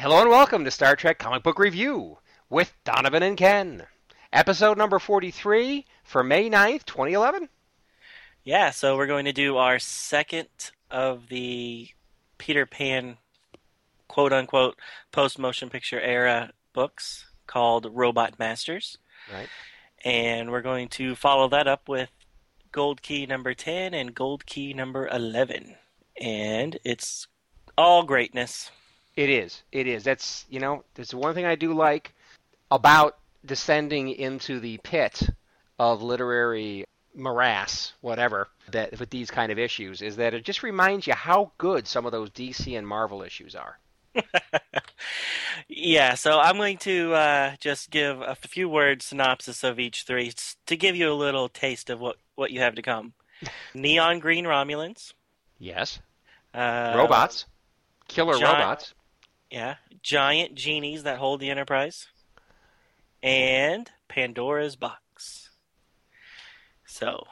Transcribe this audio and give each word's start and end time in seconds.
Hello 0.00 0.20
and 0.20 0.30
welcome 0.30 0.64
to 0.64 0.70
Star 0.70 0.94
Trek 0.94 1.18
Comic 1.18 1.42
Book 1.42 1.58
Review 1.58 2.18
with 2.48 2.72
Donovan 2.84 3.24
and 3.24 3.36
Ken. 3.36 3.82
Episode 4.32 4.78
number 4.78 5.00
43 5.00 5.84
for 6.04 6.22
May 6.22 6.48
9th, 6.48 6.84
2011. 6.84 7.48
Yeah, 8.44 8.70
so 8.70 8.96
we're 8.96 9.08
going 9.08 9.24
to 9.24 9.32
do 9.32 9.56
our 9.56 9.80
second 9.80 10.46
of 10.88 11.28
the 11.30 11.88
Peter 12.38 12.64
Pan 12.64 13.16
quote 14.06 14.32
unquote 14.32 14.78
post 15.10 15.36
motion 15.36 15.68
picture 15.68 16.00
era 16.00 16.52
books 16.72 17.26
called 17.48 17.90
Robot 17.92 18.38
Masters. 18.38 18.98
Right. 19.34 19.48
And 20.04 20.52
we're 20.52 20.62
going 20.62 20.90
to 20.90 21.16
follow 21.16 21.48
that 21.48 21.66
up 21.66 21.88
with 21.88 22.10
Gold 22.70 23.02
Key 23.02 23.26
number 23.26 23.52
10 23.52 23.94
and 23.94 24.14
Gold 24.14 24.46
Key 24.46 24.74
number 24.74 25.08
11. 25.08 25.74
And 26.20 26.78
it's 26.84 27.26
all 27.76 28.04
greatness. 28.04 28.70
It 29.18 29.30
is. 29.30 29.64
It 29.72 29.88
is. 29.88 30.04
That's, 30.04 30.46
you 30.48 30.60
know, 30.60 30.84
there's 30.94 31.12
one 31.12 31.34
thing 31.34 31.44
I 31.44 31.56
do 31.56 31.74
like 31.74 32.14
about 32.70 33.18
descending 33.44 34.10
into 34.10 34.60
the 34.60 34.78
pit 34.84 35.28
of 35.76 36.02
literary 36.02 36.84
morass, 37.16 37.94
whatever, 38.00 38.46
that 38.70 38.96
with 39.00 39.10
these 39.10 39.28
kind 39.28 39.50
of 39.50 39.58
issues 39.58 40.02
is 40.02 40.14
that 40.16 40.34
it 40.34 40.44
just 40.44 40.62
reminds 40.62 41.08
you 41.08 41.14
how 41.14 41.50
good 41.58 41.88
some 41.88 42.06
of 42.06 42.12
those 42.12 42.30
DC 42.30 42.78
and 42.78 42.86
Marvel 42.86 43.24
issues 43.24 43.56
are. 43.56 43.80
yeah, 45.68 46.14
so 46.14 46.38
I'm 46.38 46.56
going 46.56 46.78
to 46.78 47.12
uh, 47.12 47.56
just 47.58 47.90
give 47.90 48.20
a 48.20 48.36
few 48.36 48.68
word 48.68 49.02
synopsis 49.02 49.64
of 49.64 49.80
each 49.80 50.04
three 50.04 50.32
to 50.66 50.76
give 50.76 50.94
you 50.94 51.10
a 51.10 51.14
little 51.14 51.48
taste 51.48 51.90
of 51.90 51.98
what, 51.98 52.18
what 52.36 52.52
you 52.52 52.60
have 52.60 52.76
to 52.76 52.82
come. 52.82 53.14
Neon 53.74 54.20
green 54.20 54.44
Romulans. 54.44 55.12
Yes. 55.58 55.98
Uh, 56.54 56.94
robots. 56.96 57.46
Killer 58.06 58.38
giant- 58.38 58.58
robots. 58.58 58.94
Yeah. 59.50 59.76
Giant 60.02 60.54
genies 60.54 61.02
that 61.04 61.18
hold 61.18 61.40
the 61.40 61.50
Enterprise. 61.50 62.08
And 63.22 63.90
Pandora's 64.08 64.76
Box. 64.76 65.50
So, 66.86 67.26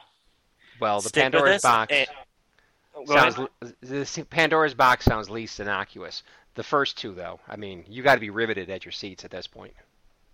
Well, 0.79 1.01
the 1.01 1.09
Pandora's 1.09 1.61
box 1.61 1.91
and- 1.93 2.07
sounds 3.07 3.35
the 3.81 4.25
Pandora's 4.29 4.73
box 4.73 5.05
sounds 5.05 5.29
least 5.29 5.59
innocuous. 5.59 6.23
The 6.55 6.63
first 6.63 6.97
two, 6.97 7.13
though, 7.13 7.39
I 7.47 7.55
mean, 7.55 7.83
you 7.87 8.01
got 8.03 8.15
to 8.15 8.19
be 8.21 8.29
riveted 8.29 8.69
at 8.69 8.85
your 8.85 8.91
seats 8.91 9.23
at 9.25 9.31
this 9.31 9.47
point. 9.47 9.73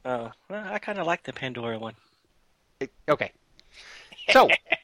Oh, 0.05 0.31
well, 0.49 0.65
I 0.73 0.79
kind 0.79 0.99
of 0.99 1.07
like 1.07 1.23
the 1.23 1.33
Pandora 1.33 1.79
one. 1.79 1.95
It- 2.79 2.91
okay. 3.09 3.31
So, 4.29 4.49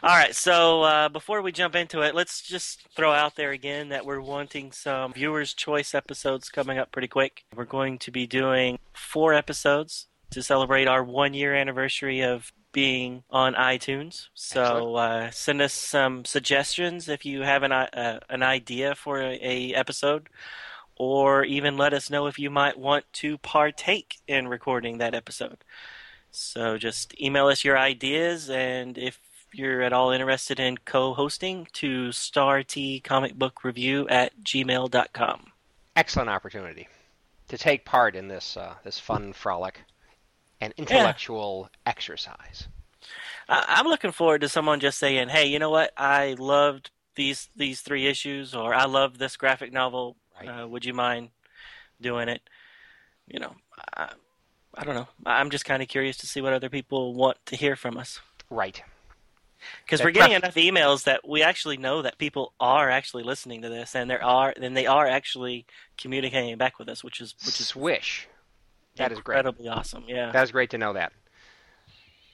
All 0.00 0.16
right, 0.16 0.34
so 0.34 0.82
uh, 0.82 1.08
before 1.08 1.42
we 1.42 1.52
jump 1.52 1.74
into 1.74 2.00
it, 2.00 2.14
let's 2.14 2.40
just 2.40 2.86
throw 2.96 3.12
out 3.12 3.36
there 3.36 3.50
again 3.50 3.90
that 3.90 4.06
we're 4.06 4.20
wanting 4.20 4.72
some 4.72 5.12
viewers' 5.12 5.52
choice 5.52 5.94
episodes 5.94 6.48
coming 6.48 6.78
up 6.78 6.92
pretty 6.92 7.08
quick. 7.08 7.44
We're 7.54 7.64
going 7.64 7.98
to 7.98 8.10
be 8.10 8.26
doing 8.26 8.78
four 8.94 9.34
episodes 9.34 10.06
to 10.30 10.42
celebrate 10.42 10.88
our 10.88 11.04
one 11.04 11.34
year 11.34 11.54
anniversary 11.54 12.20
of 12.22 12.52
being 12.72 13.24
on 13.28 13.54
iTunes. 13.54 14.28
So 14.32 14.94
uh, 14.96 15.30
send 15.30 15.60
us 15.60 15.74
some 15.74 16.24
suggestions 16.24 17.08
if 17.08 17.26
you 17.26 17.42
have 17.42 17.62
an, 17.62 17.72
uh, 17.72 18.20
an 18.30 18.42
idea 18.42 18.94
for 18.94 19.20
a, 19.20 19.38
a 19.42 19.74
episode, 19.74 20.28
or 20.96 21.44
even 21.44 21.76
let 21.76 21.92
us 21.92 22.08
know 22.08 22.28
if 22.28 22.38
you 22.38 22.48
might 22.48 22.78
want 22.78 23.04
to 23.14 23.36
partake 23.38 24.20
in 24.26 24.48
recording 24.48 24.98
that 24.98 25.14
episode. 25.14 25.64
So 26.30 26.78
just 26.78 27.14
email 27.20 27.48
us 27.48 27.62
your 27.62 27.76
ideas, 27.76 28.48
and 28.48 28.96
if 28.96 29.18
you're 29.52 29.82
at 29.82 29.92
all 29.92 30.10
interested 30.10 30.58
in 30.60 30.78
co-hosting, 30.78 31.68
to 31.74 32.08
startcomicbookreview 32.08 34.10
at 34.10 34.32
gmail.com. 34.42 35.52
excellent 35.96 36.30
opportunity 36.30 36.88
to 37.48 37.58
take 37.58 37.84
part 37.84 38.16
in 38.16 38.28
this 38.28 38.56
uh, 38.56 38.74
this 38.84 38.98
fun 38.98 39.32
frolic 39.32 39.80
and 40.60 40.72
intellectual 40.76 41.68
exercise. 41.84 42.68
I- 43.48 43.64
I'm 43.68 43.86
looking 43.86 44.12
forward 44.12 44.40
to 44.42 44.48
someone 44.48 44.80
just 44.80 44.98
saying, 44.98 45.28
"Hey, 45.28 45.46
you 45.46 45.58
know 45.58 45.70
what? 45.70 45.92
I 45.96 46.34
loved 46.38 46.90
these 47.16 47.48
these 47.56 47.80
three 47.82 48.06
issues, 48.06 48.54
or 48.54 48.74
I 48.74 48.84
love 48.84 49.18
this 49.18 49.36
graphic 49.36 49.72
novel. 49.72 50.16
Right. 50.40 50.48
Uh, 50.48 50.66
would 50.68 50.84
you 50.84 50.94
mind 50.94 51.30
doing 52.00 52.28
it?" 52.28 52.42
You 53.26 53.40
know, 53.40 53.54
I, 53.96 54.12
I 54.74 54.84
don't 54.84 54.94
know. 54.94 55.08
I'm 55.26 55.50
just 55.50 55.64
kind 55.64 55.82
of 55.82 55.88
curious 55.88 56.16
to 56.18 56.26
see 56.26 56.40
what 56.40 56.52
other 56.52 56.70
people 56.70 57.14
want 57.14 57.38
to 57.46 57.56
hear 57.56 57.76
from 57.76 57.96
us. 57.98 58.20
Right. 58.50 58.82
Because 59.84 60.02
we're 60.02 60.10
getting 60.10 60.36
enough 60.36 60.54
emails 60.54 61.04
that 61.04 61.26
we 61.28 61.42
actually 61.42 61.76
know 61.76 62.02
that 62.02 62.18
people 62.18 62.52
are 62.60 62.90
actually 62.90 63.22
listening 63.22 63.62
to 63.62 63.68
this, 63.68 63.94
and 63.94 64.10
there 64.10 64.22
are, 64.22 64.52
and 64.60 64.76
they 64.76 64.86
are 64.86 65.06
actually 65.06 65.66
communicating 65.96 66.56
back 66.56 66.78
with 66.78 66.88
us, 66.88 67.02
which 67.04 67.20
is 67.20 67.34
which 67.44 67.60
is 67.60 67.68
Swish. 67.68 68.28
That 68.96 69.12
is 69.12 69.20
great. 69.20 69.38
incredibly 69.38 69.68
awesome. 69.68 70.04
Yeah. 70.06 70.32
That 70.32 70.44
is 70.44 70.52
great 70.52 70.70
to 70.70 70.78
know 70.78 70.92
that. 70.92 71.12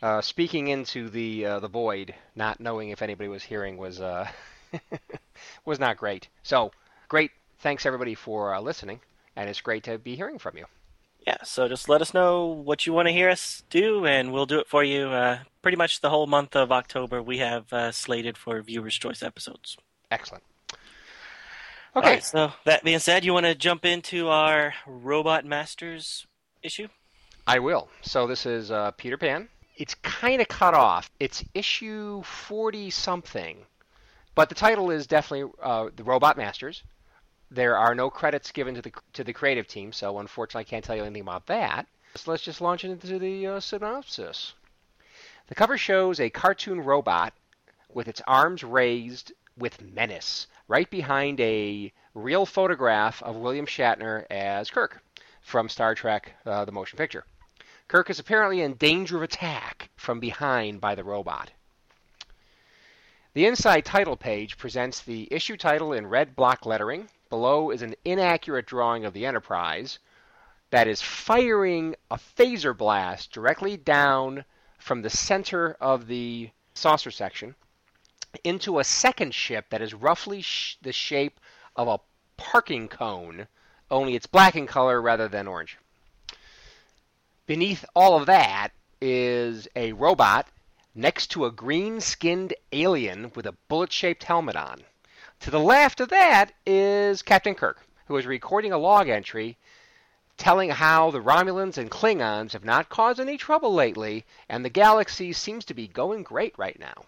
Uh, 0.01 0.21
speaking 0.21 0.69
into 0.69 1.09
the 1.09 1.45
uh, 1.45 1.61
the 1.61 1.69
void, 1.69 2.15
not 2.37 2.61
knowing 2.61 2.91
if 2.91 3.03
anybody 3.03 3.29
was 3.29 3.43
hearing 3.43 3.77
was 3.77 4.01
uh, 4.01 4.29
was 5.65 5.81
not 5.81 5.97
great. 5.97 6.29
So 6.43 6.71
great. 7.09 7.33
Thanks 7.61 7.85
everybody 7.87 8.15
for 8.15 8.55
uh, 8.55 8.61
listening, 8.61 9.01
and 9.35 9.49
it's 9.49 9.61
great 9.61 9.85
to 9.85 9.99
be 9.99 10.15
hearing 10.15 10.39
from 10.39 10.57
you. 10.57 10.67
Yeah, 11.29 11.45
so 11.45 11.69
just 11.69 11.91
let 11.91 12.01
us 12.01 12.15
know 12.15 12.47
what 12.47 12.87
you 12.87 12.95
want 12.95 13.07
to 13.09 13.13
hear 13.13 13.29
us 13.29 13.63
do, 13.69 14.07
and 14.07 14.33
we'll 14.33 14.47
do 14.47 14.61
it 14.61 14.67
for 14.67 14.83
you. 14.83 15.09
Uh, 15.09 15.41
pretty 15.61 15.77
much 15.77 16.01
the 16.01 16.09
whole 16.09 16.27
month 16.27 16.57
of 16.57 16.73
October, 16.73 17.21
we 17.23 17.37
have 17.37 17.71
uh, 17.71 17.93
slated 17.93 18.39
for 18.39 18.63
viewers' 18.63 18.95
choice 18.95 19.23
episodes. 19.23 19.77
Excellent. 20.11 20.43
Okay. 21.95 22.13
right, 22.13 22.25
so 22.25 22.55
that 22.65 22.83
being 22.83 22.99
said, 22.99 23.27
you 23.27 23.35
want 23.35 23.45
to 23.45 23.55
jump 23.55 23.85
into 23.85 24.29
our 24.29 24.73
Robot 24.87 25.45
Masters 25.45 26.27
issue? 26.63 26.89
I 27.47 27.59
will. 27.59 27.91
So 28.01 28.27
this 28.27 28.47
is 28.47 28.71
uh, 28.71 28.93
Peter 28.93 29.19
Pan. 29.19 29.51
It's 29.77 29.97
kind 29.97 30.41
of 30.41 30.49
cut 30.49 30.73
off. 30.73 31.11
It's 31.21 31.45
issue 31.53 32.23
40 32.23 32.89
something. 32.89 33.59
But 34.35 34.49
the 34.49 34.55
title 34.55 34.91
is 34.91 35.07
definitely 35.07 35.53
uh, 35.63 35.91
The 35.95 36.05
Robot 36.05 36.39
Masters. 36.39 36.85
There 37.51 37.77
are 37.77 37.95
no 37.95 38.11
credits 38.11 38.53
given 38.53 38.75
to 38.75 38.83
the 38.83 38.93
to 39.15 39.25
the 39.25 39.33
creative 39.33 39.67
team, 39.67 39.93
so 39.93 40.19
unfortunately 40.19 40.67
I 40.67 40.71
can't 40.71 40.85
tell 40.85 40.97
you 40.97 41.05
anything 41.05 41.23
about 41.23 41.47
that. 41.47 41.87
So 42.15 42.31
let's 42.31 42.43
just 42.43 42.61
launch 42.61 42.85
into 42.85 43.19
the 43.19 43.47
uh, 43.47 43.61
synopsis. 43.61 44.55
The 45.47 45.55
cover 45.55 45.79
shows 45.79 46.21
a 46.21 46.29
cartoon 46.29 46.81
robot 46.81 47.33
with 47.89 48.07
its 48.07 48.21
arms 48.27 48.63
raised 48.63 49.33
with 49.57 49.81
menace, 49.81 50.47
right 50.69 50.91
behind 50.91 51.41
a 51.41 51.93
real 52.15 52.45
photograph 52.45 53.23
of 53.23 53.37
William 53.37 53.67
Shatner 53.67 54.27
as 54.31 54.71
Kirk 54.71 55.03
from 55.41 55.71
Star 55.71 55.95
Trek 55.95 56.35
uh, 56.45 56.67
the 56.67 56.73
motion 56.73 56.99
picture. 56.99 57.25
Kirk 57.89 58.11
is 58.11 58.19
apparently 58.19 58.61
in 58.61 58.75
danger 58.75 59.17
of 59.17 59.23
attack 59.23 59.89
from 59.97 60.21
behind 60.21 60.83
by 60.83 60.95
the 60.95 61.05
robot. 61.05 61.51
The 63.39 63.47
inside 63.47 63.85
title 63.85 64.17
page 64.17 64.59
presents 64.59 64.99
the 64.99 65.29
issue 65.31 65.57
title 65.57 65.93
in 65.93 66.09
red 66.09 66.35
block 66.35 66.67
lettering. 66.67 67.09
Below 67.31 67.71
is 67.71 67.83
an 67.83 67.95
inaccurate 68.05 68.67
drawing 68.67 69.05
of 69.05 69.13
the 69.13 69.25
Enterprise 69.25 70.01
that 70.71 70.89
is 70.89 71.01
firing 71.01 71.95
a 72.11 72.17
phaser 72.17 72.77
blast 72.77 73.31
directly 73.31 73.77
down 73.77 74.45
from 74.81 75.03
the 75.03 75.09
center 75.09 75.77
of 75.81 76.09
the 76.09 76.51
saucer 76.75 77.13
section 77.13 77.55
into 78.43 78.81
a 78.81 78.83
second 78.83 79.33
ship 79.33 79.67
that 79.71 79.83
is 79.83 79.95
roughly 79.95 80.43
sh- 80.43 80.77
the 80.83 80.93
shape 80.93 81.39
of 81.77 81.87
a 81.87 82.01
parking 82.37 82.89
cone, 82.89 83.47
only 83.89 84.17
it's 84.17 84.27
black 84.27 84.57
in 84.57 84.67
color 84.67 85.01
rather 85.01 85.29
than 85.29 85.47
orange. 85.47 85.79
Beneath 87.47 87.85
all 87.95 88.17
of 88.17 88.27
that 88.27 88.71
is 89.01 89.69
a 89.77 89.93
robot 89.93 90.49
next 90.95 91.29
to 91.29 91.45
a 91.45 91.53
green 91.53 92.01
skinned 92.01 92.55
alien 92.73 93.33
with 93.35 93.47
a 93.47 93.57
bullet 93.69 93.93
shaped 93.93 94.25
helmet 94.25 94.57
on. 94.57 94.83
To 95.41 95.51
the 95.51 95.61
left 95.61 96.01
of 96.01 96.09
that 96.09 96.53
is 96.67 97.23
Captain 97.23 97.55
Kirk, 97.55 97.87
who 98.07 98.17
is 98.17 98.27
recording 98.27 98.73
a 98.73 98.79
log 98.79 99.09
entry 99.09 99.57
telling 100.39 100.71
how 100.71 101.11
the 101.11 101.21
Romulans 101.21 101.77
and 101.77 101.91
Klingons 101.91 102.53
have 102.53 102.65
not 102.65 102.89
caused 102.89 103.19
any 103.19 103.37
trouble 103.37 103.75
lately, 103.75 104.25
and 104.49 104.65
the 104.65 104.71
galaxy 104.71 105.33
seems 105.33 105.65
to 105.65 105.75
be 105.75 105.89
going 105.89 106.23
great 106.23 106.57
right 106.57 106.79
now. 106.79 107.05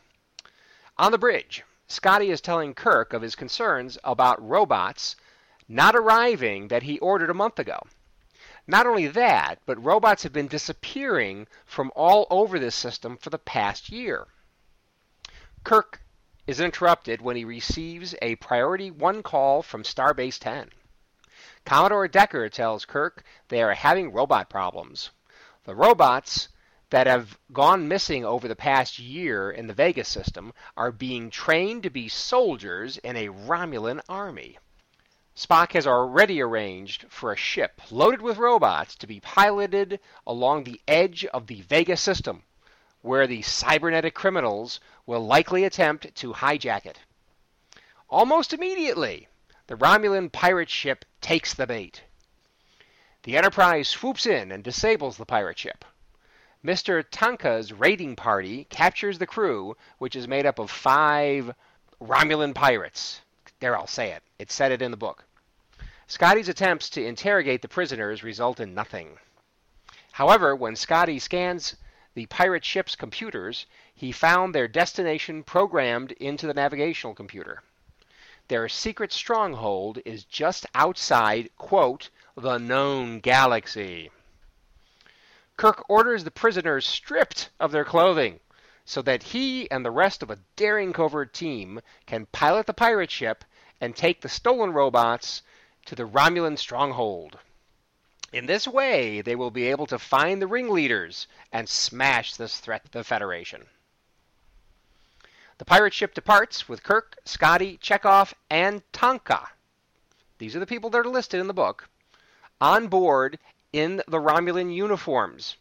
On 0.99 1.13
the 1.13 1.19
bridge, 1.19 1.63
Scotty 1.87 2.31
is 2.31 2.41
telling 2.41 2.75
Kirk 2.75 3.13
of 3.13 3.23
his 3.23 3.37
concerns 3.37 3.97
about 4.05 4.47
robots 4.47 5.17
not 5.69 5.95
arriving 5.95 6.69
that 6.69 6.83
he 6.83 6.99
ordered 6.99 7.31
a 7.31 7.35
month 7.35 7.59
ago. 7.59 7.79
Not 8.67 8.87
only 8.87 9.07
that, 9.07 9.61
but 9.65 9.83
robots 9.83 10.23
have 10.23 10.33
been 10.33 10.47
disappearing 10.49 11.49
from 11.65 11.91
all 11.97 12.27
over 12.31 12.59
this 12.59 12.75
system 12.75 13.17
for 13.17 13.31
the 13.31 13.39
past 13.39 13.89
year. 13.89 14.27
Kirk 15.65 16.03
is 16.47 16.61
interrupted 16.61 17.23
when 17.23 17.37
he 17.37 17.45
receives 17.45 18.15
a 18.21 18.37
priority 18.37 18.91
one 18.91 19.23
call 19.23 19.63
from 19.63 19.83
Starbase 19.83 20.39
10. 20.39 20.71
Commodore 21.65 22.09
Decker 22.09 22.49
tells 22.49 22.85
Kirk 22.85 23.23
they 23.49 23.63
are 23.63 23.75
having 23.75 24.13
robot 24.13 24.51
problems. 24.51 25.11
The 25.65 25.75
robots 25.75 26.49
that 26.91 27.07
have 27.07 27.39
gone 27.53 27.87
missing 27.89 28.25
over 28.25 28.49
the 28.49 28.57
past 28.57 28.99
year 28.99 29.51
in 29.51 29.69
the 29.69 29.75
Vega 29.75 30.05
system 30.05 30.53
are 30.77 30.91
being 30.91 31.31
trained 31.31 31.83
to 31.85 31.91
be 31.91 32.09
soldiers 32.09 32.99
in 32.99 33.17
a 33.17 33.29
Romulan 33.29 34.01
army. 34.09 34.59
Spock 35.41 35.73
has 35.73 35.87
already 35.87 36.43
arranged 36.43 37.07
for 37.09 37.33
a 37.33 37.37
ship 37.37 37.81
loaded 37.91 38.21
with 38.21 38.37
robots 38.37 38.95
to 38.97 39.07
be 39.07 39.21
piloted 39.21 39.99
along 40.27 40.65
the 40.65 40.83
edge 40.87 41.25
of 41.25 41.47
the 41.47 41.63
Vega 41.63 41.97
system, 41.97 42.43
where 43.01 43.27
the 43.27 43.41
cybernetic 43.41 44.15
criminals 44.15 44.81
will 45.07 45.27
likely 45.27 45.65
attempt 45.65 46.15
to 46.17 46.35
hijack 46.35 46.85
it. 46.85 46.99
Almost 48.11 48.53
immediately, 48.53 49.29
the 49.67 49.77
Romulan 49.77 50.31
pirate 50.31 50.69
ship 50.69 51.07
takes 51.23 51.55
the 51.55 51.67
bait. 51.67 52.03
The 53.23 53.39
Enterprise 53.39 53.89
swoops 53.89 54.27
in 54.27 54.53
and 54.53 54.63
disables 54.63 55.17
the 55.17 55.25
pirate 55.25 55.59
ship. 55.59 55.87
Mr. 56.63 57.03
Tanka's 57.11 57.73
raiding 57.73 58.15
party 58.15 58.65
captures 58.65 59.19
the 59.19 59.27
crew, 59.27 59.75
which 59.97 60.15
is 60.15 60.29
made 60.29 60.45
up 60.45 60.59
of 60.59 60.71
five 60.71 61.55
Romulan 61.99 62.55
pirates. 62.55 63.23
There, 63.61 63.75
I'll 63.75 63.87
say 63.87 64.11
it. 64.13 64.23
It 64.39 64.53
said 64.53 64.71
it 64.71 64.83
in 64.83 64.91
the 64.91 64.99
book. 64.99 65.25
Scotty's 66.11 66.49
attempts 66.49 66.91
to 66.91 67.07
interrogate 67.07 67.63
the 67.63 67.69
prisoners 67.69 68.25
result 68.25 68.59
in 68.59 68.75
nothing. 68.75 69.17
However, 70.11 70.57
when 70.57 70.75
Scotty 70.75 71.21
scans 71.21 71.77
the 72.15 72.27
pirate 72.27 72.65
ship's 72.65 72.97
computers, 72.97 73.65
he 73.95 74.11
found 74.11 74.53
their 74.53 74.67
destination 74.67 75.45
programmed 75.45 76.11
into 76.11 76.49
the 76.49 76.53
navigational 76.53 77.15
computer. 77.15 77.63
Their 78.49 78.69
secret 78.69 79.13
stronghold 79.13 80.01
is 80.05 80.25
just 80.25 80.67
outside, 80.75 81.49
quote, 81.57 82.11
the 82.37 82.59
known 82.59 83.21
galaxy. 83.21 84.11
Kirk 85.57 85.89
orders 85.89 86.25
the 86.25 86.33
prisoners 86.33 86.89
stripped 86.89 87.51
of 87.61 87.71
their 87.71 87.85
clothing 87.85 88.41
so 88.85 89.01
that 89.03 89.23
he 89.23 89.71
and 89.71 89.85
the 89.85 89.93
rest 89.93 90.25
of 90.25 90.31
a 90.33 90.41
daring 90.57 90.93
covert 90.93 91.33
team 91.33 91.81
can 92.07 92.27
pilot 92.27 92.67
the 92.67 92.75
pirate 92.75 93.13
ship 93.13 93.45
and 93.81 93.95
take 93.95 94.23
the 94.23 94.29
stolen 94.29 94.73
robots 94.73 95.43
to 95.87 95.95
the 95.95 96.07
Romulan 96.07 96.59
stronghold. 96.59 97.39
In 98.33 98.47
this 98.47 98.69
way, 98.69 99.21
they 99.23 99.35
will 99.35 99.51
be 99.51 99.67
able 99.67 99.87
to 99.87 99.99
find 99.99 100.41
the 100.41 100.47
ringleaders 100.47 101.27
and 101.53 101.69
smash 101.69 102.35
this 102.35 102.61
threat 102.61 102.85
to 102.85 102.91
the 102.91 103.05
Federation. 103.05 103.67
The 105.59 105.65
pirate 105.65 105.93
ship 105.93 106.15
departs 106.15 106.69
with 106.69 106.83
Kirk, 106.83 107.17
Scotty, 107.25 107.77
Chekov, 107.79 108.33
and 108.49 108.83
Tanka. 108.93 109.49
These 110.39 110.57
are 110.57 110.61
the 110.61 110.67
people 110.67 110.91
that 110.91 110.99
are 110.99 111.05
listed 111.05 111.41
in 111.41 111.49
the 111.49 111.53
book 111.53 111.89
on 112.61 112.89
board 112.89 113.39
in 113.73 114.03
the 114.09 114.19
Romulan 114.19 114.75
uniforms 114.75 115.57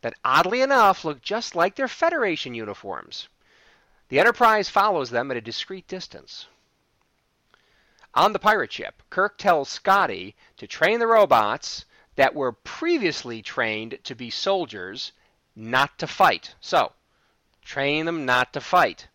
that 0.00 0.14
oddly 0.24 0.62
enough 0.62 1.04
look 1.04 1.20
just 1.20 1.54
like 1.54 1.76
their 1.76 1.88
Federation 1.88 2.54
uniforms. 2.54 3.28
The 4.08 4.18
Enterprise 4.18 4.68
follows 4.68 5.10
them 5.10 5.30
at 5.30 5.36
a 5.36 5.40
discreet 5.42 5.86
distance. 5.86 6.46
On 8.14 8.32
the 8.32 8.40
pirate 8.40 8.72
ship, 8.72 9.02
Kirk 9.08 9.38
tells 9.38 9.68
Scotty 9.68 10.34
to 10.56 10.66
train 10.66 10.98
the 10.98 11.06
robots 11.06 11.84
that 12.16 12.34
were 12.34 12.52
previously 12.52 13.40
trained 13.40 13.98
to 14.02 14.14
be 14.16 14.30
soldiers, 14.30 15.12
not 15.54 15.96
to 15.98 16.08
fight. 16.08 16.54
So, 16.60 16.92
train 17.62 18.06
them 18.06 18.26
not 18.26 18.52
to 18.54 18.60
fight. 18.60 19.06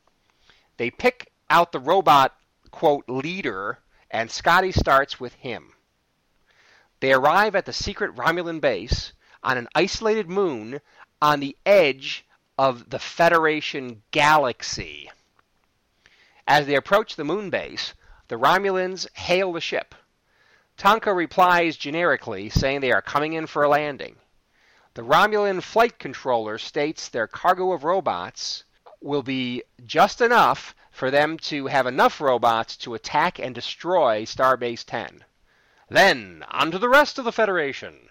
They 0.77 0.91
pick 0.91 1.31
out 1.49 1.71
the 1.71 1.79
robot, 1.79 2.35
quote, 2.71 3.03
leader, 3.09 3.79
and 4.09 4.31
Scotty 4.31 4.71
starts 4.71 5.19
with 5.19 5.33
him. 5.33 5.73
They 7.01 7.11
arrive 7.11 7.55
at 7.55 7.65
the 7.65 7.73
secret 7.73 8.15
Romulan 8.15 8.61
base 8.61 9.11
on 9.43 9.57
an 9.57 9.67
isolated 9.75 10.29
moon 10.29 10.79
on 11.21 11.41
the 11.41 11.57
edge 11.65 12.25
of 12.57 12.89
the 12.89 12.99
Federation 12.99 14.03
galaxy. 14.11 15.11
As 16.47 16.65
they 16.65 16.75
approach 16.75 17.15
the 17.15 17.25
moon 17.25 17.49
base, 17.49 17.93
the 18.27 18.37
Romulans 18.37 19.07
hail 19.13 19.53
the 19.53 19.61
ship. 19.61 19.93
Tanka 20.77 21.13
replies 21.13 21.77
generically, 21.77 22.49
saying 22.49 22.81
they 22.81 22.91
are 22.91 23.01
coming 23.01 23.33
in 23.33 23.47
for 23.47 23.63
a 23.63 23.69
landing. 23.69 24.17
The 24.95 25.03
Romulan 25.03 25.61
flight 25.61 25.99
controller 25.99 26.57
states 26.57 27.09
their 27.09 27.27
cargo 27.27 27.71
of 27.71 27.83
robots 27.83 28.63
will 29.01 29.23
be 29.23 29.63
just 29.85 30.21
enough 30.21 30.73
for 30.89 31.11
them 31.11 31.37
to 31.37 31.67
have 31.67 31.85
enough 31.85 32.21
robots 32.21 32.77
to 32.77 32.93
attack 32.93 33.37
and 33.37 33.53
destroy 33.53 34.23
Starbase 34.23 34.85
10. 34.85 35.25
Then, 35.89 36.45
on 36.49 36.71
to 36.71 36.79
the 36.79 36.89
rest 36.89 37.19
of 37.19 37.25
the 37.25 37.31
Federation. 37.31 38.09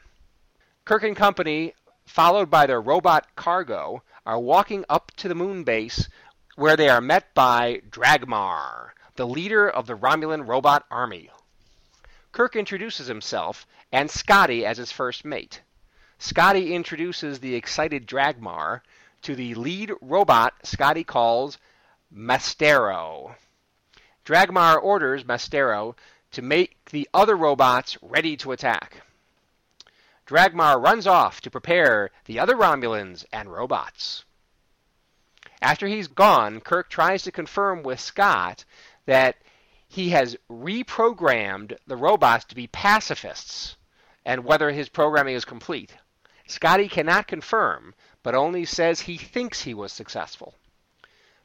Kirk 0.85 1.03
and 1.03 1.17
company, 1.17 1.75
followed 2.05 2.51
by 2.51 2.67
their 2.67 2.81
robot 2.81 3.35
cargo, 3.35 4.03
are 4.27 4.39
walking 4.39 4.85
up 4.89 5.11
to 5.17 5.29
the 5.29 5.35
moon 5.35 5.65
base 5.65 6.09
where 6.57 6.77
they 6.77 6.89
are 6.89 7.01
met 7.01 7.35
by 7.35 7.81
Pragmar, 7.91 8.93
the 9.17 9.27
leader 9.27 9.69
of 9.69 9.87
the 9.87 9.97
Romulan 9.97 10.47
robot 10.47 10.85
army. 10.91 11.31
Kirk 12.33 12.57
introduces 12.57 13.07
himself 13.07 13.67
and 13.93 14.11
Scotty 14.11 14.67
as 14.67 14.77
his 14.77 14.91
first 14.91 15.25
mate. 15.25 15.63
Scotty 16.19 16.75
introduces 16.75 17.39
the 17.39 17.55
excited 17.55 18.09
Pragmar 18.09 18.81
to 19.23 19.37
the 19.37 19.55
lead 19.55 19.93
robot 20.01 20.55
Scotty 20.65 21.05
calls 21.05 21.59
Mastero. 22.11 23.37
Pragmar 24.25 24.83
orders 24.83 25.25
Mastero 25.25 25.95
to 26.33 26.43
make 26.43 26.77
the 26.87 27.09
other 27.15 27.37
robots 27.37 27.97
ready 28.03 28.37
to 28.39 28.53
attack. 28.53 29.03
Pragmar 30.27 30.83
runs 30.83 31.07
off 31.07 31.41
to 31.43 31.51
prepare 31.51 32.11
the 32.25 32.41
other 32.41 32.57
Romulans 32.57 33.25
and 33.33 33.53
robots. 33.53 34.25
After 35.61 35.87
he's 35.87 36.09
gone, 36.09 36.61
Kirk 36.61 36.89
tries 36.89 37.23
to 37.23 37.33
confirm 37.33 37.83
with 37.83 38.01
Scott 38.01 38.65
that 39.07 39.37
he 39.89 40.11
has 40.11 40.37
reprogrammed 40.51 41.77
the 41.87 41.97
robots 41.97 42.45
to 42.47 42.55
be 42.55 42.67
pacifists 42.67 43.77
and 44.25 44.45
whether 44.45 44.71
his 44.71 44.89
programming 44.89 45.35
is 45.35 45.45
complete. 45.45 45.95
Scotty 46.47 46.89
cannot 46.89 47.27
confirm, 47.27 47.95
but 48.23 48.35
only 48.35 48.65
says 48.65 49.01
he 49.01 49.17
thinks 49.17 49.63
he 49.63 49.75
was 49.75 49.93
successful. 49.93 50.55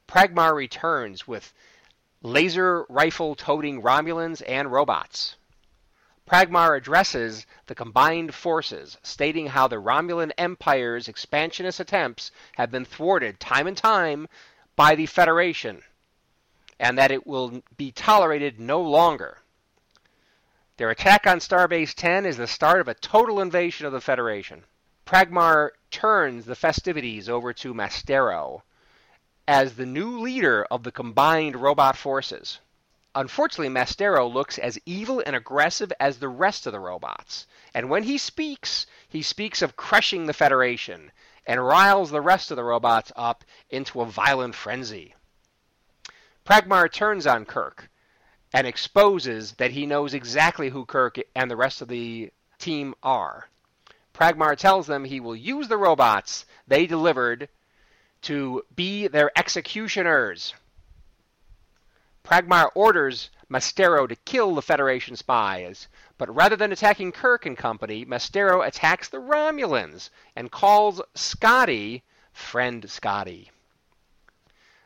Pragmar 0.07 0.55
returns 0.55 1.27
with 1.27 1.53
laser 2.21 2.85
rifle 2.89 3.35
toting 3.35 3.81
Romulans 3.81 4.41
and 4.47 4.71
robots. 4.71 5.35
Pragmar 6.25 6.75
addresses 6.75 7.45
the 7.67 7.75
combined 7.75 8.35
forces, 8.35 8.97
stating 9.03 9.47
how 9.47 9.67
the 9.67 9.81
Romulan 9.81 10.31
Empire's 10.37 11.07
expansionist 11.07 11.79
attempts 11.79 12.31
have 12.55 12.71
been 12.71 12.85
thwarted 12.85 13.39
time 13.39 13.67
and 13.67 13.77
time 13.77 14.27
by 14.75 14.95
the 14.95 15.05
Federation, 15.05 15.83
and 16.79 16.98
that 16.98 17.12
it 17.12 17.27
will 17.27 17.62
be 17.75 17.91
tolerated 17.91 18.59
no 18.59 18.81
longer. 18.81 19.38
Their 20.77 20.89
attack 20.89 21.27
on 21.27 21.39
Starbase 21.39 21.93
10 21.93 22.25
is 22.25 22.38
the 22.38 22.48
start 22.48 22.79
of 22.79 22.88
a 22.88 22.93
total 22.93 23.41
invasion 23.41 23.86
of 23.86 23.91
the 23.91 24.00
Federation. 24.00 24.63
Pragmar 25.05 25.71
turns 25.91 26.45
the 26.45 26.55
festivities 26.55 27.27
over 27.27 27.51
to 27.51 27.74
Mastero 27.74 28.63
as 29.48 29.75
the 29.75 29.86
new 29.86 30.19
leader 30.19 30.65
of 30.71 30.83
the 30.83 30.91
combined 30.91 31.55
robot 31.55 31.98
forces. 31.98 32.59
Unfortunately, 33.15 33.67
Mastero 33.67 34.27
looks 34.27 34.57
as 34.59 34.79
evil 34.86 35.21
and 35.25 35.36
aggressive 35.36 35.91
as 36.00 36.19
the 36.19 36.29
rest 36.29 36.65
of 36.65 36.71
the 36.71 36.79
robots, 36.79 37.48
and 37.74 37.89
when 37.89 38.03
he 38.03 38.17
speaks, 38.17 38.86
he 39.09 39.24
speaks 39.24 39.62
of 39.62 39.75
crushing 39.75 40.27
the 40.27 40.33
Federation 40.33 41.12
and 41.45 41.65
riles 41.65 42.12
the 42.12 42.21
rest 42.21 42.51
of 42.51 42.55
the 42.55 42.63
robots 42.63 43.12
up 43.15 43.43
into 43.71 44.00
a 44.00 44.05
violent 44.05 44.53
frenzy. 44.53 45.15
Pragmar 46.50 46.91
turns 46.91 47.27
on 47.27 47.46
Kirk 47.46 47.91
and 48.51 48.65
exposes 48.65 49.51
that 49.58 49.70
he 49.70 49.86
knows 49.86 50.15
exactly 50.15 50.70
who 50.70 50.84
Kirk 50.84 51.18
and 51.36 51.51
the 51.51 51.56
rest 51.56 51.79
of 51.79 51.88
the 51.88 52.32
team 52.58 52.96
are. 53.03 53.48
Pragmar 54.15 54.58
tells 54.58 54.88
them 54.88 55.06
he 55.06 55.20
will 55.20 55.36
use 55.36 55.68
the 55.68 55.77
robots 55.77 56.48
they 56.68 56.88
delivered 56.88 57.50
to 58.24 58.63
be 58.75 59.08
their 59.08 59.32
executioners. 59.38 60.56
Pragmar 62.24 62.72
orders 62.74 63.29
Mastero 63.48 64.08
to 64.08 64.15
kill 64.15 64.56
the 64.56 64.63
Federation 64.63 65.15
spies, 65.15 65.88
but 66.18 66.34
rather 66.34 66.56
than 66.56 66.72
attacking 66.72 67.12
Kirk 67.12 67.46
and 67.46 67.56
company, 67.56 68.06
Mastero 68.06 68.63
attacks 68.63 69.08
the 69.08 69.22
Romulans 69.22 70.10
and 70.36 70.51
calls 70.51 71.00
Scotty 71.13 72.01
friend 72.34 72.89
Scotty. 72.89 73.51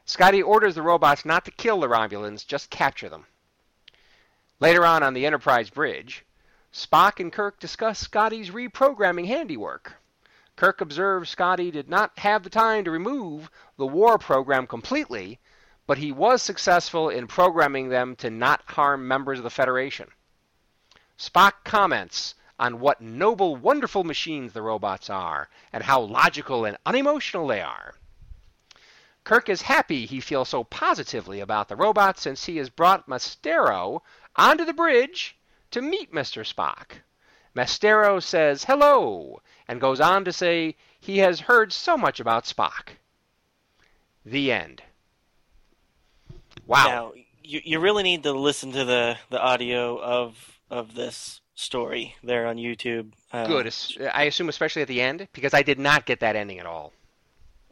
Scotty 0.06 0.42
orders 0.42 0.76
the 0.76 0.82
robots 0.82 1.24
not 1.24 1.46
to 1.46 1.52
kill 1.52 1.80
the 1.80 1.88
Romulans, 1.88 2.46
just 2.46 2.70
capture 2.70 3.08
them. 3.08 3.26
Later 4.60 4.86
on 4.86 5.02
on 5.02 5.14
the 5.14 5.26
Enterprise 5.26 5.70
bridge, 5.70 6.26
Spock 6.74 7.20
and 7.20 7.32
Kirk 7.32 7.60
discuss 7.60 8.00
Scotty's 8.00 8.50
reprogramming 8.50 9.28
handiwork. 9.28 9.94
Kirk 10.56 10.82
observes 10.82 11.30
Scotty 11.30 11.72
did 11.72 11.88
not 11.88 12.20
have 12.20 12.44
the 12.44 12.50
time 12.50 12.84
to 12.84 12.92
remove 12.92 13.50
the 13.78 13.88
war 13.88 14.18
program 14.18 14.68
completely, 14.68 15.40
but 15.88 15.98
he 15.98 16.12
was 16.12 16.42
successful 16.42 17.10
in 17.10 17.28
programming 17.28 17.90
them 17.90 18.16
to 18.18 18.30
not 18.30 18.62
harm 18.68 19.08
members 19.08 19.40
of 19.40 19.44
the 19.44 19.50
Federation. 19.50 20.10
Spock 21.18 21.64
comments 21.64 22.36
on 22.60 22.80
what 22.80 23.02
noble, 23.02 23.56
wonderful 23.56 24.04
machines 24.04 24.52
the 24.52 24.62
robots 24.62 25.10
are, 25.10 25.50
and 25.72 25.84
how 25.84 26.02
logical 26.02 26.66
and 26.66 26.78
unemotional 26.86 27.48
they 27.48 27.62
are. 27.62 27.96
Kirk 29.24 29.48
is 29.50 29.62
happy 29.62 30.06
he 30.06 30.20
feels 30.20 30.50
so 30.50 30.64
positively 30.64 31.40
about 31.40 31.70
the 31.70 31.76
robot 31.76 32.20
since 32.20 32.46
he 32.46 32.58
has 32.58 32.70
brought 32.70 33.08
Mastero 33.08 34.04
onto 34.36 34.66
the 34.66 34.74
bridge 34.74 35.38
to 35.72 35.82
meet 35.82 36.12
Mr. 36.12 36.44
Spock. 36.44 36.98
Mastero 37.54 38.20
says 38.20 38.66
hello 38.66 39.42
and 39.68 39.80
goes 39.80 40.00
on 40.00 40.26
to 40.26 40.34
say 40.34 40.76
he 41.00 41.20
has 41.20 41.42
heard 41.42 41.72
so 41.72 41.98
much 41.98 42.20
about 42.20 42.46
Spock. 42.46 42.98
The 44.26 44.52
end. 44.52 44.82
Wow. 46.66 46.86
Now, 46.86 47.14
you, 47.44 47.62
you 47.64 47.80
really 47.80 48.04
need 48.04 48.24
to 48.24 48.32
listen 48.34 48.72
to 48.72 48.86
the, 48.86 49.18
the 49.30 49.40
audio 49.40 50.00
of 50.02 50.60
of 50.70 50.96
this 50.96 51.42
story 51.54 52.16
there 52.24 52.48
on 52.48 52.58
YouTube. 52.58 53.12
Uh, 53.32 53.46
Good. 53.46 53.72
I 54.12 54.24
assume 54.24 54.50
especially 54.50 54.82
at 54.82 54.88
the 54.88 55.02
end 55.02 55.28
because 55.34 55.54
I 55.54 55.62
did 55.62 55.78
not 55.78 56.08
get 56.08 56.20
that 56.22 56.36
ending 56.36 56.60
at 56.60 56.66
all. 56.66 56.94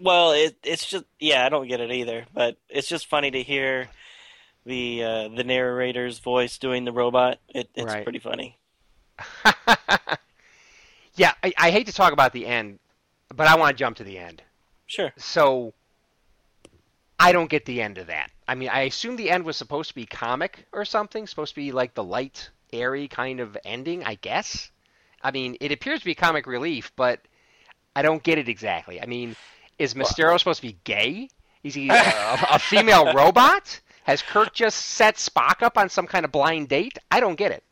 Well, 0.01 0.31
it, 0.31 0.57
it's 0.63 0.85
just 0.85 1.05
yeah, 1.19 1.45
I 1.45 1.49
don't 1.49 1.67
get 1.67 1.79
it 1.79 1.91
either. 1.91 2.25
But 2.33 2.57
it's 2.69 2.87
just 2.87 3.07
funny 3.07 3.31
to 3.31 3.43
hear 3.43 3.87
the 4.65 5.03
uh, 5.03 5.27
the 5.29 5.43
narrator's 5.43 6.19
voice 6.19 6.57
doing 6.57 6.85
the 6.85 6.91
robot. 6.91 7.39
It, 7.49 7.69
it's 7.75 7.93
right. 7.93 8.03
pretty 8.03 8.19
funny. 8.19 8.57
yeah, 11.15 11.33
I, 11.43 11.53
I 11.57 11.71
hate 11.71 11.87
to 11.87 11.93
talk 11.93 12.13
about 12.13 12.33
the 12.33 12.45
end, 12.45 12.79
but 13.33 13.47
I 13.47 13.55
want 13.55 13.77
to 13.77 13.79
jump 13.79 13.97
to 13.97 14.03
the 14.03 14.17
end. 14.17 14.41
Sure. 14.87 15.13
So 15.17 15.73
I 17.19 17.31
don't 17.31 17.49
get 17.49 17.65
the 17.65 17.81
end 17.81 17.97
of 17.97 18.07
that. 18.07 18.31
I 18.47 18.55
mean, 18.55 18.69
I 18.69 18.81
assume 18.81 19.15
the 19.15 19.29
end 19.29 19.45
was 19.45 19.55
supposed 19.55 19.89
to 19.89 19.95
be 19.95 20.05
comic 20.05 20.65
or 20.71 20.83
something, 20.83 21.27
supposed 21.27 21.53
to 21.53 21.61
be 21.61 21.71
like 21.71 21.93
the 21.93 22.03
light, 22.03 22.49
airy 22.73 23.07
kind 23.07 23.39
of 23.39 23.55
ending, 23.63 24.03
I 24.03 24.15
guess. 24.15 24.71
I 25.21 25.31
mean, 25.31 25.55
it 25.61 25.71
appears 25.71 25.99
to 25.99 26.05
be 26.05 26.15
comic 26.15 26.47
relief, 26.47 26.91
but 26.95 27.21
I 27.95 28.01
don't 28.01 28.23
get 28.23 28.39
it 28.39 28.49
exactly. 28.49 28.99
I 28.99 29.05
mean, 29.05 29.35
is 29.81 29.95
well, 29.95 30.37
supposed 30.37 30.61
to 30.61 30.67
be 30.67 30.77
gay? 30.83 31.29
Is 31.63 31.73
he 31.73 31.89
a, 31.91 32.47
a 32.51 32.59
female 32.59 33.13
robot? 33.13 33.79
Has 34.03 34.21
Kirk 34.21 34.53
just 34.53 34.77
set 34.77 35.15
Spock 35.15 35.61
up 35.61 35.77
on 35.77 35.89
some 35.89 36.07
kind 36.07 36.25
of 36.25 36.31
blind 36.31 36.69
date? 36.69 36.97
I 37.09 37.19
don't 37.19 37.35
get 37.35 37.51
it. 37.51 37.63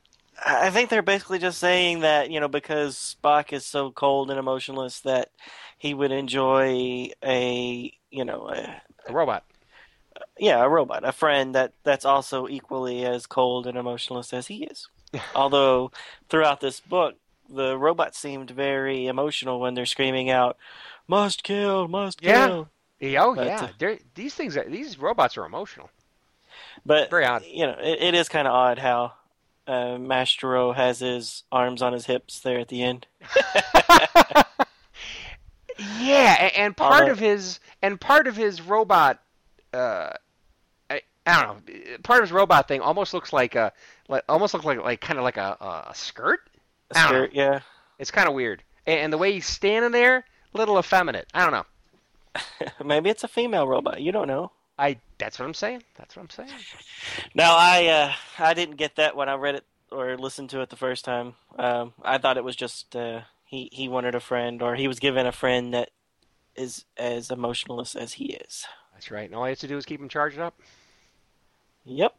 I 0.45 0.69
think 0.69 0.89
they're 0.89 1.01
basically 1.01 1.39
just 1.39 1.59
saying 1.59 1.99
that 1.99 2.31
you 2.31 2.39
know 2.39 2.47
because 2.47 3.17
Spock 3.21 3.51
is 3.51 3.65
so 3.65 3.91
cold 3.91 4.29
and 4.29 4.39
emotionless 4.39 5.01
that 5.01 5.31
he 5.77 5.93
would 5.93 6.11
enjoy 6.11 7.09
a 7.23 7.93
you 8.09 8.25
know 8.25 8.49
a, 8.49 8.81
a 9.07 9.13
robot. 9.13 9.43
Yeah, 10.37 10.63
a 10.63 10.69
robot, 10.69 11.03
a 11.03 11.11
friend 11.11 11.55
that 11.55 11.73
that's 11.83 12.05
also 12.05 12.47
equally 12.47 13.05
as 13.05 13.25
cold 13.25 13.67
and 13.67 13.77
emotionless 13.77 14.33
as 14.33 14.47
he 14.47 14.63
is. 14.63 14.87
Although 15.35 15.91
throughout 16.29 16.61
this 16.61 16.79
book, 16.79 17.15
the 17.49 17.77
robots 17.77 18.17
seemed 18.17 18.51
very 18.51 19.07
emotional 19.07 19.59
when 19.59 19.73
they're 19.73 19.85
screaming 19.85 20.29
out, 20.29 20.57
"Must 21.07 21.43
kill, 21.43 21.87
must 21.87 22.21
kill." 22.21 22.69
Yeah. 22.99 23.23
Oh 23.23 23.35
but, 23.35 23.45
yeah, 23.45 23.69
uh, 23.81 23.95
these 24.13 24.33
things, 24.33 24.57
are, 24.57 24.69
these 24.69 24.99
robots 24.99 25.37
are 25.37 25.45
emotional. 25.45 25.89
But 26.85 27.09
very 27.09 27.25
odd. 27.25 27.45
You 27.45 27.67
know, 27.67 27.77
it, 27.81 28.01
it 28.01 28.13
is 28.13 28.29
kind 28.29 28.47
of 28.47 28.53
odd 28.53 28.77
how 28.79 29.13
uh, 29.67 29.97
Mastero 29.97 30.73
has 30.73 30.99
his 30.99 31.43
arms 31.51 31.81
on 31.81 31.93
his 31.93 32.05
hips 32.05 32.39
there 32.39 32.59
at 32.59 32.67
the 32.67 32.81
end. 32.81 33.07
yeah, 35.99 36.49
and 36.57 36.75
part 36.75 37.09
of 37.09 37.19
his 37.19 37.59
and 37.81 38.01
part 38.01 38.27
of 38.27 38.35
his 38.35 38.61
robot, 38.61 39.21
uh, 39.73 40.11
I, 40.89 41.01
I, 41.25 41.43
don't 41.43 41.67
know, 41.67 41.97
part 42.03 42.19
of 42.19 42.23
his 42.23 42.31
robot 42.31 42.67
thing 42.67 42.81
almost 42.81 43.13
looks 43.13 43.31
like 43.31 43.55
a, 43.55 43.71
like, 44.07 44.23
almost 44.27 44.53
looks 44.53 44.65
like 44.65 44.83
like 44.83 45.01
kind 45.01 45.19
of 45.19 45.23
like 45.23 45.37
a, 45.37 45.85
a 45.89 45.93
skirt. 45.93 46.48
A 46.91 46.95
skirt, 46.99 47.31
yeah. 47.33 47.61
It's 47.97 48.11
kind 48.11 48.27
of 48.27 48.33
weird, 48.33 48.63
and, 48.85 48.99
and 48.99 49.13
the 49.13 49.17
way 49.17 49.33
he's 49.33 49.45
standing 49.45 49.91
there, 49.91 50.25
a 50.53 50.57
little 50.57 50.79
effeminate. 50.79 51.27
I 51.33 51.43
don't 51.43 51.51
know. 51.51 51.65
Maybe 52.85 53.09
it's 53.09 53.23
a 53.23 53.27
female 53.27 53.67
robot. 53.67 54.01
You 54.01 54.11
don't 54.11 54.27
know. 54.27 54.51
I 54.77 54.99
that's 55.17 55.37
what 55.37 55.45
I'm 55.45 55.53
saying. 55.53 55.83
That's 55.97 56.15
what 56.15 56.23
I'm 56.23 56.29
saying. 56.29 56.49
Now 57.35 57.55
I 57.57 57.85
uh, 57.87 58.13
I 58.37 58.53
didn't 58.53 58.77
get 58.77 58.95
that 58.95 59.15
when 59.15 59.27
I 59.27 59.35
read 59.35 59.55
it 59.55 59.65
or 59.91 60.17
listened 60.17 60.49
to 60.51 60.61
it 60.61 60.69
the 60.69 60.77
first 60.77 61.03
time. 61.03 61.33
Um, 61.57 61.93
I 62.01 62.17
thought 62.17 62.37
it 62.37 62.43
was 62.43 62.55
just 62.55 62.95
uh, 62.95 63.21
he 63.45 63.69
he 63.73 63.89
wanted 63.89 64.15
a 64.15 64.21
friend 64.21 64.61
or 64.61 64.75
he 64.75 64.87
was 64.87 64.99
given 64.99 65.25
a 65.25 65.31
friend 65.33 65.73
that 65.73 65.89
is 66.55 66.85
as 66.97 67.29
emotionless 67.29 67.95
as 67.95 68.13
he 68.13 68.33
is. 68.33 68.65
That's 68.93 69.11
right. 69.11 69.25
And 69.25 69.35
all 69.35 69.45
he 69.45 69.49
has 69.49 69.59
to 69.59 69.67
do 69.67 69.77
is 69.77 69.85
keep 69.85 69.99
him 69.99 70.09
charged 70.09 70.39
up. 70.39 70.59
Yep. 71.85 72.15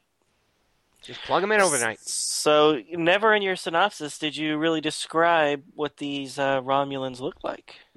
Just 1.02 1.23
plug 1.23 1.42
them 1.42 1.52
in 1.52 1.61
overnight. 1.61 1.99
So, 2.00 2.83
never 2.92 3.35
in 3.35 3.42
your 3.42 3.57
synopsis 3.57 4.19
did 4.19 4.37
you 4.37 4.59
really 4.59 4.83
describe 4.83 5.62
what 5.75 5.97
these 5.97 6.38
uh, 6.38 6.61
Romulans 6.61 7.21
look 7.21 7.42
like. 7.42 7.76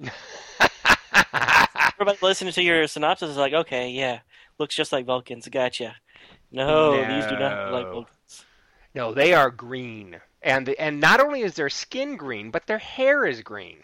Everybody 1.92 2.18
listening 2.22 2.54
to 2.54 2.62
your 2.62 2.86
synopsis 2.86 3.30
is 3.30 3.36
like, 3.36 3.52
okay, 3.52 3.90
yeah, 3.90 4.20
looks 4.58 4.74
just 4.74 4.90
like 4.90 5.04
Vulcans. 5.04 5.46
Gotcha. 5.48 5.96
No, 6.50 6.94
no, 6.94 7.14
these 7.14 7.26
do 7.26 7.38
not 7.38 7.70
look 7.70 7.84
like 7.84 7.92
Vulcans. 7.92 8.44
No, 8.94 9.12
they 9.12 9.34
are 9.34 9.50
green, 9.50 10.20
and 10.40 10.66
the, 10.66 10.80
and 10.80 11.00
not 11.00 11.20
only 11.20 11.42
is 11.42 11.54
their 11.54 11.68
skin 11.68 12.16
green, 12.16 12.50
but 12.50 12.66
their 12.66 12.78
hair 12.78 13.26
is 13.26 13.42
green. 13.42 13.78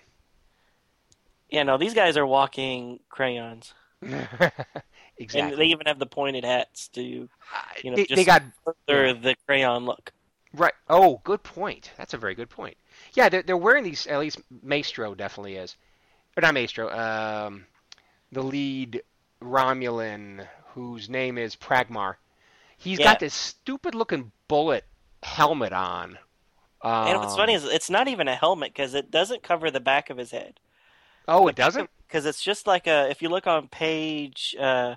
Yeah, 1.51 1.65
no, 1.65 1.77
these 1.77 1.95
guys 1.95 2.17
are 2.17 2.27
walking 2.27 3.01
crayons. 3.11 3.75
exactly. 5.21 5.53
And 5.53 5.61
they 5.61 5.67
even 5.67 5.87
have 5.87 5.99
the 5.99 6.07
pointed 6.07 6.45
hats 6.45 6.89
to, 6.89 7.03
you 7.03 7.29
know, 7.85 7.97
they, 7.97 8.07
they 8.07 8.25
got 8.25 8.43
further 8.65 9.15
the 9.15 9.37
crayon 9.47 9.85
look. 9.85 10.13
Right. 10.53 10.75
Oh, 10.89 11.21
good 11.23 11.43
point. 11.43 11.93
That's 11.97 12.15
a 12.15 12.19
very 12.19 12.35
good 12.35 12.51
point. 12.51 12.77
Yeah, 13.15 13.29
they're, 13.29 13.43
they're 13.43 13.57
wearing 13.57 13.85
these. 13.85 14.07
At 14.07 14.19
least 14.19 14.41
Maestro 14.63 15.15
definitely 15.15 15.57
is, 15.57 15.77
but 16.35 16.43
not 16.43 16.55
Maestro. 16.55 16.91
Um, 16.91 17.67
the 18.33 18.43
lead 18.43 19.03
Romulan 19.41 20.47
whose 20.75 21.09
name 21.09 21.39
is 21.39 21.57
Pragmar. 21.57 22.17
He's 22.77 22.99
yeah. 22.99 23.07
got 23.07 23.21
this 23.21 23.35
stupid 23.35 23.95
looking 23.95 24.33
bullet 24.49 24.85
helmet 25.23 25.73
on. 25.73 26.19
Um, 26.83 27.07
and 27.09 27.19
what's 27.19 27.37
funny 27.37 27.55
is 27.55 27.65
it's 27.65 27.91
not 27.91 28.09
even 28.09 28.27
a 28.27 28.35
helmet 28.35 28.73
because 28.73 28.95
it 28.95 29.11
doesn't 29.11 29.43
cover 29.43 29.71
the 29.71 29.81
back 29.81 30.11
of 30.11 30.17
his 30.17 30.31
head. 30.31 30.59
Oh, 31.29 31.47
it 31.49 31.57
doesn't? 31.57 31.91
Because 32.11 32.27
it's 32.27 32.43
just 32.43 32.67
like 32.67 32.89
a. 32.89 33.09
If 33.09 33.23
you 33.23 33.29
look 33.29 33.47
on 33.47 33.69
page 33.69 34.57
uh, 34.59 34.97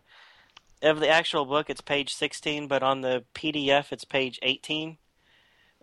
of 0.82 1.00
the 1.00 1.10
actual 1.10 1.46
book, 1.46 1.70
it's 1.70 1.82
page 1.82 2.14
16, 2.16 2.68
but 2.68 2.82
on 2.82 3.02
the 3.02 3.24
PDF, 3.36 3.92
it's 3.92 4.04
page 4.04 4.40
18. 4.42 4.98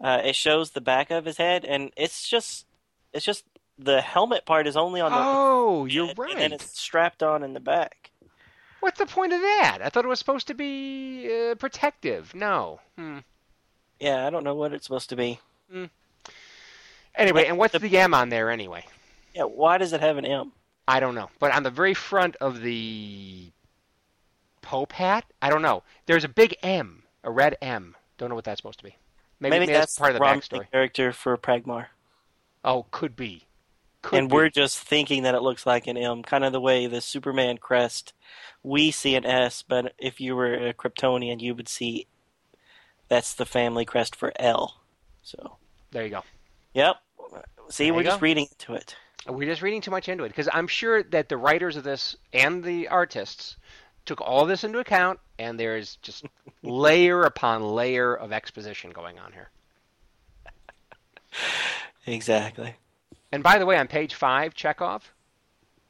Uh, 0.03 0.23
it 0.25 0.35
shows 0.35 0.71
the 0.71 0.81
back 0.81 1.11
of 1.11 1.27
his 1.27 1.37
head, 1.37 1.65
and 1.65 1.93
it's 1.97 2.29
just 2.29 2.67
it's 3.13 3.25
just 3.25 3.45
the 3.79 4.01
helmet 4.01 4.45
part 4.45 4.67
is 4.67 4.77
only 4.77 5.01
on 5.01 5.13
the. 5.13 5.19
Oh, 5.21 5.85
you're 5.85 6.13
right. 6.17 6.37
And 6.37 6.53
it's 6.53 6.79
strapped 6.79 7.23
on 7.23 7.45
in 7.45 7.53
the 7.53 7.61
back. 7.61 8.11
What's 8.81 8.99
the 8.99 9.07
point 9.07 9.33
of 9.33 9.41
that? 9.41 9.79
I 9.85 9.89
thought 9.89 10.05
it 10.05 10.09
was 10.09 10.19
supposed 10.19 10.49
to 10.49 10.55
be 10.55 11.31
uh, 11.33 11.55
protective. 11.55 12.35
No. 12.35 12.81
Hmm. 12.99 13.19
Yeah, 14.01 14.27
I 14.27 14.31
don't 14.31 14.43
know 14.43 14.55
what 14.55 14.73
it's 14.73 14.87
supposed 14.87 15.11
to 15.11 15.17
be. 15.17 15.39
Hmm. 15.71 15.85
Anyway, 17.15 17.45
and 17.45 17.57
what's 17.57 17.73
the, 17.73 17.79
the 17.79 17.99
M 17.99 18.15
on 18.15 18.31
there 18.31 18.51
anyway? 18.51 18.85
Yeah, 19.35 19.45
why 19.45 19.79
does 19.79 19.93
it 19.93 20.01
have 20.01 20.17
an 20.17 20.25
M? 20.25 20.53
I 20.87 21.01
don't 21.01 21.15
know. 21.15 21.31
But 21.39 21.53
on 21.55 21.63
the 21.63 21.71
very 21.71 21.95
front 21.95 22.37
of 22.37 22.61
the 22.61 23.53
Pope 24.63 24.93
hat, 24.93 25.25
I 25.41 25.51
don't 25.51 25.63
know. 25.63 25.83
There's 26.07 26.25
a 26.25 26.29
big 26.29 26.57
M, 26.63 27.05
a 27.25 27.31
red 27.31 27.57
M. 27.63 27.97
Don't 28.19 28.29
know 28.29 28.35
what 28.35 28.45
that's 28.45 28.59
supposed 28.59 28.79
to 28.81 28.85
be. 28.85 28.97
Maybe, 29.39 29.51
maybe, 29.51 29.61
maybe 29.67 29.73
that's, 29.73 29.95
that's, 29.95 29.99
part 29.99 30.13
of 30.13 30.19
the 30.19 30.25
backstory. 30.25 30.71
Character 30.71 31.13
for 31.13 31.37
Pragmar. 31.39 31.87
Oh, 32.65 32.87
could 32.91 33.17
be. 33.17 33.47
Could 34.03 34.19
and 34.19 34.29
be. 34.29 34.35
we're 34.35 34.51
just 34.51 34.79
thinking 34.79 35.23
that 35.23 35.35
it 35.35 35.43
looks 35.43 35.67
like 35.67 35.87
an 35.87 35.97
M, 35.97 36.23
kind 36.23 36.45
of 36.45 36.53
the 36.53 36.61
way 36.61 36.87
the 36.87 37.01
Superman 37.01 37.59
crest. 37.59 38.13
We 38.63 38.91
see 38.91 39.15
an 39.15 39.25
S, 39.25 39.65
but 39.67 39.95
if 39.99 40.21
you 40.21 40.37
were 40.37 40.55
a 40.55 40.75
Kryptonian, 40.75 41.41
you 41.41 41.55
would 41.55 41.69
see 41.69 42.07
that's 43.09 43.35
the 43.35 43.47
family 43.47 43.85
crest 43.85 44.15
for 44.15 44.33
L. 44.37 44.81
So 45.23 45.57
there 45.91 46.05
you 46.05 46.11
go. 46.11 46.23
Yep. 46.75 46.97
See, 47.71 47.85
there 47.85 47.95
we're 47.95 48.03
just 48.05 48.21
go. 48.21 48.25
reading 48.25 48.47
into 48.51 48.75
it. 48.75 48.97
We're 49.29 49.49
just 49.49 49.63
reading 49.63 49.81
too 49.81 49.91
much 49.91 50.09
into 50.09 50.25
it 50.25 50.29
because 50.29 50.49
I'm 50.53 50.67
sure 50.67 51.03
that 51.03 51.29
the 51.29 51.37
writers 51.37 51.77
of 51.77 51.85
this 51.85 52.17
and 52.33 52.65
the 52.65 52.89
artists 52.89 53.57
took 54.07 54.21
all 54.21 54.47
this 54.47 54.65
into 54.65 54.79
account 54.79 55.21
and 55.39 55.61
there's 55.61 55.97
just 55.97 56.25
layer 56.63 57.23
upon 57.23 57.63
layer 57.63 58.15
of 58.15 58.33
exposition 58.33 58.91
going 58.91 59.19
on 59.19 59.33
here. 59.33 59.51
Exactly. 62.07 62.75
And 63.31 63.43
by 63.43 63.59
the 63.59 63.67
way, 63.67 63.77
on 63.77 63.89
page 63.89 64.15
five, 64.15 64.55
Chekov, 64.55 65.03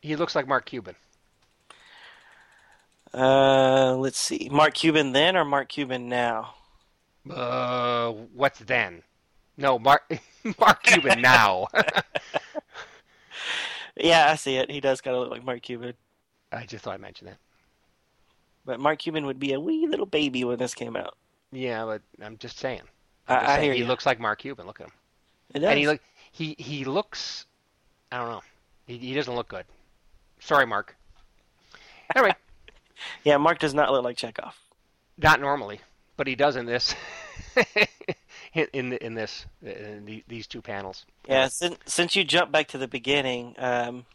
he 0.03 0.17
looks 0.17 0.35
like 0.35 0.47
Mark 0.47 0.67
Cuban. 0.67 0.97
Uh, 3.13 3.97
let's 3.97 4.19
see. 4.19 4.49
Mark 4.51 4.75
Cuban 4.75 5.13
then 5.13 5.37
or 5.37 5.45
Mark 5.45 5.69
Cuban 5.69 6.09
now? 6.09 6.55
Uh, 7.29 8.13
what's 8.35 8.59
then? 8.61 9.03
No, 9.57 9.79
Mark 9.79 10.11
Mark 10.59 10.83
Cuban 10.83 11.21
now. 11.21 11.69
Yeah, 14.03 14.31
I 14.31 14.37
see 14.37 14.57
it. 14.57 14.71
He 14.71 14.81
does 14.81 15.01
kind 15.01 15.17
of 15.17 15.23
look 15.23 15.31
like 15.31 15.45
Mark 15.45 15.63
Cuban. 15.63 15.95
I 16.53 16.65
just 16.67 16.85
thought 16.85 16.95
I'd 16.95 17.01
mention 17.01 17.27
that. 17.27 17.37
But 18.65 18.81
Mark 18.81 18.99
Cuban 18.99 19.27
would 19.27 19.39
be 19.39 19.53
a 19.53 19.61
wee 19.61 19.87
little 19.87 20.07
baby 20.07 20.45
when 20.45 20.59
this 20.59 20.75
came 20.75 20.97
out. 20.97 21.17
Yeah, 21.53 21.85
but 21.85 22.03
I'm 22.25 22.37
just 22.39 22.59
saying. 22.59 22.83
I, 23.29 23.35
I'm 23.35 23.41
just 23.41 23.51
I 23.51 23.55
saying 23.57 23.65
hear 23.65 23.73
he 23.75 23.81
you. 23.81 23.87
looks 23.87 24.07
like 24.07 24.21
Mark 24.21 24.41
Cuban. 24.41 24.67
Look 24.67 24.81
at 24.81 24.87
him. 24.87 24.93
It 25.55 25.59
does. 25.61 25.71
And 25.71 25.79
he 25.79 25.87
look 25.87 26.01
he 26.33 26.55
he 26.59 26.85
looks. 26.85 27.47
I 28.13 28.19
don't 28.19 28.29
know. 28.29 28.43
He 28.87 28.99
he 28.99 29.15
doesn't 29.15 29.35
look 29.35 29.49
good. 29.49 29.65
Sorry, 30.41 30.67
Mark. 30.67 30.97
Anyway, 32.15 32.35
yeah, 33.25 33.37
Mark 33.37 33.59
does 33.59 33.75
not 33.75 33.91
look 33.93 34.05
like 34.05 34.17
Chekov. 34.17 34.53
not 35.19 35.41
normally, 35.41 35.81
but 36.17 36.27
he 36.27 36.35
does 36.35 36.57
in 36.57 36.67
this. 36.67 36.95
in 38.55 38.67
in, 38.73 38.93
in 38.95 39.15
this 39.15 39.47
in 39.63 40.05
the, 40.05 40.25
these 40.29 40.47
two 40.47 40.63
panels. 40.63 41.07
Yeah, 41.29 41.49
since 41.49 41.77
since 41.87 42.17
you 42.17 42.25
jumped 42.25 42.53
back 42.53 42.69
to 42.69 42.79
the 42.79 42.89
beginning, 42.89 43.55
um, 43.59 44.07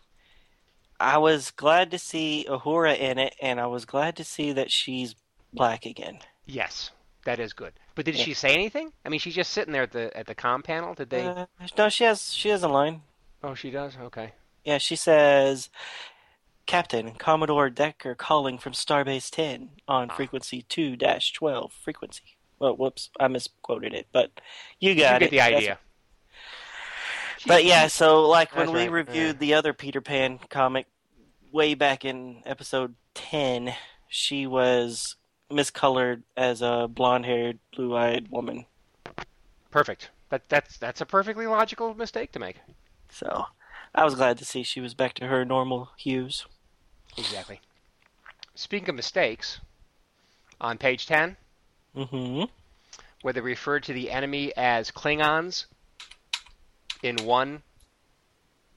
I 0.99 1.17
was 1.17 1.51
glad 1.51 1.91
to 1.91 1.99
see 1.99 2.45
Uhura 2.49 2.97
in 2.97 3.17
it, 3.19 3.35
and 3.41 3.59
I 3.59 3.67
was 3.67 3.85
glad 3.85 4.15
to 4.17 4.23
see 4.23 4.51
that 4.53 4.71
she's 4.71 5.15
black 5.53 5.85
again. 5.85 6.19
Yes, 6.45 6.91
that 7.25 7.39
is 7.39 7.53
good. 7.53 7.73
But 7.95 8.05
did 8.05 8.15
Yeah. 8.15 8.23
she 8.25 8.33
say 8.33 8.53
anything? 8.53 8.91
I 9.05 9.09
mean, 9.09 9.19
she's 9.19 9.35
just 9.35 9.51
sitting 9.51 9.71
there 9.73 9.83
at 9.83 9.91
the 9.91 10.15
at 10.17 10.27
the 10.27 10.35
com 10.35 10.63
panel. 10.63 10.93
Did 10.93 11.09
they? 11.09 11.25
Uh, 11.25 11.45
no, 11.77 11.89
she 11.89 12.03
has 12.03 12.33
she 12.33 12.49
has 12.49 12.63
a 12.63 12.67
line. 12.67 13.01
oh, 13.43 13.53
she 13.55 13.71
does. 13.71 13.95
Okay. 13.97 14.33
Yeah, 14.63 14.79
she 14.79 14.95
says, 14.95 15.69
"Captain 16.65 17.13
Commodore 17.13 17.69
Decker 17.69 18.15
calling 18.15 18.57
from 18.57 18.73
Starbase 18.73 19.29
10 19.29 19.69
on 19.87 20.09
Ah. 20.09 20.15
frequency 20.15 20.63
2-12 20.63 21.71
frequency." 21.71 22.34
Well, 22.59 22.75
whoops, 22.75 23.09
I 23.19 23.27
misquoted 23.27 23.93
it, 23.93 24.07
but 24.11 24.31
you 24.79 24.95
got 24.95 25.21
you 25.21 25.27
it. 25.27 25.31
the 25.31 25.41
idea. 25.41 25.79
But 27.47 27.65
yeah, 27.65 27.87
so 27.87 28.27
like 28.27 28.55
when 28.55 28.67
That's 28.67 28.73
we 28.75 28.81
right. 28.81 28.91
reviewed 28.91 29.35
yeah. 29.35 29.39
the 29.39 29.53
other 29.55 29.73
Peter 29.73 30.01
Pan 30.01 30.39
comic 30.49 30.87
way 31.51 31.73
back 31.75 32.05
in 32.05 32.41
episode 32.45 32.95
ten, 33.13 33.73
she 34.07 34.47
was 34.47 35.15
miscolored 35.51 36.23
as 36.35 36.61
a 36.61 36.87
blonde-haired, 36.91 37.59
blue-eyed 37.75 38.29
woman. 38.29 38.65
Perfect. 39.69 40.09
That 40.29 40.49
that's 40.49 40.77
that's 40.77 41.01
a 41.01 41.05
perfectly 41.05 41.45
logical 41.45 41.93
mistake 41.93 42.31
to 42.31 42.39
make. 42.39 42.57
So, 43.09 43.45
I 43.93 44.03
was 44.03 44.15
glad 44.15 44.37
to 44.39 44.45
see 44.45 44.63
she 44.63 44.81
was 44.81 44.93
back 44.93 45.13
to 45.15 45.27
her 45.27 45.45
normal 45.45 45.91
hues. 45.97 46.45
Exactly. 47.17 47.61
Speaking 48.55 48.89
of 48.89 48.95
mistakes, 48.95 49.59
on 50.59 50.77
page 50.77 51.05
10, 51.05 51.37
Mm-hmm. 51.95 52.43
Where 53.21 53.33
they 53.33 53.41
refer 53.41 53.79
to 53.79 53.93
the 53.93 54.11
enemy 54.11 54.53
as 54.55 54.91
Klingons 54.91 55.65
in 57.01 57.17
one 57.25 57.63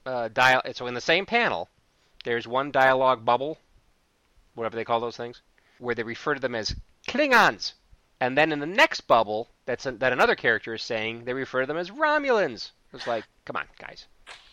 uh, 0.05 0.29
dial. 0.29 0.61
So 0.73 0.87
in 0.87 0.93
the 0.93 1.01
same 1.01 1.25
panel, 1.25 1.69
there's 2.23 2.47
one 2.47 2.71
dialogue 2.71 3.25
bubble, 3.25 3.57
whatever 4.55 4.75
they 4.75 4.85
call 4.85 4.99
those 4.99 5.17
things, 5.17 5.41
where 5.77 5.95
they 5.95 6.03
refer 6.03 6.33
to 6.33 6.39
them 6.39 6.55
as 6.55 6.75
Klingons, 7.07 7.73
and 8.19 8.37
then 8.37 8.51
in 8.51 8.59
the 8.59 8.65
next 8.65 9.01
bubble 9.01 9.49
that's 9.65 9.85
a, 9.85 9.91
that 9.93 10.13
another 10.13 10.35
character 10.35 10.73
is 10.73 10.81
saying, 10.81 11.25
they 11.25 11.33
refer 11.33 11.61
to 11.61 11.67
them 11.67 11.77
as 11.77 11.91
Romulans. 11.91 12.71
It's 12.93 13.07
like, 13.07 13.25
come 13.45 13.55
on, 13.55 13.65
guys. 13.77 14.07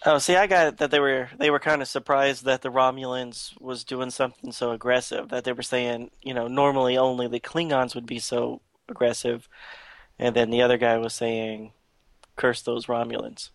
Oh, 0.05 0.19
see, 0.19 0.37
I 0.37 0.47
got 0.47 0.67
it 0.69 0.77
that 0.79 0.91
they 0.91 1.01
were 1.01 1.29
they 1.39 1.51
were 1.51 1.59
kind 1.59 1.83
of 1.83 1.89
surprised 1.89 2.45
that 2.45 2.63
the 2.63 2.71
Romulans 2.71 3.59
was 3.61 3.85
doing 3.85 4.11
something 4.11 4.53
so 4.53 4.71
aggressive 4.71 5.29
that 5.31 5.45
they 5.45 5.53
were 5.53 5.63
saying, 5.63 6.11
you 6.23 6.33
know, 6.33 6.49
normally 6.49 6.97
only 6.97 7.27
the 7.29 7.41
Klingons 7.41 7.95
would 7.95 8.07
be 8.07 8.19
so 8.19 8.61
aggressive, 8.89 9.49
and 10.19 10.35
then 10.35 10.51
the 10.51 10.63
other 10.63 10.79
guy 10.79 10.97
was 10.97 11.13
saying, 11.13 11.73
"Curse 12.37 12.63
those 12.63 12.87
Romulans." 12.87 13.51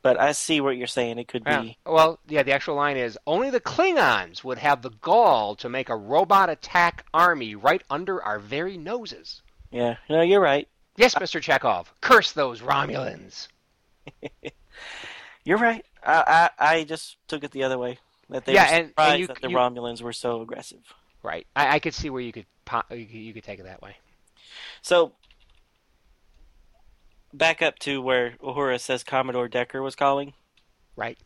But 0.00 0.18
I 0.20 0.32
see 0.32 0.60
what 0.60 0.76
you're 0.76 0.86
saying. 0.86 1.18
It 1.18 1.26
could 1.26 1.42
Yeah. 1.44 1.62
be 1.62 1.76
Well, 1.84 2.20
yeah, 2.28 2.44
the 2.44 2.52
actual 2.52 2.76
line 2.76 2.96
is 2.96 3.18
only 3.26 3.50
the 3.50 3.60
Klingons 3.60 4.44
would 4.44 4.58
have 4.58 4.82
the 4.82 4.90
gall 4.90 5.56
to 5.56 5.68
make 5.68 5.88
a 5.88 5.96
robot 5.96 6.48
attack 6.48 7.04
army 7.12 7.54
right 7.56 7.82
under 7.90 8.22
our 8.22 8.38
very 8.38 8.76
noses. 8.78 9.42
yeah. 9.70 9.96
No, 10.08 10.22
you're 10.22 10.40
right. 10.40 10.68
Yes, 10.98 11.14
Mr. 11.14 11.40
Chekov, 11.40 11.86
curse 12.00 12.32
those 12.32 12.60
Romulans. 12.60 13.48
You're 15.44 15.58
right. 15.58 15.84
I 16.04 16.50
I, 16.58 16.70
I 16.76 16.84
just 16.84 17.16
took 17.28 17.44
it 17.44 17.52
the 17.52 17.62
other 17.64 17.78
way. 17.78 17.98
That 18.30 18.44
they 18.44 18.52
Yeah, 18.54 18.64
were 18.64 18.68
and- 18.68 18.80
and 18.82 18.88
surprised 18.90 19.20
you- 19.20 19.26
that 19.28 19.40
the 19.40 19.48
you- 19.50 19.56
Romulans 19.56 20.02
were 20.02 20.12
so 20.12 20.42
aggressive. 20.42 20.80
Right. 21.22 21.46
I, 21.56 21.76
I 21.76 21.78
could 21.78 21.94
see 21.94 22.10
where 22.10 22.20
you 22.20 22.32
could 22.32 22.46
you 22.90 23.06
could, 23.06 23.10
you 23.14 23.32
could 23.32 23.44
take 23.44 23.58
it 23.60 23.64
that 23.64 23.80
way. 23.80 23.96
So 24.82 25.12
back 27.32 27.62
up 27.62 27.78
to 27.80 28.02
where 28.02 28.34
Uhura 28.42 28.80
says 28.80 29.04
Commodore 29.04 29.48
Decker 29.48 29.82
was 29.82 29.94
calling. 29.94 30.34
Right. 30.96 31.18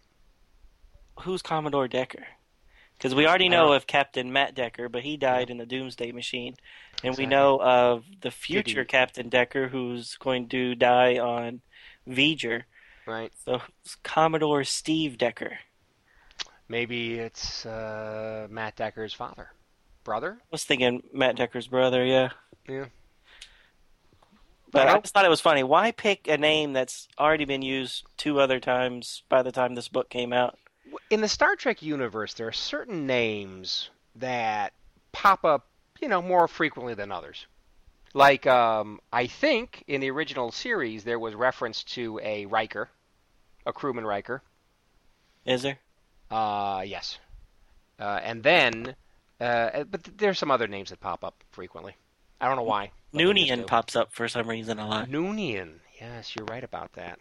Who's 1.21 1.43
Commodore 1.43 1.89
Decker? 1.89 2.27
Because 3.03 3.17
we 3.17 3.27
already 3.27 3.49
know 3.49 3.73
of 3.73 3.89
Captain 3.89 4.33
Matt 4.33 4.55
Decker, 4.55 4.89
but 4.89 5.03
he 5.03 5.17
died 5.17 5.51
in 5.51 5.59
the 5.59 5.67
Doomsday 5.67 6.13
Machine, 6.13 6.55
and 7.03 7.17
we 7.19 7.27
know 7.27 7.61
of 7.61 8.05
the 8.21 8.31
future. 8.31 8.85
Captain 8.85 9.29
Decker, 9.29 9.67
who's 9.67 10.17
going 10.19 10.49
to 10.51 10.77
die 10.77 11.19
on 11.19 11.63
V'ger. 12.09 12.63
Right. 13.05 13.33
So 13.45 13.61
Commodore 14.05 14.63
Steve 14.63 15.19
Decker? 15.19 15.59
Maybe 16.69 17.19
it's 17.19 17.67
uh, 17.67 18.47
Matt 18.49 18.77
Decker's 18.77 19.13
father, 19.13 19.51
brother. 20.05 20.39
I 20.41 20.47
was 20.53 20.63
thinking 20.63 21.03
Matt 21.13 21.35
Decker's 21.35 21.67
brother, 21.67 22.05
yeah. 22.05 22.29
Yeah. 22.69 22.85
But 24.71 24.87
I 24.87 24.95
I 24.95 25.01
just 25.01 25.13
thought 25.13 25.25
it 25.25 25.29
was 25.29 25.41
funny. 25.41 25.65
Why 25.65 25.91
pick 25.91 26.29
a 26.29 26.39
name 26.39 26.73
that's 26.73 27.09
already 27.19 27.47
been 27.47 27.63
used 27.63 28.07
two 28.17 28.39
other 28.39 28.61
times 28.61 29.25
by 29.29 29.43
the 29.43 29.51
time 29.51 29.75
this 29.75 29.89
book 29.89 30.09
came 30.09 30.33
out? 30.33 30.57
In 31.11 31.21
the 31.21 31.29
Star 31.29 31.57
Trek 31.57 31.83
universe, 31.83 32.35
there 32.35 32.49
are 32.49 32.53
certain 32.53 33.07
names 33.07 33.91
that 34.17 34.73
pop 35.13 35.45
up, 35.45 35.67
you 36.01 36.09
know, 36.09 36.23
more 36.23 36.49
frequently 36.49 36.95
than 36.95 37.13
others. 37.13 37.47
Like, 38.15 38.47
um, 38.47 39.01
I 39.13 39.27
think 39.27 39.85
in 39.87 40.01
the 40.01 40.11
original 40.11 40.53
series 40.53 41.05
there 41.05 41.19
was 41.19 41.35
reference 41.35 41.83
to 41.85 42.21
a 42.23 42.47
Riker, 42.47 42.89
a 43.65 43.73
crewman 43.73 44.05
Riker. 44.05 44.43
Is 45.47 45.63
there? 45.63 45.79
Uh, 46.31 46.83
yes. 46.87 47.19
Uh, 47.99 48.21
and 48.23 48.43
then, 48.43 48.95
uh, 49.41 49.85
but 49.85 50.03
there's 50.17 50.39
some 50.39 50.51
other 50.51 50.67
names 50.69 50.91
that 50.91 51.01
pop 51.01 51.25
up 51.25 51.43
frequently. 51.51 51.97
I 52.41 52.49
don't 52.49 52.57
know 52.57 52.63
why. 52.65 52.91
but 53.13 53.19
they 53.19 53.25
just 53.25 53.51
Noonien 53.53 53.67
pops 53.67 53.97
up 53.97 54.13
for 54.13 54.29
some 54.29 54.49
reason 54.49 54.79
a 54.79 54.89
lot. 54.89 55.09
Noonien. 55.09 55.75
Yes, 56.01 56.35
you're 56.35 56.47
right 56.47 56.65
about 56.65 56.93
that. 56.95 57.21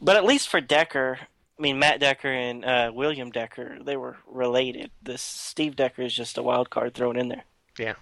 But 0.00 0.16
at 0.16 0.24
least 0.24 0.48
for 0.48 0.60
Decker, 0.60 1.18
I 1.58 1.62
mean 1.62 1.78
Matt 1.78 2.00
Decker 2.00 2.28
and 2.32 2.64
uh, 2.64 2.92
William 2.94 3.30
Decker, 3.30 3.78
they 3.82 3.96
were 3.96 4.16
related. 4.26 4.90
This 5.02 5.22
Steve 5.22 5.76
Decker 5.76 6.02
is 6.02 6.14
just 6.14 6.38
a 6.38 6.42
wild 6.42 6.70
card 6.70 6.94
thrown 6.94 7.16
in 7.16 7.28
there. 7.28 7.44
Yeah. 7.78 7.94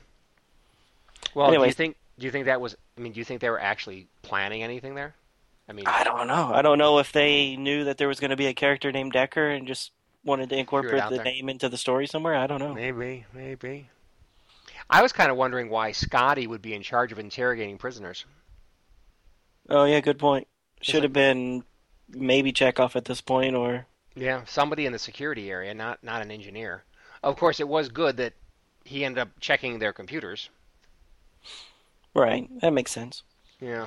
Well, 1.35 1.51
do 1.51 1.65
you 1.65 1.73
think 1.73 1.97
do 2.19 2.27
you 2.27 2.33
think 2.33 2.47
that 2.47 2.61
was? 2.61 2.77
I 2.97 3.01
mean, 3.01 3.13
do 3.13 3.19
you 3.19 3.25
think 3.25 3.41
they 3.41 3.51
were 3.51 3.61
actually 3.61 4.09
planning 4.23 4.63
anything 4.63 4.95
there? 4.95 5.15
I 5.69 5.73
mean, 5.73 5.87
I 5.87 6.05
don't 6.05 6.29
know. 6.29 6.53
I 6.55 6.63
don't 6.63 6.79
know 6.79 6.99
if 6.99 7.13
they 7.13 7.57
knew 7.57 7.85
that 7.85 7.99
there 7.99 8.09
was 8.09 8.21
going 8.21 8.31
to 8.31 8.37
be 8.37 8.47
a 8.47 8.55
character 8.55 8.93
named 8.93 9.13
Decker 9.13 9.49
and 9.51 9.67
just 9.67 9.93
wanted 10.25 10.49
to 10.51 10.57
incorporate 10.57 11.03
the 11.09 11.17
there. 11.17 11.25
name 11.25 11.49
into 11.49 11.69
the 11.69 11.77
story 11.77 12.07
somewhere. 12.07 12.35
I 12.35 12.47
don't 12.47 12.61
know. 12.61 12.75
maybe, 12.75 13.27
maybe. 13.35 13.91
I 14.89 15.03
was 15.03 15.13
kind 15.13 15.31
of 15.31 15.37
wondering 15.37 15.69
why 15.69 15.93
Scotty 15.93 16.47
would 16.47 16.63
be 16.63 16.73
in 16.73 16.83
charge 16.83 17.11
of 17.11 17.19
interrogating 17.19 17.79
prisoners. 17.79 18.25
Oh 19.69 19.85
yeah, 19.85 20.01
good 20.01 20.19
point. 20.19 20.47
Should 20.81 21.03
have 21.03 21.13
been 21.13 21.65
maybe 22.09 22.53
Chekov 22.53 22.97
at 22.97 23.05
this 23.07 23.21
point, 23.21 23.55
or 23.55 23.87
Yeah, 24.15 24.45
somebody 24.47 24.87
in 24.87 24.93
the 24.93 24.99
security 24.99 25.51
area, 25.51 25.75
not 25.75 26.03
not 26.03 26.23
an 26.23 26.31
engineer. 26.31 26.85
Of 27.23 27.37
course, 27.37 27.61
it 27.61 27.69
was 27.69 27.89
good 27.89 28.17
that 28.19 28.35
he 28.85 29.05
ended 29.05 29.21
up 29.23 29.29
checking 29.41 29.79
their 29.79 29.93
computers. 29.93 30.49
right. 32.15 32.49
That 32.61 32.73
makes 32.73 32.91
sense. 32.93 33.23
Yeah. 33.61 33.87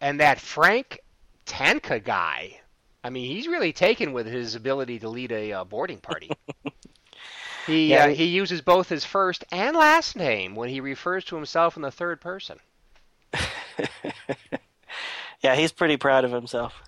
And 0.00 0.20
that 0.20 0.40
Frank 0.40 1.00
Tanka 1.46 2.00
guy, 2.00 2.60
I 3.04 3.10
mean, 3.10 3.26
he's 3.30 3.46
really 3.48 3.72
taken 3.72 4.12
with 4.12 4.26
his 4.26 4.54
ability 4.54 4.98
to 5.00 5.08
lead 5.08 5.32
a 5.32 5.52
uh, 5.52 5.64
boarding 5.64 5.98
party. 6.00 6.30
he 7.66 7.88
Yeah, 7.90 8.04
uh, 8.04 8.08
he- 8.08 8.14
he 8.16 8.24
uses 8.26 8.60
both 8.60 8.88
his 8.88 9.04
first 9.04 9.44
and 9.52 9.76
last 9.76 10.16
name 10.16 10.54
when 10.54 10.68
he 10.68 10.80
refers 10.80 11.24
to 11.26 11.36
himself 11.36 11.76
in 11.76 11.82
the 11.82 11.90
third 11.90 12.20
person. 12.20 12.58
yeah, 15.42 15.54
he's 15.54 15.72
pretty 15.72 15.96
proud 15.96 16.24
of 16.24 16.32
himself. 16.32 16.82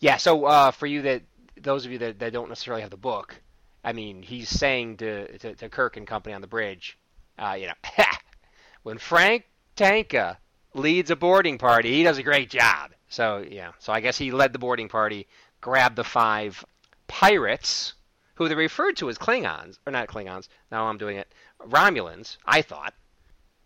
Yeah. 0.00 0.16
So 0.16 0.44
uh, 0.46 0.70
for 0.72 0.86
you 0.86 1.02
that 1.02 1.22
those 1.60 1.86
of 1.86 1.92
you 1.92 1.98
that, 1.98 2.18
that 2.20 2.32
don't 2.32 2.48
necessarily 2.48 2.82
have 2.82 2.90
the 2.90 2.96
book, 2.96 3.40
I 3.84 3.92
mean, 3.92 4.22
he's 4.22 4.48
saying 4.48 4.98
to, 4.98 5.38
to 5.38 5.54
to 5.56 5.68
Kirk 5.68 5.96
and 5.96 6.06
company 6.06 6.34
on 6.34 6.40
the 6.40 6.46
bridge, 6.46 6.98
Uh, 7.38 7.56
you 7.58 7.66
know, 7.68 7.74
when 8.82 8.98
Frank 8.98 9.44
Tanka 9.76 10.38
leads 10.74 11.10
a 11.10 11.16
boarding 11.16 11.58
party, 11.58 11.92
he 11.94 12.02
does 12.02 12.18
a 12.18 12.22
great 12.22 12.50
job. 12.50 12.92
So 13.08 13.44
yeah, 13.48 13.72
so 13.78 13.92
I 13.92 14.00
guess 14.00 14.18
he 14.18 14.30
led 14.30 14.52
the 14.52 14.58
boarding 14.58 14.88
party, 14.88 15.26
grabbed 15.60 15.96
the 15.96 16.04
five 16.04 16.64
pirates, 17.08 17.94
who 18.36 18.48
they 18.48 18.54
referred 18.54 18.96
to 18.98 19.08
as 19.10 19.18
Klingons, 19.18 19.78
or 19.86 19.92
not 19.92 20.08
Klingons. 20.08 20.48
Now 20.70 20.86
I'm 20.86 20.98
doing 20.98 21.16
it. 21.16 21.32
Romulans, 21.60 22.36
I 22.46 22.62
thought. 22.62 22.94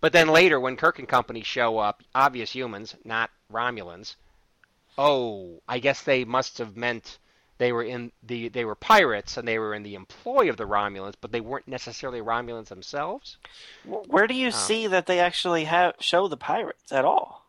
But 0.00 0.12
then 0.12 0.28
later, 0.28 0.58
when 0.60 0.76
Kirk 0.76 0.98
and 0.98 1.08
company 1.08 1.42
show 1.42 1.78
up, 1.78 2.02
obvious 2.14 2.50
humans, 2.54 2.94
not 3.04 3.30
Romulans. 3.52 4.16
Oh, 4.96 5.60
I 5.68 5.78
guess 5.78 6.02
they 6.02 6.24
must 6.24 6.58
have 6.58 6.76
meant 6.76 7.18
they 7.58 7.72
were 7.72 7.82
in 7.84 8.10
the 8.22 8.48
they 8.48 8.64
were 8.64 8.74
pirates 8.74 9.36
and 9.36 9.46
they 9.46 9.58
were 9.58 9.74
in 9.74 9.82
the 9.82 9.94
employ 9.94 10.48
of 10.50 10.56
the 10.56 10.64
Romulans, 10.66 11.14
but 11.20 11.32
they 11.32 11.40
weren't 11.40 11.68
necessarily 11.68 12.20
Romulans 12.20 12.66
themselves. 12.68 13.36
Where 13.84 14.26
do 14.26 14.34
you 14.34 14.50
see 14.50 14.86
that 14.88 15.06
they 15.06 15.20
actually 15.20 15.64
have 15.64 15.94
show 16.00 16.28
the 16.28 16.36
pirates 16.36 16.92
at 16.92 17.04
all? 17.04 17.44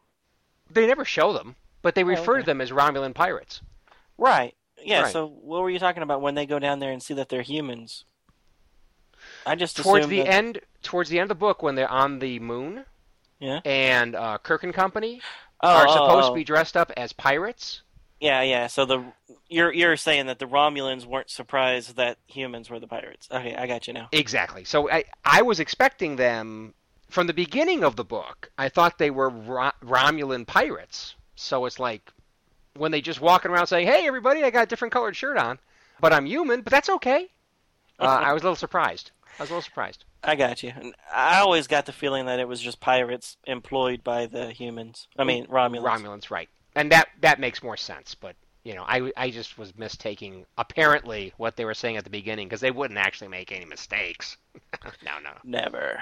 They 0.70 0.88
never 0.88 1.06
show 1.06 1.34
them, 1.34 1.56
but 1.82 1.96
they 1.96 2.04
Oh, 2.04 2.08
refer 2.08 2.34
okay. 2.34 2.42
to 2.42 2.46
them 2.46 2.62
as 2.62 2.72
Romulan 2.72 3.14
pirates. 3.14 3.62
Right. 4.18 4.56
Yeah. 4.84 5.04
Right. 5.04 5.12
So 5.14 5.28
what 5.28 5.62
were 5.62 5.70
you 5.70 5.80
talking 5.80 6.04
about 6.04 6.22
when 6.22 6.36
they 6.36 6.46
go 6.46 6.60
down 6.60 6.80
there 6.80 6.92
and 6.92 7.02
see 7.02 7.14
that 7.16 7.30
they're 7.30 7.42
humans? 7.42 8.06
I 9.46 9.56
just 9.56 9.78
towards 9.78 10.08
the 10.08 10.20
that- 10.22 10.28
end, 10.28 10.60
towards 10.84 11.10
the 11.10 11.20
end 11.20 11.24
of 11.32 11.38
the 11.38 11.40
book, 11.40 11.62
when 11.64 11.76
they're 11.76 11.90
on 11.90 12.20
the 12.20 12.40
moon, 12.40 12.86
Yeah. 13.40 13.62
and 13.66 14.16
uh, 14.16 14.38
Kirk 14.40 14.64
and 14.64 14.74
company 14.74 15.22
Oh, 15.66 15.70
are 15.70 15.88
oh, 15.88 15.94
supposed 15.94 16.26
oh. 16.28 16.30
to 16.30 16.36
be 16.36 16.44
dressed 16.44 16.78
up 16.78 16.92
as 16.96 17.14
pirates. 17.14 17.82
Yeah, 18.20 18.42
yeah. 18.42 18.68
So 18.68 18.86
the 18.86 19.04
you're 19.50 19.72
you're 19.74 19.98
saying 19.98 20.28
that 20.28 20.40
the 20.40 20.48
Romulans 20.48 21.06
weren't 21.06 21.30
surprised 21.30 21.96
that 21.98 22.18
humans 22.28 22.70
were 22.70 22.80
the 22.80 22.88
pirates. 22.88 23.28
Okay, 23.32 23.56
I 23.56 23.68
got 23.68 23.88
you 23.88 23.94
now. 23.94 24.10
Exactly. 24.12 24.64
So 24.64 24.90
I, 24.90 25.04
I 25.24 25.42
was 25.42 25.60
expecting 25.60 26.16
them 26.16 26.74
from 27.10 27.28
the 27.28 27.34
beginning 27.34 27.84
of 27.84 27.96
the 27.96 28.04
book. 28.04 28.52
I 28.58 28.70
thought 28.70 28.98
they 28.98 29.12
were 29.12 29.30
Ro- 29.30 29.72
Romulan 29.84 30.48
pirates. 30.48 31.16
So 31.36 31.66
it's 31.66 31.80
like 31.80 32.12
when 32.76 32.92
they 32.92 33.02
just 33.02 33.22
walking 33.22 33.52
around 33.52 33.68
saying, 33.68 33.88
"Hey, 33.88 34.08
everybody, 34.08 34.44
I 34.44 34.50
got 34.50 34.64
a 34.64 34.68
different 34.68 34.94
colored 34.94 35.16
shirt 35.16 35.38
on, 35.38 35.60
but 36.00 36.14
I'm 36.14 36.26
human." 36.26 36.62
But 36.62 36.72
that's 36.72 36.90
okay. 36.90 37.28
Uh, 38.00 38.06
I 38.06 38.34
was 38.34 38.42
a 38.42 38.46
little 38.46 38.56
surprised. 38.56 39.12
I 39.40 39.44
was 39.44 39.50
a 39.50 39.54
little 39.54 39.62
surprised. 39.62 40.06
I 40.28 40.36
got 40.36 40.64
you. 40.64 40.74
And 40.76 40.96
I 41.14 41.40
always 41.40 41.68
got 41.68 41.86
the 41.86 41.92
feeling 41.92 42.26
that 42.26 42.40
it 42.40 42.48
was 42.48 42.60
just 42.60 42.80
pirates 42.80 43.38
employed 43.46 44.04
by 44.04 44.26
the 44.26 44.52
humans. 44.52 45.08
I 45.18 45.24
mean 45.24 45.46
Romulans. 45.48 45.84
Romulans, 45.84 46.32
right? 46.32 46.50
And 46.76 46.92
that 46.92 47.08
that 47.22 47.40
makes 47.40 47.62
more 47.64 47.78
sense. 47.78 48.16
But 48.16 48.36
you 48.64 48.74
know, 48.74 48.84
I 48.88 49.12
I 49.16 49.30
just 49.30 49.58
was 49.58 49.78
mistaking 49.78 50.46
apparently 50.58 51.34
what 51.38 51.56
they 51.56 51.66
were 51.66 51.74
saying 51.76 51.98
at 51.98 52.04
the 52.04 52.10
beginning 52.10 52.48
because 52.48 52.62
they 52.62 52.72
wouldn't 52.72 53.00
actually 53.00 53.28
make 53.28 53.52
any 53.52 53.66
mistakes. 53.66 54.38
no, 55.06 55.20
no. 55.24 55.32
Never. 55.44 56.00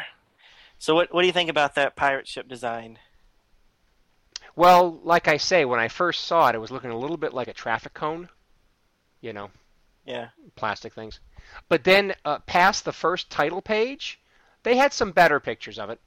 So 0.79 0.95
what 0.95 1.13
what 1.13 1.21
do 1.21 1.27
you 1.27 1.33
think 1.33 1.49
about 1.49 1.75
that 1.75 1.95
pirate 1.95 2.27
ship 2.27 2.47
design? 2.47 2.99
Well, 4.55 4.99
like 5.03 5.27
I 5.27 5.37
say, 5.37 5.65
when 5.65 5.79
I 5.79 5.87
first 5.87 6.25
saw 6.25 6.49
it, 6.49 6.55
it 6.55 6.59
was 6.59 6.71
looking 6.71 6.91
a 6.91 6.97
little 6.97 7.17
bit 7.17 7.33
like 7.33 7.47
a 7.47 7.53
traffic 7.53 7.93
cone. 7.93 8.29
You 9.21 9.33
know, 9.33 9.49
Yeah. 10.05 10.29
plastic 10.55 10.93
things. 10.93 11.19
But 11.69 11.83
then 11.83 12.13
uh, 12.25 12.39
past 12.39 12.85
the 12.85 12.93
first 12.93 13.29
title 13.29 13.61
page, 13.61 14.19
they 14.63 14.75
had 14.75 14.93
some 14.93 15.11
better 15.11 15.39
pictures 15.39 15.79
of 15.79 15.89
it. 15.89 15.99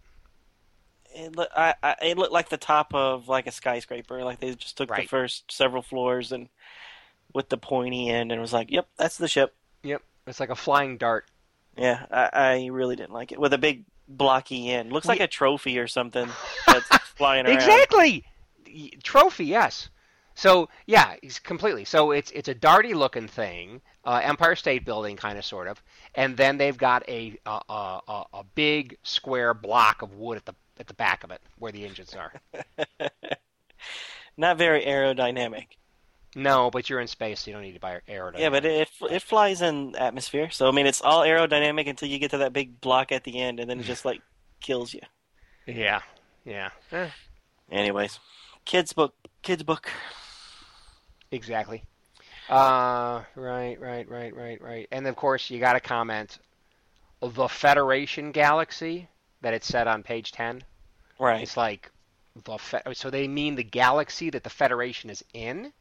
It, 1.14 1.36
loo- 1.36 1.46
I, 1.56 1.74
I, 1.82 1.96
it 2.02 2.18
looked 2.18 2.32
like 2.32 2.48
the 2.48 2.56
top 2.56 2.94
of 2.94 3.28
like 3.28 3.46
a 3.46 3.52
skyscraper. 3.52 4.22
Like 4.22 4.40
they 4.40 4.54
just 4.54 4.76
took 4.76 4.94
the 4.94 5.02
first 5.08 5.50
several 5.50 5.82
floors 5.82 6.32
and 6.32 6.48
with 7.32 7.48
the 7.48 7.56
pointy 7.56 8.10
end 8.10 8.32
and 8.32 8.40
was 8.40 8.52
like, 8.52 8.70
"Yep, 8.70 8.88
that's 8.96 9.16
the 9.16 9.28
ship." 9.28 9.54
Yep, 9.82 10.02
it's 10.26 10.40
like 10.40 10.50
a 10.50 10.56
flying 10.56 10.98
dart. 10.98 11.26
Yeah, 11.76 12.06
I, 12.10 12.30
I 12.32 12.66
really 12.66 12.96
didn't 12.96 13.12
like 13.12 13.32
it 13.32 13.40
with 13.40 13.52
a 13.52 13.58
big 13.58 13.84
blocky 14.08 14.70
end. 14.70 14.92
Looks 14.92 15.06
like 15.06 15.20
a 15.20 15.26
trophy 15.26 15.78
or 15.78 15.86
something 15.86 16.28
that's 16.66 16.88
flying 17.16 17.46
around. 17.46 17.54
Exactly. 17.56 18.24
Trophy, 19.02 19.46
yes. 19.46 19.88
So 20.36 20.68
yeah, 20.86 21.14
he's 21.22 21.38
completely. 21.38 21.84
So 21.86 22.10
it's 22.12 22.30
it's 22.30 22.48
a 22.48 22.54
darty 22.54 22.94
looking 22.94 23.26
thing, 23.26 23.80
uh, 24.04 24.20
Empire 24.22 24.54
State 24.54 24.84
Building 24.84 25.16
kind 25.16 25.38
of 25.38 25.44
sort 25.44 25.66
of, 25.66 25.82
and 26.14 26.36
then 26.36 26.58
they've 26.58 26.76
got 26.76 27.08
a 27.08 27.36
a, 27.46 27.60
a 27.70 28.24
a 28.34 28.44
big 28.54 28.98
square 29.02 29.54
block 29.54 30.02
of 30.02 30.14
wood 30.14 30.36
at 30.36 30.44
the 30.44 30.54
at 30.78 30.86
the 30.86 30.94
back 30.94 31.24
of 31.24 31.30
it 31.30 31.40
where 31.58 31.72
the 31.72 31.84
engines 31.86 32.14
are. 32.14 32.32
Not 34.36 34.58
very 34.58 34.84
aerodynamic. 34.84 35.66
No, 36.34 36.70
but 36.70 36.90
you're 36.90 37.00
in 37.00 37.06
space, 37.06 37.40
so 37.40 37.50
you 37.50 37.54
don't 37.54 37.62
need 37.62 37.72
to 37.72 37.80
buy 37.80 37.98
aerodynamic. 38.06 38.38
Yeah, 38.38 38.50
but 38.50 38.66
it 38.66 38.90
it 39.10 39.22
flies 39.22 39.62
in 39.62 39.96
atmosphere. 39.96 40.50
So 40.50 40.68
I 40.68 40.70
mean, 40.70 40.86
it's 40.86 41.00
all 41.00 41.22
aerodynamic 41.22 41.88
until 41.88 42.08
you 42.08 42.18
get 42.18 42.32
to 42.32 42.38
that 42.38 42.52
big 42.52 42.78
block 42.82 43.10
at 43.10 43.24
the 43.24 43.40
end, 43.40 43.58
and 43.58 43.70
then 43.70 43.80
it 43.80 43.84
just 43.84 44.04
like 44.04 44.20
kills 44.60 44.92
you. 44.92 45.00
yeah, 45.66 46.02
yeah, 46.44 46.68
Eh, 46.92 47.08
Anyways, 47.72 48.18
kids 48.66 48.92
book, 48.92 49.14
kids 49.42 49.62
book. 49.62 49.88
Exactly. 51.30 51.82
Uh, 52.48 53.22
right, 53.34 53.78
right, 53.80 54.08
right, 54.08 54.34
right, 54.34 54.62
right. 54.62 54.88
And 54.92 55.06
of 55.06 55.16
course, 55.16 55.50
you 55.50 55.58
got 55.58 55.72
to 55.72 55.80
comment 55.80 56.38
the 57.20 57.48
Federation 57.48 58.32
galaxy 58.32 59.08
that 59.40 59.54
it 59.54 59.64
said 59.64 59.88
on 59.88 60.02
page 60.02 60.32
ten. 60.32 60.62
Right. 61.18 61.42
It's 61.42 61.56
like 61.56 61.90
the 62.44 62.58
fe- 62.58 62.82
so 62.92 63.10
they 63.10 63.26
mean 63.26 63.54
the 63.54 63.64
galaxy 63.64 64.30
that 64.30 64.44
the 64.44 64.50
Federation 64.50 65.10
is 65.10 65.24
in. 65.32 65.72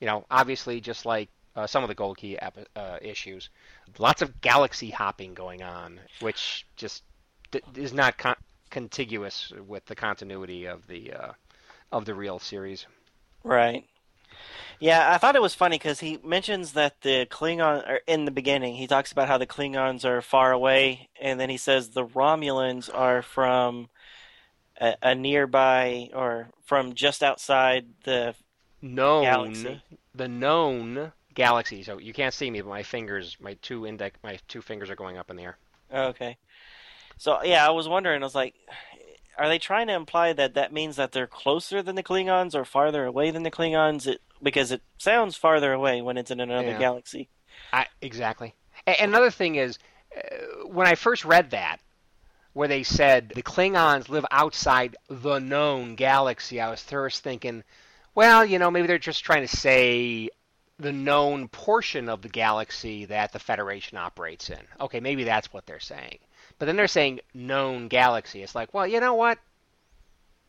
You 0.00 0.06
know, 0.06 0.24
obviously, 0.30 0.80
just 0.80 1.04
like 1.04 1.28
uh, 1.54 1.66
some 1.66 1.84
of 1.84 1.88
the 1.88 1.94
Gold 1.94 2.16
Key 2.16 2.38
epi- 2.38 2.66
uh, 2.74 2.98
issues, 3.02 3.50
lots 3.98 4.22
of 4.22 4.40
galaxy 4.40 4.90
hopping 4.90 5.34
going 5.34 5.62
on, 5.62 6.00
which 6.20 6.66
just 6.76 7.02
d- 7.50 7.60
is 7.76 7.92
not 7.92 8.16
con- 8.16 8.36
contiguous 8.70 9.52
with 9.66 9.84
the 9.86 9.94
continuity 9.94 10.64
of 10.64 10.86
the 10.86 11.12
uh, 11.12 11.32
of 11.92 12.04
the 12.04 12.14
real 12.14 12.38
series. 12.38 12.86
Right. 13.44 13.84
Yeah, 14.78 15.12
I 15.12 15.18
thought 15.18 15.36
it 15.36 15.42
was 15.42 15.54
funny 15.54 15.76
because 15.76 16.00
he 16.00 16.18
mentions 16.24 16.72
that 16.72 17.02
the 17.02 17.26
Klingon, 17.26 17.86
or 17.88 18.00
in 18.06 18.24
the 18.24 18.30
beginning, 18.30 18.74
he 18.76 18.86
talks 18.86 19.12
about 19.12 19.28
how 19.28 19.38
the 19.38 19.46
Klingons 19.46 20.04
are 20.04 20.22
far 20.22 20.52
away, 20.52 21.08
and 21.20 21.38
then 21.38 21.50
he 21.50 21.56
says 21.58 21.90
the 21.90 22.06
Romulans 22.06 22.88
are 22.92 23.22
from 23.22 23.90
a, 24.80 24.96
a 25.02 25.14
nearby 25.14 26.10
or 26.14 26.48
from 26.64 26.94
just 26.94 27.22
outside 27.22 27.86
the 28.04 28.34
Known 28.82 29.22
Galaxy. 29.24 29.82
the 30.14 30.28
known 30.28 31.12
galaxy. 31.34 31.82
So 31.82 31.98
you 31.98 32.12
can't 32.14 32.32
see 32.34 32.50
me, 32.50 32.60
but 32.62 32.68
my 32.70 32.82
fingers, 32.82 33.36
my 33.40 33.54
two 33.60 33.86
index, 33.86 34.18
my 34.22 34.38
two 34.48 34.62
fingers 34.62 34.90
are 34.90 34.96
going 34.96 35.18
up 35.18 35.30
in 35.30 35.36
the 35.36 35.42
air. 35.44 35.58
Oh, 35.92 36.04
Okay. 36.08 36.38
So 37.18 37.42
yeah, 37.42 37.66
I 37.66 37.70
was 37.70 37.88
wondering. 37.88 38.22
I 38.22 38.26
was 38.26 38.34
like, 38.34 38.54
are 39.40 39.48
they 39.48 39.58
trying 39.58 39.86
to 39.88 39.94
imply 39.94 40.32
that 40.34 40.54
that 40.54 40.72
means 40.72 40.96
that 40.96 41.12
they're 41.12 41.26
closer 41.26 41.82
than 41.82 41.96
the 41.96 42.02
Klingons 42.02 42.54
or 42.54 42.64
farther 42.64 43.04
away 43.06 43.30
than 43.30 43.42
the 43.42 43.50
Klingons? 43.50 44.06
It, 44.06 44.20
because 44.42 44.70
it 44.70 44.82
sounds 44.98 45.36
farther 45.36 45.72
away 45.72 46.02
when 46.02 46.16
it's 46.16 46.30
in 46.30 46.40
another 46.40 46.70
Yeah. 46.70 46.78
galaxy. 46.78 47.28
I, 47.72 47.86
exactly. 48.00 48.54
A- 48.86 49.02
another 49.02 49.30
thing 49.30 49.56
is, 49.56 49.78
uh, 50.16 50.66
when 50.66 50.86
I 50.86 50.94
first 50.94 51.24
read 51.24 51.50
that, 51.50 51.78
where 52.52 52.68
they 52.68 52.82
said 52.82 53.32
the 53.34 53.42
Klingons 53.42 54.08
live 54.08 54.26
outside 54.30 54.96
the 55.08 55.38
known 55.38 55.94
galaxy, 55.94 56.60
I 56.60 56.70
was 56.70 56.82
first 56.82 57.22
thinking, 57.22 57.62
well, 58.14 58.44
you 58.44 58.58
know, 58.58 58.70
maybe 58.70 58.86
they're 58.88 58.98
just 58.98 59.24
trying 59.24 59.46
to 59.46 59.56
say 59.56 60.30
the 60.78 60.92
known 60.92 61.46
portion 61.48 62.08
of 62.08 62.22
the 62.22 62.28
galaxy 62.28 63.04
that 63.04 63.32
the 63.32 63.38
Federation 63.38 63.98
operates 63.98 64.50
in. 64.50 64.58
Okay, 64.80 64.98
maybe 65.00 65.24
that's 65.24 65.52
what 65.52 65.66
they're 65.66 65.78
saying. 65.78 66.18
But 66.60 66.66
then 66.66 66.76
they're 66.76 66.88
saying 66.88 67.20
known 67.32 67.88
galaxy. 67.88 68.42
It's 68.42 68.54
like, 68.54 68.74
well, 68.74 68.86
you 68.86 69.00
know 69.00 69.14
what? 69.14 69.38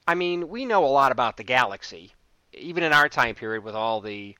I 0.06 0.14
mean, 0.14 0.50
we 0.50 0.66
know 0.66 0.84
a 0.84 0.88
lot 0.88 1.14
about 1.14 1.38
the 1.38 1.44
galaxy, 1.44 2.12
even 2.52 2.84
in 2.84 2.92
our 2.92 3.08
time 3.08 3.34
period 3.34 3.64
with 3.64 3.76
all 3.76 4.02
the 4.02 4.36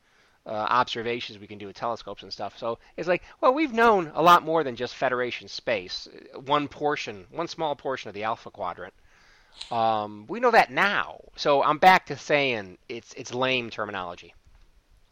uh, 0.46 0.50
observations 0.50 1.40
we 1.40 1.48
can 1.48 1.58
do 1.58 1.68
with 1.68 1.78
telescopes 1.78 2.24
and 2.24 2.34
stuff. 2.34 2.58
So 2.58 2.78
it's 2.98 3.08
like, 3.08 3.24
well, 3.40 3.54
we've 3.54 3.72
known 3.72 4.12
a 4.14 4.22
lot 4.22 4.44
more 4.44 4.66
than 4.66 4.76
just 4.76 4.96
Federation 4.96 5.48
space. 5.48 6.10
One 6.46 6.68
portion, 6.68 7.26
one 7.32 7.48
small 7.48 7.74
portion 7.74 8.10
of 8.10 8.16
the 8.16 8.24
Alpha 8.24 8.52
Quadrant. 8.52 8.94
Um, 9.72 10.26
we 10.28 10.42
know 10.42 10.52
that 10.52 10.72
now. 10.72 11.22
So 11.38 11.64
I'm 11.64 11.78
back 11.78 12.08
to 12.08 12.18
saying 12.18 12.80
it's 12.90 13.14
it's 13.14 13.34
lame 13.34 13.70
terminology. 13.70 14.34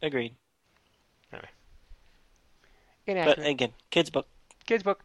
Agreed. 0.01 0.35
But 1.31 1.45
Inaccurate. 3.07 3.47
again, 3.47 3.73
kids 3.91 4.09
book. 4.09 4.27
Kids 4.65 4.83
book. 4.83 4.99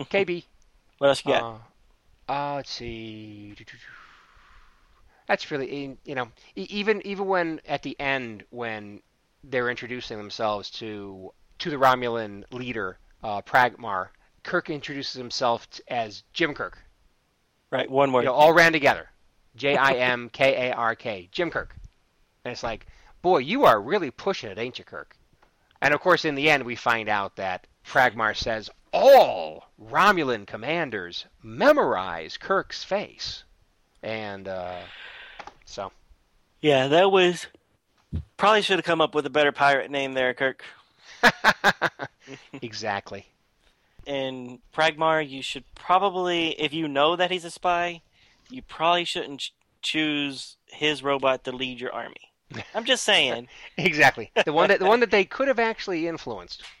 KB. 0.00 0.44
What 1.00 1.08
else 1.08 1.24
you 1.24 1.32
got? 1.32 1.62
Uh, 2.28 2.32
uh, 2.32 2.54
let's 2.56 2.70
see. 2.70 3.54
That's 5.26 5.50
really 5.50 5.96
you 6.04 6.14
know 6.14 6.28
even 6.54 7.00
even 7.06 7.26
when 7.26 7.62
at 7.66 7.82
the 7.82 7.98
end 7.98 8.44
when 8.50 9.00
they're 9.42 9.70
introducing 9.70 10.18
themselves 10.18 10.68
to 10.72 11.32
to 11.60 11.70
the 11.70 11.76
Romulan 11.76 12.44
leader 12.52 12.98
uh, 13.22 13.40
Pragmar, 13.40 14.08
Kirk 14.42 14.68
introduces 14.68 15.14
himself 15.14 15.66
as 15.88 16.22
Jim 16.34 16.52
Kirk. 16.52 16.76
right, 17.70 17.90
one 17.90 18.12
word. 18.12 18.20
You 18.20 18.26
know, 18.26 18.34
all 18.34 18.52
ran 18.52 18.72
together. 18.72 19.08
J 19.56 19.76
I 19.76 19.92
M 19.92 20.28
K 20.28 20.68
A 20.68 20.74
R 20.74 20.94
K. 20.94 21.30
Jim 21.32 21.50
Kirk. 21.50 21.74
And 22.44 22.52
it's 22.52 22.62
like, 22.62 22.86
boy, 23.22 23.38
you 23.38 23.64
are 23.64 23.80
really 23.80 24.10
pushing 24.10 24.50
it, 24.50 24.58
ain't 24.58 24.78
you, 24.78 24.84
Kirk? 24.84 25.16
And 25.80 25.94
of 25.94 26.00
course, 26.00 26.26
in 26.26 26.34
the 26.34 26.50
end, 26.50 26.64
we 26.64 26.76
find 26.76 27.08
out 27.08 27.36
that 27.36 27.66
Pragmar 27.86 28.36
says 28.36 28.68
all 28.92 29.68
Romulan 29.82 30.46
commanders 30.46 31.26
memorize 31.42 32.36
Kirk's 32.36 32.84
face. 32.84 33.44
And 34.02 34.48
uh, 34.48 34.80
so. 35.64 35.92
Yeah, 36.60 36.88
that 36.88 37.10
was. 37.10 37.46
Probably 38.36 38.62
should 38.62 38.78
have 38.78 38.84
come 38.84 39.00
up 39.00 39.14
with 39.14 39.26
a 39.26 39.30
better 39.30 39.52
pirate 39.52 39.90
name 39.90 40.14
there, 40.14 40.34
Kirk. 40.34 40.64
exactly. 42.62 43.26
And 44.06 44.58
Pragmar, 44.74 45.28
you 45.28 45.42
should 45.42 45.64
probably, 45.74 46.60
if 46.60 46.72
you 46.72 46.88
know 46.88 47.14
that 47.16 47.30
he's 47.30 47.44
a 47.44 47.50
spy, 47.50 48.02
you 48.48 48.62
probably 48.62 49.04
shouldn't 49.04 49.40
ch- 49.40 49.54
choose 49.82 50.56
his 50.66 51.02
robot 51.02 51.44
to 51.44 51.52
lead 51.52 51.80
your 51.80 51.92
army. 51.92 52.32
I'm 52.74 52.84
just 52.84 53.04
saying. 53.04 53.48
exactly. 53.76 54.30
The 54.44 54.52
one 54.52 54.68
that 54.68 54.80
the 54.80 54.86
one 54.86 55.00
that 55.00 55.10
they 55.10 55.24
could 55.24 55.48
have 55.48 55.58
actually 55.58 56.06
influenced. 56.06 56.62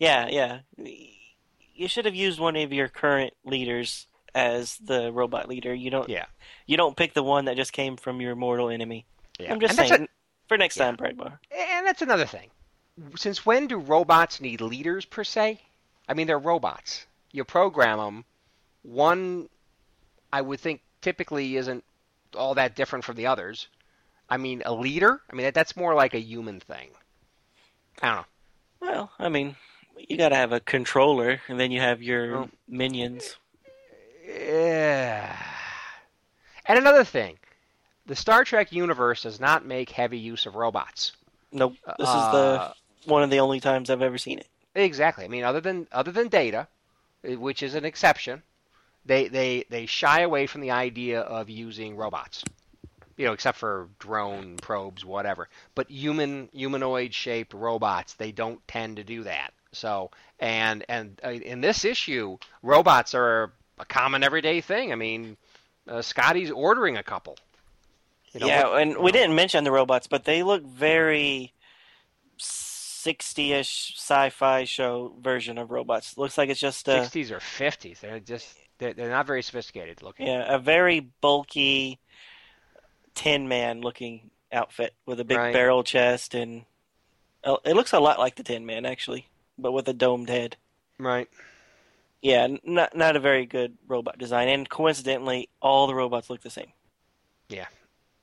Yeah, 0.00 0.28
yeah. 0.28 0.60
You 1.78 1.86
should 1.88 2.06
have 2.06 2.14
used 2.14 2.40
one 2.40 2.56
of 2.56 2.72
your 2.72 2.88
current 2.88 3.32
leaders 3.44 4.06
as 4.34 4.76
the 4.78 5.12
robot 5.12 5.48
leader. 5.48 5.72
You 5.72 5.90
don't. 5.90 6.08
Yeah. 6.08 6.26
You 6.66 6.76
don't 6.76 6.96
pick 6.96 7.14
the 7.14 7.22
one 7.22 7.44
that 7.46 7.56
just 7.56 7.72
came 7.72 7.96
from 7.96 8.20
your 8.20 8.34
mortal 8.34 8.68
enemy. 8.68 9.06
Yeah. 9.38 9.52
I'm 9.52 9.60
just 9.60 9.78
And 9.78 9.88
saying. 9.88 10.02
a- 10.02 10.08
for 10.48 10.58
next 10.58 10.76
Yeah. 10.76 10.86
time, 10.86 10.96
Pragmar. 10.96 11.38
And 11.50 11.86
that's 11.86 12.02
another 12.02 12.26
thing. 12.26 12.50
Since 13.16 13.46
when 13.46 13.68
do 13.68 13.78
robots 13.78 14.40
need 14.40 14.60
leaders 14.60 15.04
per 15.04 15.22
se? 15.22 15.60
I 16.08 16.14
mean, 16.14 16.26
they're 16.26 16.38
robots. 16.38 17.06
You 17.30 17.44
program 17.44 17.98
them. 17.98 18.24
One, 18.82 19.48
I 20.32 20.40
would 20.40 20.58
think, 20.58 20.80
typically 21.00 21.56
isn't 21.56 21.84
all 22.34 22.54
that 22.54 22.74
different 22.74 23.04
from 23.04 23.14
the 23.16 23.26
others. 23.26 23.68
I 24.28 24.36
mean, 24.36 24.62
a 24.66 24.74
leader. 24.74 25.22
I 25.30 25.34
mean, 25.36 25.44
that, 25.44 25.54
that's 25.54 25.76
more 25.76 25.94
like 25.94 26.14
a 26.14 26.18
human 26.20 26.58
thing. 26.60 26.90
I 28.02 28.06
don't 28.08 28.16
know. 28.16 28.24
Well, 28.80 29.12
I 29.18 29.28
mean, 29.28 29.56
you 30.08 30.16
got 30.16 30.30
to 30.30 30.36
have 30.36 30.52
a 30.52 30.60
controller, 30.60 31.40
and 31.48 31.58
then 31.58 31.70
you 31.70 31.80
have 31.80 32.02
your 32.02 32.36
Oh. 32.36 32.50
minions. 32.68 33.36
Yeah. 34.26 35.36
And 36.66 36.78
another 36.78 37.04
thing, 37.04 37.38
the 38.06 38.14
Star 38.16 38.44
Trek 38.44 38.72
universe 38.72 39.22
does 39.22 39.40
not 39.40 39.64
make 39.64 39.90
heavy 39.90 40.18
use 40.18 40.46
of 40.46 40.54
robots. 40.54 41.12
Nope. 41.50 41.74
This 41.98 42.08
Uh, 42.08 42.18
is 42.18 42.32
the 42.32 43.10
one 43.10 43.22
of 43.22 43.30
the 43.30 43.40
only 43.40 43.60
times 43.60 43.88
I've 43.90 44.02
ever 44.02 44.18
seen 44.18 44.38
it. 44.38 44.48
Exactly. 44.74 45.24
I 45.24 45.28
mean, 45.28 45.44
other 45.44 45.60
than 45.60 45.88
other 45.92 46.12
than 46.12 46.28
Data, 46.28 46.68
eh, 47.24 47.36
which 47.36 47.62
is 47.62 47.74
an 47.74 47.84
exception, 47.86 48.42
they 49.06 49.28
they 49.28 49.64
they 49.70 49.86
shy 49.86 50.20
away 50.20 50.46
from 50.46 50.60
the 50.60 50.70
idea 50.72 51.20
of 51.20 51.48
using 51.48 51.96
robots. 51.96 52.44
You 53.16 53.24
know, 53.26 53.32
except 53.32 53.58
for 53.58 53.88
drone 53.98 54.58
probes, 54.58 55.04
whatever. 55.04 55.48
But 55.74 55.90
human 55.90 56.50
humanoid 56.52 57.14
shaped 57.14 57.52
robots, 57.54 58.12
they 58.14 58.30
don't 58.30 58.66
tend 58.68 58.96
to 58.96 59.04
do 59.04 59.22
that. 59.24 59.52
So, 59.72 60.10
and 60.38 60.84
and 60.88 61.20
uh, 61.24 61.30
in 61.30 61.60
this 61.60 61.84
issue, 61.84 62.38
robots 62.62 63.14
are 63.14 63.52
a 63.78 63.84
common 63.84 64.22
everyday 64.22 64.60
thing. 64.60 64.92
I 64.92 64.94
mean, 64.94 65.36
uh, 65.86 66.02
Scotty's 66.02 66.50
ordering 66.50 66.96
a 66.96 67.02
couple. 67.02 67.36
You 68.32 68.40
know, 68.40 68.46
yeah, 68.46 68.78
and 68.78 68.98
we 68.98 69.10
didn't 69.10 69.34
mention 69.34 69.64
the 69.64 69.72
robots, 69.72 70.06
but 70.06 70.24
they 70.24 70.42
look 70.42 70.62
very 70.62 71.54
60-ish 72.38 73.94
sci-fi 73.96 74.64
show 74.64 75.14
version 75.20 75.56
of 75.56 75.70
robots. 75.70 76.18
Looks 76.18 76.36
like 76.36 76.50
it's 76.50 76.60
just 76.60 76.88
a 76.88 77.00
60s 77.00 77.30
or 77.30 77.38
50s. 77.38 78.00
They're 78.00 78.20
just 78.20 78.54
they're, 78.78 78.92
they're 78.92 79.10
not 79.10 79.26
very 79.26 79.42
sophisticated 79.42 80.02
looking. 80.02 80.26
yeah, 80.26 80.54
a 80.54 80.58
very 80.58 81.00
bulky 81.20 81.98
tin 83.14 83.48
man 83.48 83.80
looking 83.80 84.30
outfit 84.52 84.94
with 85.06 85.20
a 85.20 85.24
big 85.24 85.38
Right. 85.38 85.52
barrel 85.52 85.82
chest 85.82 86.34
and 86.34 86.64
oh, 87.44 87.58
it 87.64 87.74
looks 87.74 87.92
a 87.92 88.00
lot 88.00 88.18
like 88.18 88.36
the 88.36 88.42
Tin 88.42 88.64
Man 88.66 88.86
actually, 88.86 89.26
but 89.58 89.72
with 89.72 89.88
a 89.88 89.92
domed 89.92 90.28
head. 90.28 90.56
Right. 90.98 91.28
Yeah, 92.22 92.48
not 92.64 92.96
not 92.96 93.16
a 93.16 93.20
very 93.20 93.46
good 93.46 93.76
robot 93.86 94.18
design, 94.18 94.48
and 94.48 94.68
coincidentally, 94.68 95.48
all 95.62 95.86
the 95.86 95.94
robots 95.94 96.28
look 96.30 96.40
the 96.42 96.50
same. 96.50 96.72
Yeah, 97.48 97.66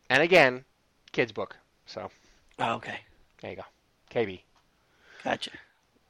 and 0.09 0.21
again, 0.21 0.65
kids 1.13 1.31
book. 1.31 1.55
So 1.85 2.09
Oh, 2.59 2.73
okay, 2.75 2.99
there 3.41 3.51
you 3.51 3.57
go. 3.57 3.63
KB. 4.11 4.41
gotcha. 5.23 5.51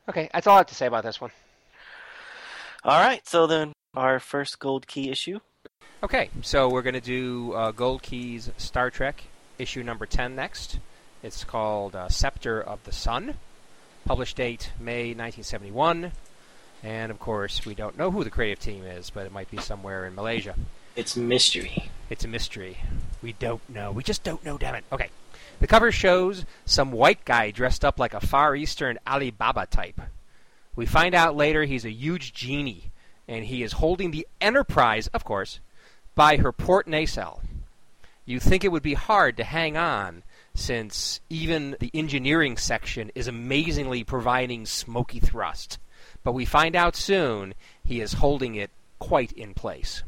Okay, 0.10 0.30
that's 0.34 0.48
all 0.48 0.56
I 0.56 0.60
have 0.60 0.68
to 0.68 0.76
say 0.76 0.86
about 0.88 1.04
this 1.04 1.20
one. 1.22 1.32
All 2.84 3.00
right, 3.00 3.28
so 3.28 3.48
then 3.48 3.74
our 3.96 4.20
first 4.20 4.60
gold 4.60 4.88
key 4.88 5.10
issue. 5.10 5.40
Okay, 6.04 6.30
so 6.42 6.70
we're 6.70 6.84
going 6.84 6.94
to 6.94 7.02
do 7.02 7.54
uh, 7.54 7.72
Gold 7.72 8.04
Keys 8.04 8.52
Star 8.58 8.92
Trek 8.92 9.24
issue 9.58 9.82
number 9.82 10.06
10 10.06 10.36
next. 10.36 10.78
It's 11.24 11.44
called 11.44 11.96
uh, 11.96 12.10
Scepter 12.10 12.62
of 12.62 12.84
the 12.84 12.92
Sun. 12.92 13.36
Published 14.06 14.38
date 14.38 14.72
May 14.80 15.16
1971. 15.16 16.12
And 16.84 17.12
of 17.12 17.20
course, 17.20 17.66
we 17.66 17.74
don't 17.74 17.98
know 17.98 18.12
who 18.12 18.24
the 18.24 18.30
creative 18.30 18.60
team 18.60 18.84
is, 18.84 19.10
but 19.10 19.26
it 19.26 19.32
might 19.32 19.50
be 19.50 19.58
somewhere 19.58 20.06
in 20.06 20.14
Malaysia. 20.14 20.56
It's 20.96 21.18
mystery. 21.18 21.90
It's 22.12 22.24
a 22.24 22.28
mystery. 22.28 22.78
We 23.24 23.34
don't 23.34 23.68
know. 23.68 23.92
We 23.92 24.04
just 24.04 24.24
don't 24.24 24.46
know, 24.46 24.60
damn 24.60 24.76
it. 24.76 24.84
Okay. 24.92 25.10
The 25.60 25.66
cover 25.66 25.92
shows 25.92 26.46
some 26.66 26.92
white 26.92 27.26
guy 27.26 27.50
dressed 27.50 27.84
up 27.84 28.00
like 28.00 28.14
a 28.14 28.20
Far 28.20 28.56
Eastern 28.56 29.00
Alibaba 29.08 29.66
type. 29.66 30.00
We 30.76 30.86
find 30.86 31.16
out 31.16 31.36
later 31.36 31.64
he's 31.64 31.86
a 31.86 31.92
huge 31.92 32.32
genie, 32.32 32.92
and 33.28 33.46
he 33.46 33.64
is 33.64 33.74
holding 33.74 34.12
the 34.12 34.28
Enterprise, 34.40 35.08
of 35.08 35.24
course, 35.24 35.60
by 36.14 36.38
her 36.38 36.52
port 36.52 36.88
nacelle. 36.88 37.42
You 38.26 38.40
think 38.40 38.64
it 38.64 38.72
would 38.72 38.84
be 38.84 38.94
hard 38.94 39.38
to 39.38 39.44
hang 39.44 39.76
on, 39.78 40.22
since 40.56 41.20
even 41.30 41.76
the 41.80 41.92
engineering 41.94 42.58
section 42.58 43.12
is 43.14 43.28
amazingly 43.28 44.04
providing 44.04 44.66
smoky 44.66 45.20
thrust. 45.20 45.78
But 46.24 46.32
we 46.32 46.46
find 46.46 46.76
out 46.76 46.96
soon 46.96 47.54
he 47.84 48.02
is 48.02 48.14
holding 48.14 48.56
it 48.56 48.72
quite 48.98 49.32
in 49.34 49.54
place. 49.54 50.02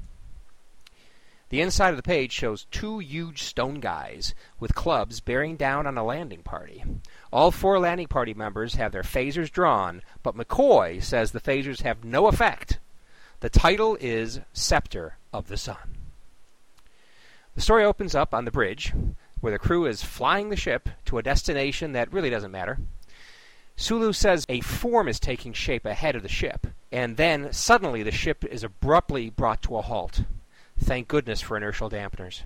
The 1.50 1.62
inside 1.62 1.92
of 1.92 1.98
the 1.98 2.04
page 2.04 2.32
shows 2.32 2.66
two 2.72 3.00
huge 3.00 3.44
stone 3.44 3.80
guys 3.80 4.34
with 4.60 4.76
clubs 4.76 5.22
bearing 5.22 5.56
down 5.56 5.86
on 5.88 5.98
a 5.98 6.04
landing 6.04 6.44
party. 6.44 6.84
All 7.32 7.52
four 7.52 7.80
landing 7.80 8.08
party 8.08 8.34
members 8.34 8.76
have 8.76 8.92
their 8.92 9.04
phasers 9.04 9.52
drawn, 9.52 10.02
but 10.24 10.36
McCoy 10.36 11.02
says 11.02 11.32
the 11.32 11.40
phasers 11.40 11.84
have 11.84 12.04
no 12.04 12.28
effect. 12.28 12.80
The 13.40 13.50
title 13.50 13.98
is 14.02 14.42
Scepter 14.52 15.18
of 15.32 15.48
the 15.48 15.58
Sun. 15.58 15.98
The 17.56 17.62
story 17.62 17.86
opens 17.86 18.14
up 18.14 18.34
on 18.34 18.46
the 18.46 18.52
bridge, 18.52 18.94
where 19.40 19.52
the 19.52 19.60
crew 19.60 19.86
is 19.86 20.04
flying 20.04 20.50
the 20.50 20.56
ship 20.56 20.90
to 21.06 21.18
a 21.18 21.24
destination 21.24 21.92
that 21.94 22.12
really 22.12 22.30
doesn't 22.30 22.52
matter. 22.52 22.80
Sulu 23.76 24.12
says 24.12 24.46
a 24.50 24.62
form 24.62 25.08
is 25.08 25.20
taking 25.20 25.54
shape 25.54 25.86
ahead 25.86 26.16
of 26.16 26.24
the 26.24 26.30
ship, 26.30 26.66
and 26.92 27.16
then 27.16 27.54
suddenly 27.54 28.02
the 28.02 28.12
ship 28.12 28.44
is 28.44 28.64
abruptly 28.64 29.30
brought 29.30 29.62
to 29.62 29.78
a 29.78 29.82
halt. 29.82 30.24
Thank 30.80 31.08
goodness 31.08 31.42
for 31.42 31.58
inertial 31.58 31.90
dampeners. 31.90 32.42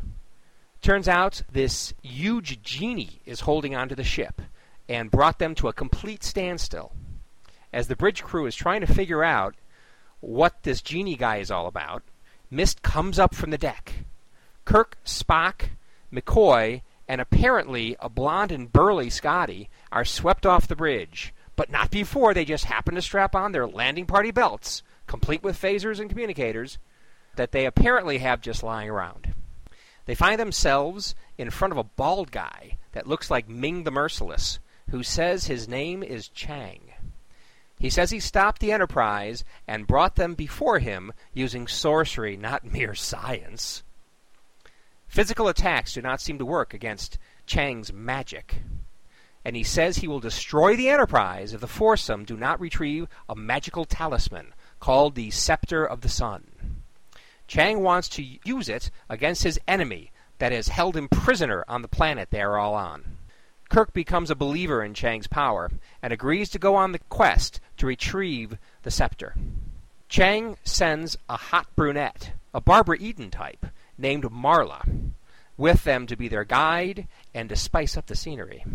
Turns 0.81 1.07
out 1.07 1.43
this 1.51 1.93
huge 2.01 2.61
genie 2.63 3.21
is 3.25 3.41
holding 3.41 3.75
onto 3.75 3.95
the 3.95 4.03
ship 4.03 4.41
and 4.89 5.11
brought 5.11 5.39
them 5.39 5.55
to 5.55 5.67
a 5.67 5.73
complete 5.73 6.23
standstill. 6.23 6.91
As 7.71 7.87
the 7.87 7.95
bridge 7.95 8.23
crew 8.23 8.45
is 8.45 8.55
trying 8.55 8.81
to 8.81 8.93
figure 8.93 9.23
out 9.23 9.55
what 10.19 10.63
this 10.63 10.81
genie 10.81 11.15
guy 11.15 11.37
is 11.37 11.49
all 11.49 11.67
about, 11.67 12.03
mist 12.49 12.81
comes 12.81 13.19
up 13.19 13.33
from 13.33 13.51
the 13.51 13.57
deck. 13.57 13.93
Kirk, 14.65 14.97
Spock, 15.05 15.69
McCoy, 16.13 16.81
and 17.07 17.21
apparently 17.21 17.95
a 17.99 18.09
blonde 18.09 18.51
and 18.51 18.71
burly 18.71 19.09
Scotty 19.09 19.69
are 19.91 20.05
swept 20.05 20.45
off 20.45 20.67
the 20.67 20.75
bridge, 20.75 21.33
but 21.55 21.69
not 21.69 21.91
before 21.91 22.33
they 22.33 22.45
just 22.45 22.65
happen 22.65 22.95
to 22.95 23.01
strap 23.01 23.35
on 23.35 23.51
their 23.51 23.67
landing 23.67 24.05
party 24.05 24.31
belts, 24.31 24.83
complete 25.07 25.43
with 25.43 25.61
phasers 25.61 25.99
and 25.99 26.09
communicators, 26.09 26.77
that 27.35 27.51
they 27.51 27.65
apparently 27.65 28.19
have 28.19 28.41
just 28.41 28.63
lying 28.63 28.89
around. 28.89 29.33
They 30.05 30.15
find 30.15 30.39
themselves 30.39 31.15
in 31.37 31.49
front 31.49 31.71
of 31.71 31.77
a 31.77 31.83
bald 31.83 32.31
guy 32.31 32.77
that 32.93 33.07
looks 33.07 33.29
like 33.29 33.47
Ming 33.47 33.83
the 33.83 33.91
Merciless, 33.91 34.59
who 34.89 35.03
says 35.03 35.45
his 35.45 35.67
name 35.67 36.03
is 36.03 36.27
Chang. 36.27 36.91
He 37.79 37.89
says 37.89 38.11
he 38.11 38.19
stopped 38.19 38.61
the 38.61 38.71
Enterprise 38.71 39.43
and 39.67 39.87
brought 39.87 40.15
them 40.15 40.35
before 40.35 40.79
him 40.79 41.13
using 41.33 41.67
sorcery, 41.67 42.37
not 42.37 42.65
mere 42.65 42.93
science. 42.93 43.83
Physical 45.11 45.49
attacks 45.49 45.93
do 45.93 46.01
not 46.01 46.21
seem 46.21 46.37
to 46.37 46.45
work 46.45 46.73
against 46.73 47.17
Chang's 47.45 47.91
magic. 47.91 48.61
And 49.43 49.57
he 49.57 49.63
says 49.63 49.97
he 49.97 50.07
will 50.07 50.21
destroy 50.21 50.77
the 50.77 50.87
Enterprise 50.87 51.53
if 51.53 51.59
the 51.59 51.67
foursome 51.67 52.23
do 52.23 52.37
not 52.37 52.61
retrieve 52.61 53.09
a 53.27 53.35
magical 53.35 53.83
talisman 53.83 54.53
called 54.79 55.15
the 55.15 55.29
Scepter 55.29 55.83
of 55.85 55.99
the 55.99 56.07
Sun. 56.07 56.45
Chang 57.45 57.81
wants 57.81 58.07
to 58.07 58.23
use 58.45 58.69
it 58.69 58.89
against 59.09 59.43
his 59.43 59.59
enemy 59.67 60.13
that 60.37 60.53
has 60.53 60.69
held 60.69 60.95
him 60.95 61.09
prisoner 61.09 61.65
on 61.67 61.81
the 61.81 61.89
planet 61.89 62.29
they 62.31 62.39
are 62.39 62.57
all 62.57 62.73
on. 62.73 63.17
Kirk 63.69 63.91
becomes 63.91 64.31
a 64.31 64.35
believer 64.35 64.81
in 64.81 64.93
Chang's 64.93 65.27
power 65.27 65.71
and 66.01 66.13
agrees 66.13 66.49
to 66.51 66.57
go 66.57 66.77
on 66.77 66.93
the 66.93 66.99
quest 67.09 67.59
to 67.75 67.85
retrieve 67.85 68.57
the 68.83 68.91
scepter. 68.91 69.35
Chang 70.07 70.55
sends 70.63 71.17
a 71.27 71.35
hot 71.35 71.67
brunette, 71.75 72.31
a 72.53 72.61
Barbara 72.61 72.95
Eden 73.01 73.29
type, 73.29 73.65
named 74.01 74.23
Marla, 74.25 75.13
with 75.57 75.83
them 75.83 76.07
to 76.07 76.15
be 76.15 76.27
their 76.27 76.43
guide 76.43 77.07
and 77.33 77.47
to 77.49 77.55
spice 77.55 77.95
up 77.95 78.07
the 78.07 78.15
scenery. 78.15 78.65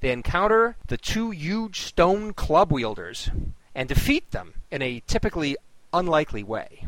They 0.00 0.12
encounter 0.12 0.76
the 0.86 0.96
two 0.96 1.30
huge 1.30 1.80
stone 1.80 2.32
club 2.32 2.72
wielders, 2.72 3.30
and 3.74 3.88
defeat 3.88 4.30
them 4.30 4.54
in 4.70 4.82
a 4.82 5.02
typically 5.06 5.56
unlikely 5.92 6.42
way. 6.42 6.84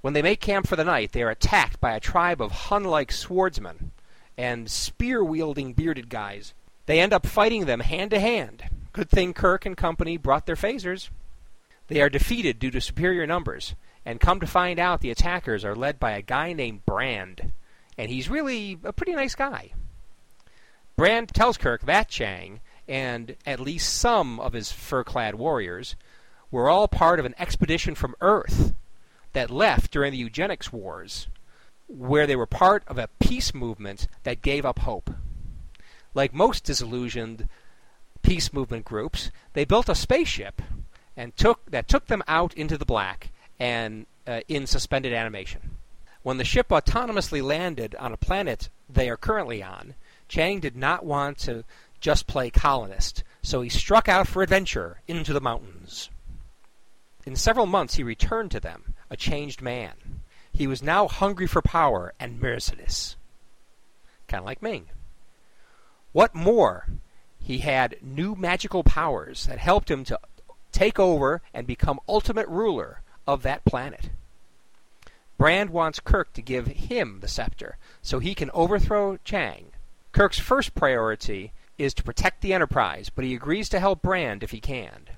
When 0.00 0.14
they 0.14 0.22
make 0.22 0.40
camp 0.40 0.66
for 0.66 0.76
the 0.76 0.84
night, 0.84 1.12
they 1.12 1.22
are 1.22 1.30
attacked 1.30 1.80
by 1.80 1.92
a 1.92 2.00
tribe 2.00 2.42
of 2.42 2.52
Hun 2.52 2.84
like 2.84 3.12
swordsmen 3.12 3.92
and 4.36 4.70
spear 4.70 5.22
wielding 5.22 5.74
bearded 5.74 6.08
guys. 6.08 6.54
They 6.86 7.00
end 7.00 7.12
up 7.12 7.26
fighting 7.26 7.66
them 7.66 7.80
hand 7.80 8.10
to 8.10 8.18
hand. 8.18 8.64
Good 8.92 9.08
thing 9.08 9.32
Kirk 9.32 9.64
and 9.64 9.76
company 9.76 10.16
brought 10.16 10.46
their 10.46 10.56
phasers. 10.56 11.10
They 11.88 12.00
are 12.00 12.08
defeated 12.08 12.58
due 12.58 12.70
to 12.72 12.80
superior 12.80 13.26
numbers, 13.26 13.74
and 14.04 14.20
come 14.20 14.40
to 14.40 14.46
find 14.46 14.78
out 14.78 15.00
the 15.00 15.10
attackers 15.10 15.64
are 15.64 15.76
led 15.76 15.98
by 16.00 16.12
a 16.12 16.22
guy 16.22 16.52
named 16.52 16.84
Brand, 16.86 17.52
and 17.96 18.10
he's 18.10 18.28
really 18.28 18.78
a 18.84 18.92
pretty 18.92 19.14
nice 19.14 19.34
guy. 19.34 19.72
Brand 20.96 21.28
tells 21.28 21.56
Kirk 21.56 21.82
that 21.82 22.08
Chang 22.08 22.60
and 22.88 23.36
at 23.46 23.60
least 23.60 23.94
some 23.94 24.40
of 24.40 24.52
his 24.52 24.72
fur 24.72 25.04
clad 25.04 25.34
warriors 25.34 25.94
were 26.50 26.68
all 26.68 26.88
part 26.88 27.18
of 27.18 27.24
an 27.24 27.34
expedition 27.38 27.94
from 27.94 28.14
Earth 28.20 28.74
that 29.32 29.50
left 29.50 29.90
during 29.90 30.12
the 30.12 30.18
eugenics 30.18 30.72
wars, 30.72 31.28
where 31.86 32.26
they 32.26 32.36
were 32.36 32.46
part 32.46 32.82
of 32.86 32.98
a 32.98 33.08
peace 33.20 33.54
movement 33.54 34.06
that 34.24 34.42
gave 34.42 34.66
up 34.66 34.80
hope. 34.80 35.10
Like 36.14 36.34
most 36.34 36.64
disillusioned 36.64 37.48
peace 38.20 38.52
movement 38.52 38.84
groups, 38.84 39.30
they 39.54 39.64
built 39.64 39.88
a 39.88 39.94
spaceship 39.94 40.60
and 41.16 41.36
took 41.36 41.70
that 41.70 41.88
took 41.88 42.06
them 42.06 42.22
out 42.28 42.54
into 42.54 42.76
the 42.76 42.84
black 42.84 43.30
and 43.58 44.06
uh, 44.26 44.40
in 44.48 44.66
suspended 44.66 45.12
animation. 45.12 45.76
When 46.22 46.38
the 46.38 46.44
ship 46.44 46.68
autonomously 46.68 47.42
landed 47.42 47.94
on 47.96 48.12
a 48.12 48.16
planet 48.16 48.68
they 48.88 49.08
are 49.08 49.16
currently 49.16 49.62
on, 49.62 49.94
Chang 50.28 50.60
did 50.60 50.76
not 50.76 51.04
want 51.04 51.38
to 51.38 51.64
just 52.00 52.26
play 52.26 52.50
colonist, 52.50 53.22
so 53.42 53.60
he 53.60 53.68
struck 53.68 54.08
out 54.08 54.28
for 54.28 54.42
adventure 54.42 55.00
into 55.06 55.32
the 55.32 55.40
mountains. 55.40 56.10
In 57.24 57.36
several 57.36 57.66
months 57.66 57.96
he 57.96 58.02
returned 58.02 58.50
to 58.52 58.60
them, 58.60 58.94
a 59.10 59.16
changed 59.16 59.62
man. 59.62 60.22
He 60.52 60.66
was 60.66 60.82
now 60.82 61.08
hungry 61.08 61.46
for 61.46 61.62
power 61.62 62.12
and 62.20 62.40
merciless. 62.40 63.16
Kind 64.28 64.40
of 64.40 64.46
like 64.46 64.62
Ming. 64.62 64.86
What 66.12 66.34
more? 66.34 66.86
He 67.38 67.58
had 67.58 67.96
new 68.02 68.34
magical 68.34 68.84
powers 68.84 69.46
that 69.46 69.58
helped 69.58 69.90
him 69.90 70.04
to 70.04 70.18
take 70.70 70.98
over 70.98 71.42
and 71.52 71.66
become 71.66 72.00
ultimate 72.08 72.48
ruler 72.48 73.02
of 73.26 73.42
that 73.42 73.64
planet. 73.64 74.10
Brand 75.38 75.70
wants 75.70 76.00
Kirk 76.00 76.32
to 76.34 76.42
give 76.42 76.66
him 76.66 77.20
the 77.20 77.28
scepter 77.28 77.76
so 78.00 78.18
he 78.18 78.34
can 78.34 78.50
overthrow 78.54 79.18
Chang. 79.24 79.72
Kirk's 80.12 80.38
first 80.38 80.74
priority 80.74 81.52
is 81.78 81.94
to 81.94 82.02
protect 82.02 82.42
the 82.42 82.52
Enterprise, 82.52 83.10
but 83.10 83.24
he 83.24 83.34
agrees 83.34 83.68
to 83.70 83.80
help 83.80 84.02
Brand 84.02 84.42
if 84.42 84.50
he 84.50 84.60
can. 84.60 85.08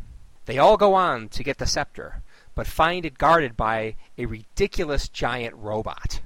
They 0.46 0.58
all 0.58 0.76
go 0.76 0.94
on 0.94 1.28
to 1.30 1.42
get 1.42 1.58
the 1.58 1.66
scepter, 1.66 2.22
but 2.54 2.66
find 2.66 3.04
it 3.04 3.18
guarded 3.18 3.56
by 3.56 3.96
a 4.16 4.26
ridiculous 4.26 5.08
giant 5.08 5.54
robot. 5.56 6.20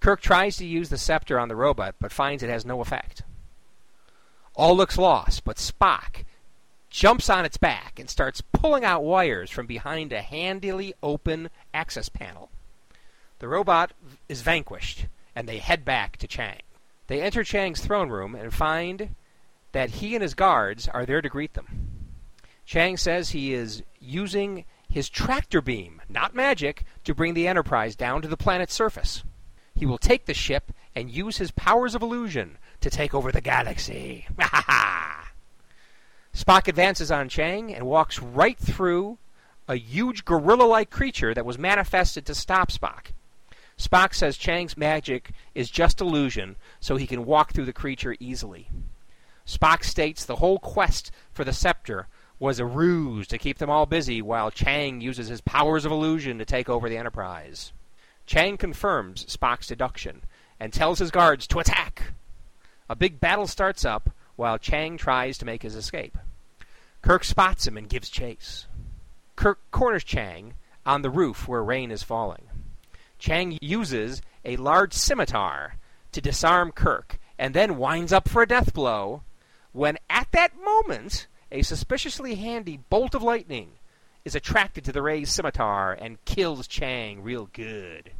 Kirk 0.00 0.20
tries 0.20 0.56
to 0.58 0.66
use 0.66 0.90
the 0.90 0.98
scepter 0.98 1.38
on 1.38 1.48
the 1.48 1.56
robot, 1.56 1.96
but 2.00 2.12
finds 2.12 2.42
it 2.42 2.50
has 2.50 2.64
no 2.64 2.80
effect. 2.80 3.22
All 4.54 4.76
looks 4.76 4.96
lost, 4.96 5.44
but 5.44 5.56
Spock 5.56 6.24
jumps 6.90 7.28
on 7.28 7.44
its 7.44 7.56
back 7.56 7.98
and 7.98 8.08
starts 8.08 8.40
pulling 8.40 8.84
out 8.84 9.04
wires 9.04 9.50
from 9.50 9.66
behind 9.66 10.12
a 10.12 10.22
handily 10.22 10.94
open 11.02 11.50
access 11.72 12.08
panel. 12.08 12.50
The 13.38 13.48
robot 13.48 13.92
is 14.28 14.42
vanquished, 14.42 15.06
and 15.34 15.48
they 15.48 15.58
head 15.58 15.84
back 15.84 16.16
to 16.18 16.26
Chang. 16.26 16.62
They 17.06 17.22
enter 17.22 17.44
Chang's 17.44 17.80
throne 17.80 18.10
room 18.10 18.34
and 18.34 18.52
find 18.52 19.14
that 19.72 19.90
he 19.90 20.14
and 20.14 20.22
his 20.22 20.34
guards 20.34 20.88
are 20.88 21.06
there 21.06 21.22
to 21.22 21.28
greet 21.28 21.54
them. 21.54 21.90
Chang 22.64 22.96
says 22.96 23.30
he 23.30 23.54
is 23.54 23.82
using 24.00 24.64
his 24.90 25.08
tractor 25.08 25.60
beam, 25.60 26.02
not 26.08 26.34
magic, 26.34 26.84
to 27.04 27.14
bring 27.14 27.34
the 27.34 27.46
Enterprise 27.46 27.94
down 27.94 28.22
to 28.22 28.28
the 28.28 28.36
planet's 28.36 28.74
surface. 28.74 29.22
He 29.74 29.86
will 29.86 29.98
take 29.98 30.26
the 30.26 30.34
ship 30.34 30.72
and 30.94 31.10
use 31.10 31.36
his 31.36 31.50
powers 31.52 31.94
of 31.94 32.02
illusion 32.02 32.58
to 32.80 32.90
take 32.90 33.14
over 33.14 33.30
the 33.30 33.40
galaxy. 33.40 34.26
Spock 36.34 36.68
advances 36.68 37.10
on 37.10 37.28
Chang 37.28 37.74
and 37.74 37.86
walks 37.86 38.20
right 38.20 38.58
through 38.58 39.18
a 39.66 39.76
huge 39.76 40.24
gorilla 40.24 40.64
like 40.64 40.90
creature 40.90 41.34
that 41.34 41.44
was 41.44 41.58
manifested 41.58 42.24
to 42.26 42.34
stop 42.34 42.70
Spock. 42.70 43.12
Spock 43.78 44.14
says 44.14 44.36
Chang's 44.36 44.76
magic 44.76 45.30
is 45.54 45.70
just 45.70 46.00
illusion, 46.00 46.56
so 46.80 46.96
he 46.96 47.06
can 47.06 47.24
walk 47.24 47.52
through 47.52 47.66
the 47.66 47.72
creature 47.72 48.16
easily. 48.18 48.68
Spock 49.46 49.84
states 49.84 50.24
the 50.24 50.36
whole 50.36 50.58
quest 50.58 51.10
for 51.32 51.44
the 51.44 51.52
scepter 51.52 52.08
was 52.38 52.60
a 52.60 52.66
ruse 52.66 53.26
to 53.28 53.38
keep 53.38 53.58
them 53.58 53.70
all 53.70 53.86
busy 53.86 54.22
while 54.22 54.50
Chang 54.50 55.00
uses 55.00 55.28
his 55.28 55.40
powers 55.40 55.84
of 55.84 55.92
illusion 55.92 56.38
to 56.38 56.44
take 56.44 56.68
over 56.68 56.88
the 56.88 56.96
Enterprise. 56.96 57.72
Chang 58.26 58.56
confirms 58.56 59.24
Spock's 59.26 59.66
deduction 59.66 60.22
and 60.60 60.72
tells 60.72 60.98
his 60.98 61.10
guards 61.10 61.46
to 61.48 61.58
attack. 61.58 62.12
A 62.88 62.96
big 62.96 63.20
battle 63.20 63.46
starts 63.46 63.84
up 63.84 64.10
while 64.38 64.56
Chang 64.56 64.96
tries 64.96 65.36
to 65.36 65.44
make 65.44 65.64
his 65.64 65.74
escape. 65.74 66.16
Kirk 67.02 67.24
spots 67.24 67.66
him 67.66 67.76
and 67.76 67.88
gives 67.88 68.08
chase. 68.08 68.66
Kirk 69.34 69.58
corners 69.72 70.04
Chang 70.04 70.54
on 70.86 71.02
the 71.02 71.10
roof 71.10 71.48
where 71.48 71.62
rain 71.62 71.90
is 71.90 72.04
falling. 72.04 72.44
Chang 73.18 73.58
uses 73.60 74.22
a 74.44 74.56
large 74.56 74.92
scimitar 74.92 75.74
to 76.12 76.20
disarm 76.20 76.70
Kirk 76.70 77.18
and 77.36 77.52
then 77.52 77.78
winds 77.78 78.12
up 78.12 78.28
for 78.28 78.42
a 78.42 78.46
death 78.46 78.72
blow 78.72 79.22
when 79.72 79.98
at 80.08 80.30
that 80.30 80.52
moment 80.64 81.26
a 81.50 81.62
suspiciously 81.62 82.36
handy 82.36 82.78
bolt 82.90 83.16
of 83.16 83.24
lightning 83.24 83.72
is 84.24 84.36
attracted 84.36 84.84
to 84.84 84.92
the 84.92 85.02
Ray's 85.02 85.32
scimitar 85.32 85.92
and 85.92 86.24
kills 86.24 86.68
Chang 86.68 87.24
real 87.24 87.48
good. 87.52 88.12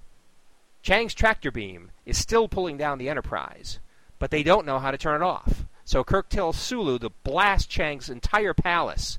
Chang's 0.83 1.15
tractor 1.15 1.53
beam 1.53 1.93
is 2.05 2.19
still 2.19 2.49
pulling 2.49 2.77
down 2.77 2.99
the 2.99 3.09
Enterprise, 3.09 3.79
but 4.19 4.33
they 4.33 4.43
don't 4.43 4.67
know 4.67 4.81
how 4.81 4.91
to 4.91 4.99
turn 4.99 5.23
it 5.23 5.25
off. 5.25 5.65
So 5.89 6.05
Kirk 6.05 6.29
tells 6.29 6.59
Sulu 6.59 6.99
to 6.99 7.09
blast 7.09 7.71
Chang's 7.71 8.11
entire 8.11 8.53
palace, 8.53 9.19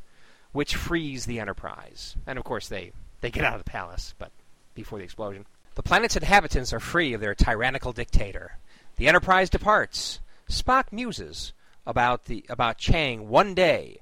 which 0.51 0.75
frees 0.75 1.25
the 1.25 1.39
Enterprise. 1.39 2.15
And 2.27 2.37
of 2.37 2.45
course, 2.45 2.67
they, 2.67 2.91
they 3.21 3.31
get 3.31 3.43
out 3.43 3.55
of 3.55 3.63
the 3.63 3.71
palace, 3.71 4.13
but 4.19 4.29
before 4.75 4.99
the 4.99 5.03
explosion. 5.03 5.47
The 5.73 5.81
planet's 5.81 6.15
inhabitants 6.15 6.71
are 6.71 6.79
free 6.79 7.13
of 7.13 7.21
their 7.21 7.33
tyrannical 7.33 7.91
dictator. 7.91 8.59
The 8.97 9.07
Enterprise 9.07 9.49
departs. 9.49 10.19
Spock 10.47 10.91
muses 10.91 11.53
about 11.87 12.25
the 12.25 12.45
about 12.49 12.77
Chang 12.77 13.29
one 13.29 13.55
day 13.55 14.01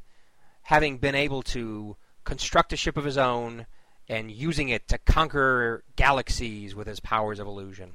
having 0.64 0.98
been 0.98 1.16
able 1.16 1.44
to 1.44 1.96
construct 2.26 2.74
a 2.74 2.76
ship 2.76 2.98
of 2.98 3.06
his 3.06 3.18
own 3.18 3.66
and 4.10 4.30
using 4.30 4.68
it 4.68 4.90
to 4.90 4.98
conquer 4.98 5.86
galaxies 5.96 6.76
with 6.76 6.88
his 6.88 7.00
powers 7.00 7.40
of 7.40 7.48
illusion. 7.48 7.94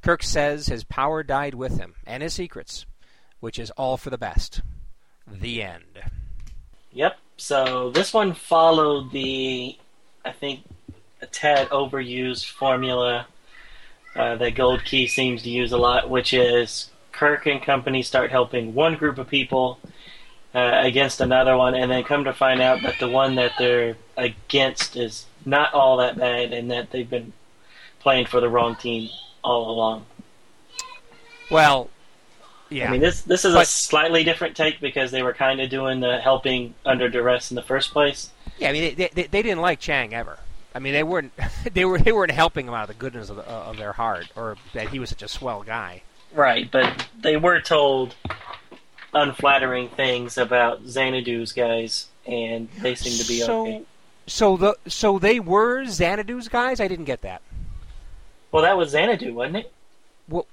Kirk 0.00 0.22
says 0.22 0.68
his 0.68 0.84
power 0.84 1.22
died 1.22 1.54
with 1.54 1.76
him 1.76 1.96
and 2.06 2.22
his 2.22 2.32
secrets 2.32 2.86
which 3.40 3.58
is 3.58 3.70
all 3.72 3.96
for 3.96 4.10
the 4.10 4.18
best. 4.18 4.60
The 5.26 5.62
end. 5.62 6.02
Yep. 6.92 7.18
So 7.36 7.90
this 7.90 8.12
one 8.12 8.34
followed 8.34 9.12
the, 9.12 9.76
I 10.24 10.32
think, 10.32 10.64
a 11.20 11.26
tad 11.26 11.68
overused 11.68 12.46
formula 12.50 13.26
uh, 14.16 14.36
that 14.36 14.54
Gold 14.54 14.84
Key 14.84 15.06
seems 15.06 15.42
to 15.42 15.50
use 15.50 15.72
a 15.72 15.78
lot, 15.78 16.10
which 16.10 16.32
is 16.32 16.90
Kirk 17.12 17.46
and 17.46 17.62
company 17.62 18.02
start 18.02 18.30
helping 18.30 18.74
one 18.74 18.96
group 18.96 19.18
of 19.18 19.28
people 19.28 19.78
uh, 20.54 20.80
against 20.82 21.20
another 21.20 21.56
one, 21.56 21.74
and 21.74 21.90
then 21.90 22.04
come 22.04 22.24
to 22.24 22.32
find 22.32 22.60
out 22.60 22.82
that 22.82 22.98
the 22.98 23.08
one 23.08 23.34
that 23.36 23.52
they're 23.58 23.96
against 24.16 24.96
is 24.96 25.26
not 25.44 25.74
all 25.74 25.98
that 25.98 26.16
bad, 26.16 26.52
and 26.52 26.70
that 26.70 26.90
they've 26.90 27.08
been 27.08 27.32
playing 28.00 28.26
for 28.26 28.40
the 28.40 28.48
wrong 28.48 28.74
team 28.76 29.10
all 29.44 29.70
along. 29.70 30.06
Well, 31.50 31.90
yeah. 32.70 32.88
I 32.88 32.92
mean, 32.92 33.00
this 33.00 33.22
this 33.22 33.44
is 33.44 33.54
but, 33.54 33.62
a 33.62 33.66
slightly 33.66 34.24
different 34.24 34.56
take 34.56 34.80
because 34.80 35.10
they 35.10 35.22
were 35.22 35.34
kind 35.34 35.60
of 35.60 35.70
doing 35.70 36.00
the 36.00 36.18
helping 36.18 36.74
under 36.84 37.08
duress 37.08 37.50
in 37.50 37.54
the 37.54 37.62
first 37.62 37.92
place. 37.92 38.30
Yeah, 38.58 38.70
I 38.70 38.72
mean, 38.72 38.94
they, 38.96 39.08
they, 39.12 39.22
they 39.24 39.42
didn't 39.42 39.60
like 39.60 39.80
Chang 39.80 40.14
ever. 40.14 40.38
I 40.74 40.80
mean, 40.80 40.92
they 40.92 41.02
weren't 41.02 41.32
they 41.72 41.84
were 41.84 41.98
they 41.98 42.12
weren't 42.12 42.32
helping 42.32 42.66
him 42.66 42.74
out 42.74 42.82
of 42.82 42.88
the 42.88 43.00
goodness 43.00 43.30
of, 43.30 43.36
the, 43.36 43.44
of 43.48 43.76
their 43.76 43.92
heart, 43.92 44.26
or 44.36 44.56
that 44.74 44.88
he 44.88 44.98
was 44.98 45.10
such 45.10 45.22
a 45.22 45.28
swell 45.28 45.62
guy. 45.62 46.02
Right, 46.34 46.70
but 46.70 47.06
they 47.20 47.36
were 47.36 47.60
told 47.60 48.14
unflattering 49.14 49.88
things 49.88 50.36
about 50.36 50.84
Xanadu's 50.84 51.52
guys, 51.52 52.08
and 52.26 52.68
they 52.82 52.94
seem 52.94 53.18
to 53.18 53.26
be 53.26 53.40
so, 53.40 53.62
okay. 53.62 53.82
So 54.26 54.56
the 54.56 54.76
so 54.86 55.18
they 55.18 55.40
were 55.40 55.84
Xanadu's 55.84 56.48
guys. 56.48 56.80
I 56.80 56.88
didn't 56.88 57.06
get 57.06 57.22
that. 57.22 57.42
Well, 58.52 58.62
that 58.62 58.76
was 58.76 58.90
Xanadu, 58.90 59.34
wasn't 59.34 59.56
it? 59.56 59.72
Well, 60.28 60.46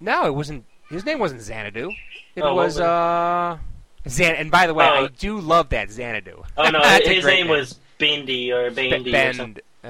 no, 0.00 0.26
it 0.26 0.34
wasn't. 0.34 0.64
His 0.92 1.06
name 1.06 1.18
wasn't 1.18 1.40
Xanadu. 1.40 1.90
It 2.36 2.42
oh, 2.42 2.54
was 2.54 2.78
uh 2.78 3.58
Xan. 4.04 4.38
And 4.38 4.50
by 4.50 4.66
the 4.66 4.74
way, 4.74 4.86
oh. 4.86 5.04
I 5.04 5.08
do 5.08 5.40
love 5.40 5.70
that 5.70 5.90
Xanadu. 5.90 6.42
Oh 6.56 6.70
no, 6.70 6.80
his 7.04 7.24
name, 7.24 7.46
name, 7.46 7.48
was 7.48 7.78
Bendy 7.98 8.52
or 8.52 8.70
Bandy. 8.70 9.04
B- 9.04 9.12
Bend. 9.12 9.60
Uh, 9.82 9.88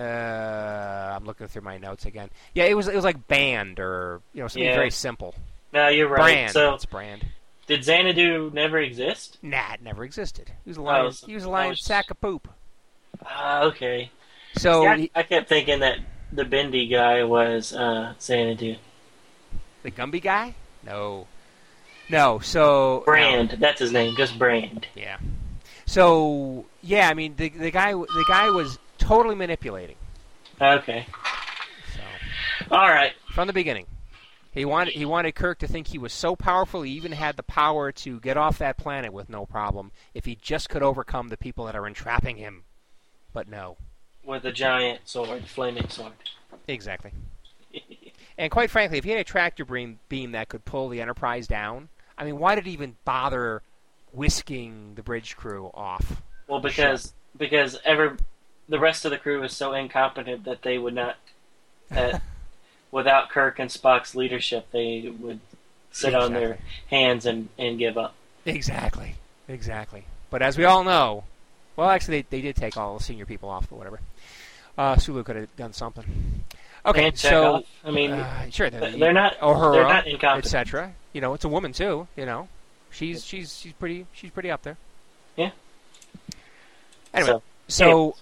I'm 1.15 1.25
looking 1.25 1.49
through 1.49 1.63
my 1.63 1.77
notes 1.77 2.07
again. 2.07 2.31
Yeah, 2.55 2.65
it 2.65 2.75
was 2.75 2.89
it 2.89 2.95
was 2.95 3.05
like 3.05 3.27
band 3.27 3.81
or 3.81 4.21
you 4.33 4.43
know 4.43 4.49
something 4.49 4.65
yeah. 4.65 4.77
very 4.77 4.91
simple. 4.91 5.35
No, 5.73 5.89
you're 5.89 6.09
right. 6.09 6.23
Brand. 6.23 6.53
So 6.53 6.75
it's 6.75 6.85
brand. 6.85 7.27
Did 7.67 7.85
Xanadu 7.85 8.51
never 8.53 8.79
exist? 8.79 9.39
Nah, 9.43 9.75
it 9.75 9.83
never 9.83 10.05
existed. 10.05 10.53
He 10.65 10.71
was 10.71 10.77
a 10.77 10.83
lion. 10.83 11.07
Oh, 11.07 11.27
he 11.27 11.35
was 11.35 11.45
a 11.45 11.51
lion 11.51 11.71
was... 11.71 11.83
sack 11.83 12.11
of 12.11 12.21
poop. 12.21 12.49
Uh, 13.25 13.71
okay. 13.73 14.11
So 14.57 14.83
See, 14.83 14.87
I, 14.87 14.97
he- 14.97 15.11
I 15.15 15.23
kept 15.25 15.49
thinking 15.49 15.81
that 15.81 15.99
the 16.33 16.45
bendy 16.45 16.87
guy 16.87 17.25
was 17.25 17.73
uh, 17.73 18.15
Xanadu. 18.21 18.77
the 19.83 19.91
Gumby 19.91 20.23
guy? 20.23 20.55
No, 20.85 21.27
no. 22.11 22.39
So 22.41 23.03
Brand. 23.05 23.57
That's 23.61 23.79
his 23.81 23.93
name. 23.93 24.15
Just 24.17 24.39
Brand. 24.39 24.87
Yeah. 24.95 25.19
So 25.87 26.65
yeah, 26.83 27.09
I 27.09 27.15
mean 27.15 27.35
the 27.37 27.49
the 27.49 27.71
guy 27.71 27.93
the 27.93 28.25
guy 28.29 28.51
was 28.51 28.79
totally 28.99 29.35
manipulating. 29.35 29.97
Okay. 30.61 31.07
So 31.95 32.01
All 32.71 32.89
right. 32.89 33.13
from 33.33 33.47
the 33.47 33.53
beginning, 33.53 33.87
he 34.53 34.65
wanted 34.65 34.95
he 34.95 35.05
wanted 35.05 35.35
Kirk 35.35 35.59
to 35.61 35.67
think 35.67 35.89
he 35.89 35.99
was 35.99 36.13
so 36.13 36.37
powerful 36.37 36.83
he 36.83 36.93
even 36.93 37.13
had 37.13 37.37
the 37.37 37.43
power 37.43 37.91
to 37.93 38.21
get 38.21 38.37
off 38.37 38.59
that 38.59 38.77
planet 38.77 39.13
with 39.13 39.29
no 39.29 39.45
problem 39.47 39.91
if 40.15 40.25
he 40.25 40.37
just 40.37 40.69
could 40.69 40.83
overcome 40.83 41.29
the 41.29 41.37
people 41.37 41.65
that 41.67 41.75
are 41.77 41.87
entrapping 41.87 42.37
him. 42.37 42.65
But 43.33 43.49
no, 43.49 43.77
With 44.25 44.45
a 44.45 44.53
giant 44.53 45.01
sword, 45.09 45.43
the 45.43 45.49
flaming 45.49 45.89
sword. 45.89 46.13
exactly. 46.69 47.13
And 48.43 48.51
quite 48.51 48.73
frankly, 48.73 48.99
if 48.99 49.05
he 49.05 49.11
had 49.11 49.21
a 49.21 49.25
tractor 49.25 49.65
beam, 49.65 50.01
beam 50.09 50.33
that 50.33 50.49
could 50.49 50.65
pull 50.65 50.89
the 50.89 51.01
Enterprise 51.01 51.47
down, 51.47 51.91
I 52.19 52.25
mean, 52.25 52.41
why 52.41 52.57
did 52.57 52.67
he 52.67 52.73
even 52.73 52.97
bother 53.05 53.63
whisking 54.11 54.97
the 54.97 55.03
bridge 55.05 55.37
crew 55.37 55.71
off? 55.75 56.21
Well, 56.49 56.59
because 56.59 57.13
because 57.37 57.79
ever 57.85 58.17
the 58.69 58.81
rest 58.81 59.05
of 59.05 59.13
the 59.13 59.19
crew 59.19 59.41
was 59.41 59.57
so 59.57 59.75
incompetent 59.75 60.43
that 60.43 60.63
they 60.63 60.77
would 60.77 60.93
not. 60.93 61.19
That 61.91 62.21
without 62.91 63.31
Kirk 63.31 63.61
and 63.61 63.71
Spock's 63.71 64.17
leadership, 64.17 64.67
they 64.73 65.13
would 65.21 65.39
sit 65.93 66.13
on 66.13 66.33
their 66.33 66.59
hands 66.91 67.27
and, 67.27 67.49
and 67.59 67.79
give 67.79 67.97
up. 67.97 68.17
Exactly. 68.45 69.15
Exactly. 69.47 70.03
But 70.31 70.43
as 70.43 70.59
we 70.59 70.65
all 70.65 70.83
know, 70.83 71.23
well, 71.77 71.89
actually, 71.89 72.23
they, 72.23 72.39
they 72.39 72.43
did 72.43 72.57
take 72.57 72.77
all 72.77 72.99
the 72.99 73.05
senior 73.05 73.25
people 73.25 73.49
off, 73.49 73.69
but 73.71 73.77
whatever. 73.77 74.01
Uh, 74.77 74.97
Sulu 74.97 75.23
could 75.23 75.37
have 75.37 75.57
done 75.57 75.73
something. 75.73 76.43
Okay, 76.85 77.09
And 77.09 77.19
so 77.19 77.65
I 77.85 77.91
mean, 77.93 78.11
uh, 78.11 78.51
sure, 78.51 78.69
th- 78.71 78.97
they're 78.97 79.13
not- 79.13 79.39
Uhura, 79.39 79.73
they're 79.73 79.83
not 79.85 80.07
incompetent. 80.07 80.47
etc. 80.47 80.93
You 81.13 81.21
know, 81.21 81.35
it's 81.35 81.45
a 81.45 81.49
woman 81.49 81.73
too. 81.73 82.09
You 82.17 82.27
know, 82.27 82.49
she's 82.91 83.25
she's 83.25 83.57
she's 83.57 83.73
pretty 83.75 84.07
she's 84.13 84.31
pretty 84.31 84.51
up 84.51 84.63
there. 84.63 84.77
Yeah. 85.37 85.51
Anyway, 87.15 87.33
So, 87.33 87.43
so 87.69 88.17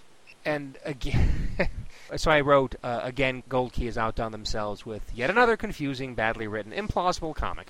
and 0.45 0.77
again. 0.85 1.49
So 2.17 2.29
I 2.33 2.41
wrote 2.41 2.75
uh, 2.83 3.03
again. 3.05 3.45
Gold 3.49 3.73
Key 3.73 3.85
has 3.85 3.97
outdone 3.97 4.33
themselves 4.33 4.85
with 4.85 5.03
yet 5.15 5.31
another 5.31 5.57
confusing, 5.57 6.17
badly 6.17 6.49
written, 6.49 6.73
implausible 6.73 7.37
comic. 7.37 7.69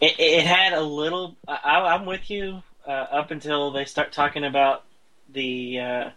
It, 0.00 0.14
it 0.20 0.46
had 0.46 0.74
a 0.74 0.80
little. 0.80 1.34
I, 1.48 1.80
I'm 1.80 2.06
with 2.06 2.30
you 2.30 2.62
uh, 2.86 2.90
up 2.92 3.32
until 3.32 3.72
they 3.72 3.84
start 3.84 4.12
talking 4.12 4.44
about 4.44 4.84
the 5.32 5.80
uh, 5.80 6.10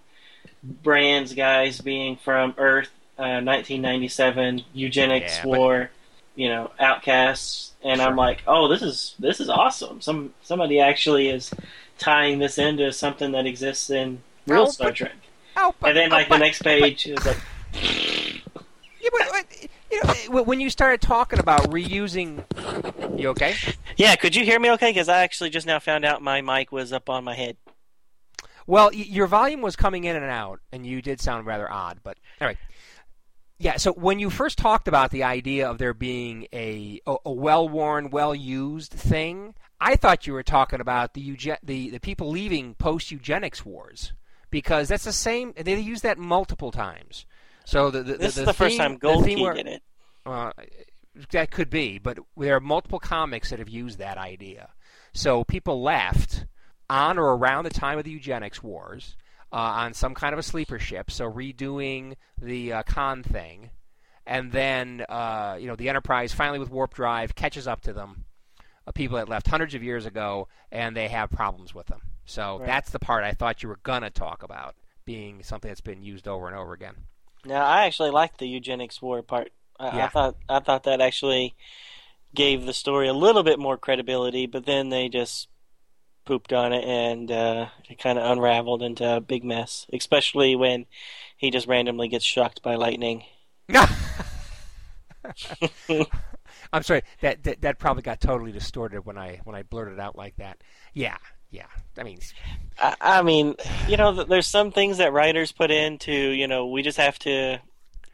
brands 0.61 1.33
guys 1.33 1.81
being 1.81 2.15
from 2.17 2.53
Earth, 2.59 2.91
uh, 3.19 3.41
1997, 3.41 4.63
eugenics 4.73 5.37
Yeah, 5.37 5.43
but- 5.43 5.57
war, 5.57 5.89
you 6.35 6.49
know, 6.49 6.71
outcasts, 6.79 7.71
and 7.83 7.99
Sure. 7.99 8.09
I'm 8.09 8.15
like, 8.15 8.43
oh, 8.47 8.67
this 8.67 8.81
is 8.81 9.15
this 9.19 9.39
is 9.39 9.49
awesome. 9.49 10.01
Some 10.01 10.33
somebody 10.43 10.79
actually 10.79 11.29
is 11.29 11.51
tying 11.97 12.39
this 12.39 12.57
into 12.57 12.91
something 12.91 13.31
that 13.31 13.45
exists 13.47 13.89
in 13.89 14.21
real 14.45 14.63
Oh, 14.63 14.69
Star 14.69 14.87
but- 14.89 14.95
Trek. 14.95 15.15
Oh, 15.59 15.73
but, 15.79 15.89
And 15.89 15.97
then 15.97 16.11
oh, 16.13 16.15
like 16.15 16.29
but- 16.29 16.35
the 16.35 16.43
next 16.45 16.61
page 16.61 17.07
is 17.07 17.25
like, 17.25 17.37
Yeah, 19.01 19.09
but, 19.11 19.27
but, 19.31 19.69
you 19.91 20.01
know, 20.33 20.43
when 20.43 20.59
you 20.59 20.69
started 20.69 21.01
talking 21.01 21.39
about 21.39 21.61
reusing, 21.71 22.43
you 23.19 23.29
okay? 23.29 23.55
yeah, 23.95 24.15
could 24.15 24.35
you 24.35 24.43
hear 24.43 24.59
me 24.59 24.69
okay? 24.71 24.89
Because 24.91 25.09
I 25.09 25.23
actually 25.23 25.49
just 25.49 25.65
now 25.65 25.79
found 25.79 26.05
out 26.05 26.21
my 26.21 26.41
mic 26.41 26.71
was 26.71 26.91
up 26.93 27.09
on 27.09 27.23
my 27.23 27.33
head. 27.35 27.57
Well, 28.67 28.89
y- 28.93 29.05
your 29.07 29.27
volume 29.27 29.61
was 29.61 29.75
coming 29.75 30.03
in 30.03 30.15
and 30.15 30.25
out, 30.25 30.59
and 30.71 30.85
you 30.85 31.01
did 31.01 31.21
sound 31.21 31.45
rather 31.45 31.71
odd. 31.71 31.99
But 32.03 32.17
anyway, 32.41 32.57
yeah. 33.59 33.77
So 33.77 33.93
when 33.93 34.19
you 34.19 34.29
first 34.29 34.57
talked 34.57 34.87
about 34.87 35.11
the 35.11 35.23
idea 35.23 35.69
of 35.69 35.77
there 35.77 35.93
being 35.93 36.47
a 36.53 37.01
a, 37.05 37.15
a 37.25 37.31
well-worn, 37.31 38.09
well-used 38.09 38.91
thing, 38.91 39.53
I 39.79 39.95
thought 39.95 40.27
you 40.27 40.33
were 40.33 40.43
talking 40.43 40.79
about 40.81 41.13
the 41.13 41.21
euge- 41.35 41.57
the 41.63 41.89
the 41.89 41.99
people 41.99 42.29
leaving 42.29 42.75
post-eugenics 42.75 43.65
wars 43.65 44.13
because 44.49 44.87
that's 44.89 45.03
the 45.05 45.13
same. 45.13 45.53
They 45.57 45.79
use 45.79 46.01
that 46.01 46.17
multiple 46.17 46.71
times. 46.71 47.25
So 47.65 47.91
the, 47.91 48.03
the 48.03 48.13
This 48.17 48.35
the, 48.35 48.41
is 48.41 48.47
the 48.47 48.53
first 48.53 48.77
time 48.77 48.97
Gold 48.97 49.25
theme 49.25 49.37
Key 49.37 49.43
where- 49.43 49.53
did 49.53 49.67
it. 49.67 49.83
Uh, 50.25 50.51
that 51.31 51.49
could 51.51 51.69
be, 51.69 51.97
but 51.97 52.19
there 52.35 52.55
are 52.55 52.59
multiple 52.59 52.99
comics 52.99 53.49
that 53.49 53.59
have 53.59 53.69
used 53.69 53.97
that 53.97 54.17
idea. 54.17 54.69
So 55.13 55.43
people 55.43 55.81
left 55.81 56.45
on 56.89 57.17
or 57.17 57.35
around 57.35 57.63
the 57.63 57.69
time 57.69 57.97
of 57.97 58.03
the 58.03 58.11
eugenics 58.11 58.61
wars 58.61 59.15
uh, 59.51 59.55
on 59.55 59.93
some 59.93 60.13
kind 60.13 60.33
of 60.33 60.39
a 60.39 60.43
sleeper 60.43 60.79
ship, 60.79 61.09
so 61.11 61.31
redoing 61.31 62.15
the 62.41 62.73
uh, 62.73 62.83
Khan 62.83 63.23
thing, 63.23 63.69
and 64.25 64.51
then 64.51 65.05
uh, 65.09 65.57
you 65.59 65.67
know 65.67 65.75
the 65.75 65.89
Enterprise 65.89 66.33
finally 66.33 66.59
with 66.59 66.69
warp 66.69 66.93
drive 66.93 67.35
catches 67.35 67.67
up 67.67 67.81
to 67.81 67.93
them. 67.93 68.25
Uh, 68.85 68.91
people 68.91 69.17
that 69.17 69.27
left 69.29 69.47
hundreds 69.47 69.73
of 69.75 69.83
years 69.83 70.05
ago, 70.05 70.47
and 70.71 70.95
they 70.95 71.07
have 71.09 71.29
problems 71.29 71.73
with 71.75 71.87
them. 71.87 72.01
So 72.25 72.57
Right. 72.57 72.65
that's 72.67 72.89
the 72.91 72.99
part 72.99 73.23
I 73.23 73.31
thought 73.33 73.63
you 73.63 73.69
were 73.69 73.79
gonna 73.83 74.09
talk 74.09 74.43
about 74.43 74.75
being 75.05 75.43
something 75.43 75.69
that's 75.69 75.81
been 75.81 76.01
used 76.03 76.27
over 76.27 76.47
and 76.47 76.55
over 76.55 76.73
again. 76.73 76.95
Now, 77.45 77.65
I 77.65 77.85
actually 77.85 78.11
liked 78.11 78.39
the 78.39 78.47
eugenics 78.47 79.01
war 79.01 79.21
part. 79.21 79.51
I, 79.79 80.01
I 80.01 80.07
thought 80.07 80.35
I 80.49 80.59
thought 80.59 80.83
that 80.83 80.99
actually 81.01 81.55
gave 82.35 82.65
the 82.65 82.73
story 82.73 83.07
a 83.07 83.13
little 83.13 83.43
bit 83.43 83.59
more 83.59 83.77
credibility, 83.77 84.45
but 84.45 84.65
then 84.65 84.89
they 84.89 85.07
just 85.07 85.47
pooped 86.27 86.53
on 86.53 86.73
it 86.73 86.83
and 86.83 87.31
uh, 87.31 87.67
it 87.89 87.97
kind 87.99 88.19
of 88.19 88.29
unraveled 88.29 88.83
into 88.83 89.15
a 89.15 89.21
big 89.21 89.43
mess. 89.43 89.87
Especially 89.91 90.55
when 90.55 90.85
he 91.35 91.49
just 91.49 91.67
randomly 91.67 92.07
gets 92.07 92.25
shocked 92.25 92.61
by 92.61 92.75
lightning. 92.75 93.23
I'm 96.73 96.83
sorry. 96.83 97.03
That, 97.21 97.43
that 97.43 97.61
that 97.61 97.79
probably 97.79 98.03
got 98.03 98.19
totally 98.21 98.51
distorted 98.51 99.05
when 99.05 99.17
I 99.17 99.39
when 99.43 99.55
I 99.55 99.63
blurted 99.63 99.99
out 99.99 100.15
like 100.15 100.35
that. 100.37 100.61
Yeah, 100.93 101.17
yeah. 101.49 101.67
I 101.97 102.03
mean, 102.03 102.19
I, 102.79 102.95
I 102.99 103.21
mean, 103.21 103.55
you 103.87 103.97
know, 103.97 104.23
there's 104.23 104.47
some 104.47 104.71
things 104.71 104.97
that 104.97 105.13
writers 105.13 105.51
put 105.51 105.71
in 105.71 105.93
into, 105.93 106.11
you 106.11 106.47
know, 106.47 106.67
we 106.67 106.81
just 106.81 106.97
have 106.97 107.17
to 107.19 107.59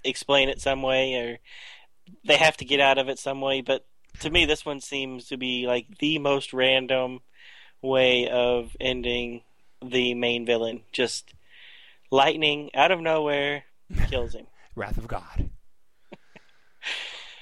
explain 0.03 0.49
it 0.49 0.61
some 0.61 0.81
way, 0.81 1.15
or 1.15 1.39
they 2.25 2.37
have 2.37 2.57
to 2.57 2.65
get 2.65 2.79
out 2.79 2.97
of 2.97 3.09
it 3.09 3.19
some 3.19 3.41
way. 3.41 3.61
But 3.61 3.85
to 4.19 4.29
me, 4.29 4.45
this 4.45 4.65
one 4.65 4.81
seems 4.81 5.27
to 5.29 5.37
be 5.37 5.65
like 5.67 5.97
the 5.99 6.19
most 6.19 6.53
random 6.53 7.21
way 7.83 8.27
of 8.29 8.75
ending 8.79 9.41
the 9.85 10.13
main 10.15 10.45
villain. 10.45 10.81
Just 10.91 11.33
lightning 12.09 12.71
out 12.73 12.91
of 12.91 12.99
nowhere 13.01 13.65
kills 14.09 14.33
him. 14.33 14.47
Wrath 14.75 14.97
of 14.97 15.07
God. 15.07 15.49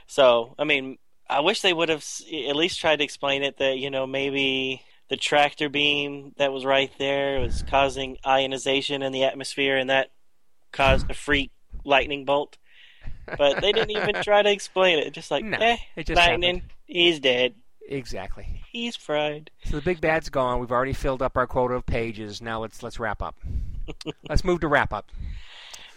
So, 0.08 0.56
I 0.60 0.66
mean, 0.66 0.98
I 1.30 1.40
wish 1.40 1.62
they 1.62 1.72
would 1.72 1.88
have 1.88 2.06
at 2.50 2.56
least 2.58 2.82
tried 2.82 2.98
to 2.98 3.04
explain 3.06 3.44
it 3.44 3.60
that, 3.60 3.78
you 3.78 3.90
know, 3.90 4.06
maybe 4.06 4.82
the 5.08 5.16
tractor 5.16 5.70
beam 5.70 6.34
that 6.38 6.52
was 6.52 6.66
right 6.66 6.92
there 7.00 7.40
was 7.40 7.64
causing 7.70 8.18
ionization 8.28 9.04
in 9.04 9.14
the 9.14 9.24
atmosphere 9.24 9.78
and 9.78 9.90
that 9.90 10.12
caused 10.74 11.10
a 11.10 11.14
freak 11.14 11.52
lightning 11.86 12.26
bolt. 12.26 12.58
But 13.38 13.62
they 13.62 13.72
didn't 13.72 13.92
even 13.92 14.16
try 14.22 14.42
to 14.42 14.52
explain 14.52 15.00
it. 15.00 15.14
Just 15.14 15.32
like, 15.32 15.46
No, 15.46 15.58
eh, 15.60 15.78
it 15.96 16.08
just 16.08 16.18
lightning, 16.18 16.56
happened. 16.56 16.74
he's 16.88 17.22
dead. 17.22 17.56
Exactly. 17.88 18.61
He's 18.72 18.96
fried. 18.96 19.52
So 19.66 19.76
the 19.78 19.82
big 19.82 20.00
bad's 20.00 20.30
gone. 20.30 20.60
We've 20.60 20.72
already 20.72 20.94
filled 20.94 21.22
up 21.22 21.36
our 21.36 21.46
quota 21.48 21.74
of 21.76 21.86
pages. 21.86 22.42
Now 22.42 22.62
let's 22.62 22.82
let's 22.82 23.00
wrap 23.00 23.22
up. 23.22 23.36
let's 24.30 24.44
move 24.46 24.62
to 24.62 24.68
wrap 24.68 24.94
up. 24.94 25.10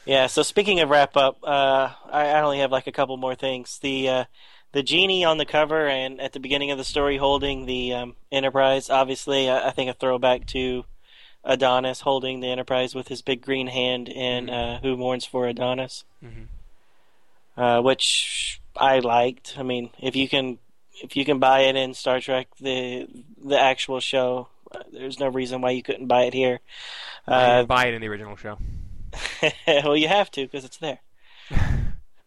Yeah, 0.04 0.26
so 0.26 0.42
speaking 0.42 0.80
of 0.80 0.90
wrap 0.90 1.16
up, 1.16 1.38
uh, 1.44 1.90
I, 2.10 2.26
I 2.28 2.40
only 2.42 2.58
have 2.58 2.72
like 2.72 2.86
a 2.86 2.92
couple 2.92 3.16
more 3.16 3.34
things. 3.36 3.78
The 3.78 4.08
uh, 4.08 4.24
the 4.72 4.82
genie 4.82 5.24
on 5.24 5.38
the 5.38 5.46
cover 5.46 5.86
and 5.86 6.20
at 6.20 6.32
the 6.32 6.40
beginning 6.40 6.72
of 6.72 6.78
the 6.78 6.84
story 6.84 7.16
holding 7.16 7.64
the 7.66 7.94
um, 7.94 8.16
Enterprise, 8.32 8.90
obviously, 8.90 9.48
I, 9.48 9.68
I 9.68 9.70
think 9.70 9.88
a 9.88 9.94
throwback 9.94 10.46
to 10.48 10.84
Adonis 11.44 12.00
holding 12.00 12.40
the 12.40 12.48
Enterprise 12.50 12.92
with 12.94 13.06
his 13.08 13.22
big 13.22 13.40
green 13.40 13.68
hand 13.68 14.08
in 14.08 14.50
uh, 14.50 14.80
Who 14.80 14.96
Mourns 14.96 15.24
for 15.24 15.46
Adonis, 15.46 16.04
Mhm. 16.24 16.46
uh, 17.56 17.80
which 17.82 18.60
I 18.76 18.98
liked. 18.98 19.54
I 19.56 19.62
mean, 19.62 19.90
if 20.00 20.16
you 20.16 20.28
can 20.28 20.58
if 21.02 21.16
you 21.16 21.24
can 21.24 21.38
buy 21.38 21.60
it 21.60 21.76
in 21.76 21.94
Star 21.94 22.20
Trek 22.20 22.48
the 22.60 23.08
the 23.42 23.58
actual 23.58 24.00
show, 24.00 24.48
uh, 24.72 24.80
there's 24.92 25.20
no 25.20 25.28
reason 25.28 25.60
why 25.60 25.70
you 25.70 25.82
couldn't 25.82 26.06
buy 26.06 26.22
it 26.24 26.34
here. 26.34 26.60
Uh, 27.26 27.64
buy 27.64 27.86
it 27.86 27.94
in 27.94 28.00
the 28.00 28.08
original 28.08 28.36
show. 28.36 28.58
well, 29.66 29.96
you 29.96 30.08
have 30.08 30.30
to 30.32 30.42
because 30.42 30.64
it's 30.64 30.78
there. 30.78 31.00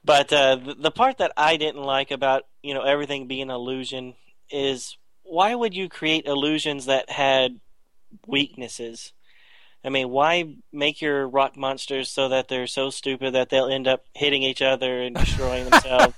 But 0.08 0.32
uh, 0.32 0.56
the, 0.56 0.74
the 0.74 0.92
part 0.92 1.18
that 1.18 1.34
I 1.36 1.58
didn't 1.58 1.84
like 1.84 2.12
about 2.12 2.44
you 2.64 2.74
know 2.74 2.84
everything 2.84 3.28
being 3.28 3.50
illusion 3.50 4.14
is 4.50 4.96
why 5.24 5.54
would 5.54 5.74
you 5.74 5.90
create 5.90 6.26
illusions 6.26 6.86
that 6.86 7.10
had 7.10 7.60
weaknesses? 8.26 9.12
I 9.84 9.90
mean, 9.90 10.10
why 10.10 10.56
make 10.72 11.02
your 11.02 11.28
rock 11.28 11.58
monsters 11.58 12.10
so 12.10 12.30
that 12.30 12.48
they're 12.48 12.68
so 12.68 12.90
stupid 12.90 13.34
that 13.34 13.50
they'll 13.50 13.68
end 13.68 13.86
up 13.86 14.06
hitting 14.14 14.44
each 14.44 14.62
other 14.62 15.02
and 15.02 15.14
destroying 15.14 15.66
themselves? 15.70 16.16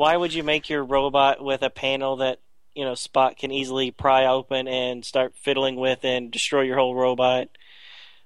Why 0.00 0.16
would 0.16 0.32
you 0.32 0.42
make 0.42 0.70
your 0.70 0.82
robot 0.82 1.44
with 1.44 1.60
a 1.60 1.68
panel 1.68 2.16
that 2.16 2.40
you 2.74 2.86
know 2.86 2.92
Spock 2.92 3.36
can 3.36 3.50
easily 3.50 3.90
pry 3.90 4.24
open 4.24 4.66
and 4.66 5.04
start 5.04 5.36
fiddling 5.36 5.76
with 5.76 6.06
and 6.06 6.30
destroy 6.30 6.62
your 6.62 6.78
whole 6.78 6.94
robot? 6.94 7.48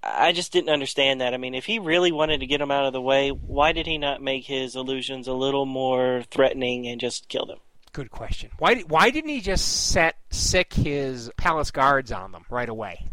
I 0.00 0.30
just 0.30 0.52
didn't 0.52 0.70
understand 0.70 1.20
that. 1.20 1.34
I 1.34 1.36
mean, 1.36 1.52
if 1.52 1.64
he 1.64 1.80
really 1.80 2.12
wanted 2.12 2.38
to 2.40 2.46
get 2.46 2.58
them 2.58 2.70
out 2.70 2.86
of 2.86 2.92
the 2.92 3.00
way, 3.00 3.30
why 3.30 3.72
did 3.72 3.88
he 3.88 3.98
not 3.98 4.22
make 4.22 4.44
his 4.44 4.76
illusions 4.76 5.26
a 5.26 5.32
little 5.32 5.66
more 5.66 6.22
threatening 6.30 6.86
and 6.86 7.00
just 7.00 7.28
kill 7.28 7.44
them? 7.44 7.58
Good 7.92 8.12
question. 8.12 8.50
Why 8.60 8.82
why 8.82 9.10
didn't 9.10 9.30
he 9.30 9.40
just 9.40 9.88
set 9.90 10.14
sick 10.30 10.74
his 10.74 11.28
palace 11.36 11.72
guards 11.72 12.12
on 12.12 12.30
them 12.30 12.44
right 12.50 12.68
away? 12.68 13.08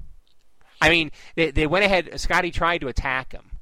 I 0.80 0.92
mean, 0.92 1.10
they, 1.36 1.50
they 1.50 1.66
went 1.66 1.86
ahead. 1.86 2.12
Scotty 2.20 2.52
tried 2.52 2.82
to 2.82 2.90
attack 2.90 3.32
him, 3.32 3.54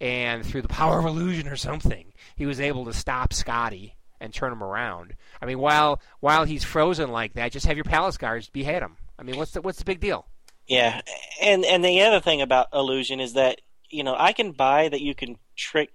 and 0.00 0.44
through 0.44 0.62
the 0.62 0.68
power 0.68 0.98
of 0.98 1.04
illusion 1.04 1.46
or 1.46 1.54
something, 1.54 2.12
he 2.34 2.44
was 2.44 2.58
able 2.58 2.86
to 2.86 2.92
stop 2.92 3.32
Scotty 3.32 3.94
and 4.20 4.32
turn 4.32 4.52
him 4.52 4.62
around. 4.62 5.14
I 5.40 5.46
mean, 5.46 5.58
while 5.58 6.00
while 6.20 6.44
he's 6.44 6.64
frozen 6.64 7.10
like 7.10 7.34
that, 7.34 7.52
just 7.52 7.66
have 7.66 7.76
your 7.76 7.84
palace 7.84 8.16
guards 8.16 8.48
behead 8.48 8.82
him. 8.82 8.96
I 9.18 9.22
mean, 9.22 9.36
what's 9.36 9.52
the 9.52 9.60
what's 9.62 9.78
the 9.78 9.84
big 9.84 10.00
deal? 10.00 10.26
Yeah, 10.66 11.00
and 11.40 11.64
and 11.64 11.84
the 11.84 12.02
other 12.02 12.20
thing 12.20 12.42
about 12.42 12.68
illusion 12.72 13.20
is 13.20 13.34
that 13.34 13.60
you 13.88 14.04
know 14.04 14.14
I 14.18 14.32
can 14.32 14.52
buy 14.52 14.88
that 14.88 15.00
you 15.00 15.14
can 15.14 15.36
trick 15.56 15.90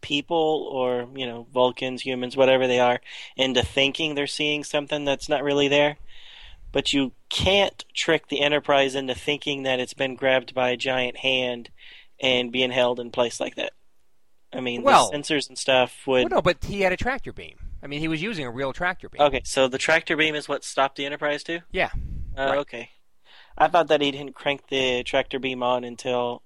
people 0.00 0.68
or 0.72 1.08
you 1.14 1.26
know 1.26 1.46
Vulcans, 1.52 2.02
humans, 2.02 2.36
whatever 2.36 2.66
they 2.66 2.80
are, 2.80 3.00
into 3.36 3.62
thinking 3.64 4.14
they're 4.14 4.26
seeing 4.26 4.64
something 4.64 5.04
that's 5.04 5.28
not 5.28 5.42
really 5.42 5.68
there. 5.68 5.96
But 6.72 6.92
you 6.92 7.12
can't 7.28 7.84
trick 7.92 8.28
the 8.28 8.40
Enterprise 8.40 8.94
into 8.94 9.14
thinking 9.14 9.64
that 9.64 9.78
it's 9.78 9.92
been 9.92 10.16
grabbed 10.16 10.54
by 10.54 10.70
a 10.70 10.76
giant 10.76 11.18
hand 11.18 11.68
and 12.18 12.50
being 12.50 12.70
held 12.70 12.98
in 12.98 13.10
place 13.10 13.40
like 13.40 13.56
that. 13.56 13.74
I 14.54 14.60
mean, 14.60 14.82
Well- 14.82 15.10
the 15.10 15.18
sensors 15.18 15.48
and 15.48 15.58
stuff 15.58 16.06
would. 16.06 16.30
Well, 16.30 16.38
no, 16.38 16.42
but 16.42 16.64
he 16.64 16.80
had 16.80 16.92
a 16.92 16.96
tractor 16.96 17.32
beam. 17.32 17.56
I 17.82 17.88
mean, 17.88 18.00
he 18.00 18.08
was 18.08 18.22
using 18.22 18.46
a 18.46 18.50
real 18.50 18.72
tractor 18.72 19.08
beam. 19.08 19.20
Okay, 19.22 19.42
so 19.44 19.66
the 19.68 19.78
tractor 19.78 20.16
beam 20.16 20.34
is 20.34 20.48
what 20.48 20.64
stopped 20.64 20.96
the 20.96 21.04
Enterprise 21.06 21.42
too. 21.42 21.60
Yeah. 21.72 21.90
Uh, 22.36 22.44
Right. 22.44 22.58
Okay, 22.58 22.90
I 23.58 23.68
thought 23.68 23.88
that 23.88 24.00
he 24.00 24.10
didn't 24.10 24.34
crank 24.34 24.68
the 24.68 25.02
tractor 25.04 25.38
beam 25.38 25.62
on 25.62 25.84
until 25.84 26.42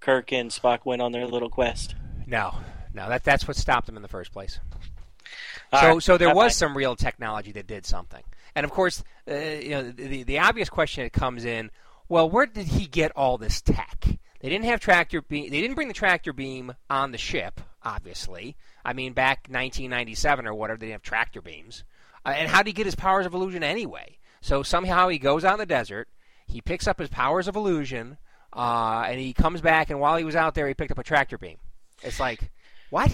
Kirk 0.00 0.32
and 0.32 0.50
Spock 0.50 0.80
went 0.84 1.02
on 1.02 1.12
their 1.12 1.26
little 1.26 1.50
quest. 1.50 1.94
No, 2.26 2.54
no, 2.94 3.08
that 3.08 3.24
that's 3.24 3.46
what 3.46 3.56
stopped 3.56 3.88
him 3.88 3.96
in 3.96 4.02
the 4.02 4.08
first 4.08 4.32
place. 4.32 4.60
All 5.72 5.80
so, 5.80 5.88
right, 5.88 6.02
so 6.02 6.16
there 6.16 6.28
bye-bye. 6.28 6.44
was 6.44 6.56
some 6.56 6.76
real 6.76 6.96
technology 6.96 7.52
that 7.52 7.66
did 7.66 7.84
something, 7.84 8.22
and 8.54 8.64
of 8.64 8.70
course, 8.70 9.02
uh, 9.30 9.34
you 9.34 9.70
know, 9.70 9.90
the 9.90 10.22
the 10.22 10.38
obvious 10.38 10.70
question 10.70 11.04
that 11.04 11.12
comes 11.12 11.44
in: 11.44 11.70
Well, 12.08 12.30
where 12.30 12.46
did 12.46 12.68
he 12.68 12.86
get 12.86 13.12
all 13.14 13.36
this 13.36 13.60
tech? 13.60 14.04
They 14.40 14.48
didn't 14.48 14.64
have 14.66 14.80
tractor 14.80 15.20
beam. 15.20 15.50
They 15.50 15.60
didn't 15.60 15.74
bring 15.74 15.88
the 15.88 15.94
tractor 15.94 16.32
beam 16.32 16.72
on 16.88 17.12
the 17.12 17.18
ship, 17.18 17.60
obviously. 17.82 18.56
I 18.84 18.92
mean, 18.92 19.12
back 19.12 19.46
1997 19.48 20.46
or 20.46 20.54
whatever, 20.54 20.78
they 20.78 20.86
didn't 20.86 20.94
have 20.94 21.02
tractor 21.02 21.42
beams. 21.42 21.84
Uh, 22.24 22.30
and 22.30 22.48
how 22.48 22.58
did 22.58 22.68
he 22.68 22.72
get 22.72 22.86
his 22.86 22.94
powers 22.94 23.26
of 23.26 23.34
illusion 23.34 23.62
anyway? 23.62 24.18
So 24.40 24.62
somehow 24.62 25.08
he 25.08 25.18
goes 25.18 25.44
out 25.44 25.54
in 25.54 25.58
the 25.58 25.66
desert, 25.66 26.08
he 26.46 26.60
picks 26.60 26.86
up 26.86 26.98
his 26.98 27.08
powers 27.08 27.48
of 27.48 27.56
illusion, 27.56 28.18
uh, 28.52 29.04
and 29.06 29.20
he 29.20 29.32
comes 29.32 29.60
back. 29.60 29.90
And 29.90 30.00
while 30.00 30.16
he 30.16 30.24
was 30.24 30.36
out 30.36 30.54
there, 30.54 30.66
he 30.66 30.74
picked 30.74 30.92
up 30.92 30.98
a 30.98 31.04
tractor 31.04 31.38
beam. 31.38 31.58
It's 32.02 32.20
like, 32.20 32.50
what? 32.90 33.12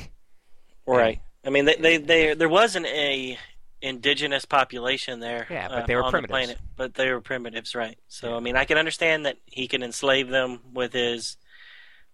Right. 0.86 1.20
I 1.44 1.50
mean, 1.50 1.64
they, 1.64 1.76
they, 1.76 1.96
they 1.96 2.34
there 2.34 2.48
wasn't 2.48 2.86
a 2.86 3.38
indigenous 3.82 4.44
population 4.44 5.20
there. 5.20 5.46
Yeah, 5.50 5.68
but 5.68 5.82
uh, 5.82 5.86
they 5.86 5.96
were 5.96 6.10
primitives. 6.10 6.22
The 6.22 6.28
planet, 6.28 6.58
but 6.76 6.94
they 6.94 7.10
were 7.10 7.20
primitives, 7.20 7.74
right? 7.74 7.98
So 8.08 8.36
I 8.36 8.40
mean, 8.40 8.56
I 8.56 8.64
can 8.64 8.78
understand 8.78 9.26
that 9.26 9.36
he 9.44 9.68
can 9.68 9.82
enslave 9.82 10.28
them 10.28 10.60
with 10.72 10.92
his 10.92 11.36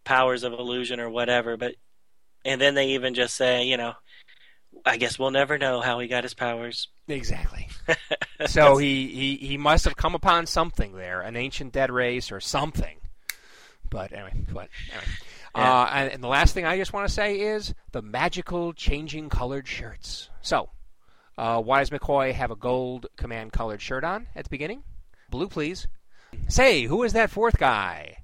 powers 0.04 0.42
of 0.42 0.52
illusion 0.52 0.98
or 0.98 1.10
whatever, 1.10 1.56
but 1.56 1.74
and 2.44 2.60
then 2.60 2.74
they 2.74 2.90
even 2.90 3.14
just 3.14 3.34
say, 3.34 3.64
you 3.64 3.76
know, 3.76 3.94
I 4.84 4.96
guess 4.96 5.18
we'll 5.18 5.30
never 5.30 5.58
know 5.58 5.80
how 5.80 5.98
he 5.98 6.08
got 6.08 6.24
his 6.24 6.34
powers. 6.34 6.88
Exactly. 7.08 7.68
so 8.46 8.76
he, 8.76 9.08
he, 9.08 9.46
he 9.46 9.56
must 9.56 9.84
have 9.84 9.96
come 9.96 10.14
upon 10.14 10.46
something 10.46 10.92
there, 10.92 11.20
an 11.20 11.36
ancient 11.36 11.72
dead 11.72 11.90
race 11.90 12.32
or 12.32 12.40
something. 12.40 12.98
But 13.90 14.12
anyway, 14.12 14.32
but 14.52 14.68
anyway. 14.90 15.06
Yeah. 15.54 15.82
Uh, 15.82 15.90
and, 15.92 16.12
and 16.12 16.22
the 16.22 16.28
last 16.28 16.54
thing 16.54 16.64
I 16.64 16.76
just 16.76 16.92
want 16.92 17.08
to 17.08 17.12
say 17.12 17.40
is 17.40 17.74
the 17.92 18.02
magical 18.02 18.72
changing 18.72 19.28
colored 19.28 19.66
shirts. 19.66 20.30
So, 20.42 20.70
uh, 21.36 21.60
why 21.60 21.80
does 21.80 21.90
McCoy 21.90 22.32
have 22.32 22.52
a 22.52 22.56
gold 22.56 23.06
command 23.16 23.52
colored 23.52 23.82
shirt 23.82 24.04
on 24.04 24.28
at 24.36 24.44
the 24.44 24.50
beginning? 24.50 24.84
Blue, 25.28 25.48
please. 25.48 25.88
Say, 26.48 26.84
who 26.84 27.02
is 27.02 27.12
that 27.14 27.30
fourth 27.30 27.58
guy 27.58 28.19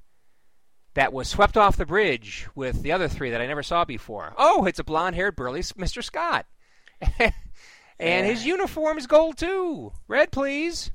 that 0.96 1.12
was 1.12 1.28
swept 1.28 1.56
off 1.56 1.76
the 1.76 1.86
bridge 1.86 2.48
with 2.54 2.82
the 2.82 2.92
other 2.92 3.06
three 3.08 3.30
that 3.30 3.40
I 3.40 3.46
never 3.46 3.62
saw 3.62 3.84
before? 3.84 4.34
Oh, 4.36 4.64
it's 4.64 4.78
a 4.78 4.84
blonde 4.84 5.14
haired 5.14 5.36
burly 5.36 5.60
Mr. 5.60 6.02
Scott. 6.02 6.46
and 7.20 7.32
Yeah. 8.00 8.22
his 8.24 8.44
uniform 8.44 8.98
is 8.98 9.06
gold 9.06 9.38
too. 9.38 9.92
Red, 10.08 10.32
please. 10.32 10.90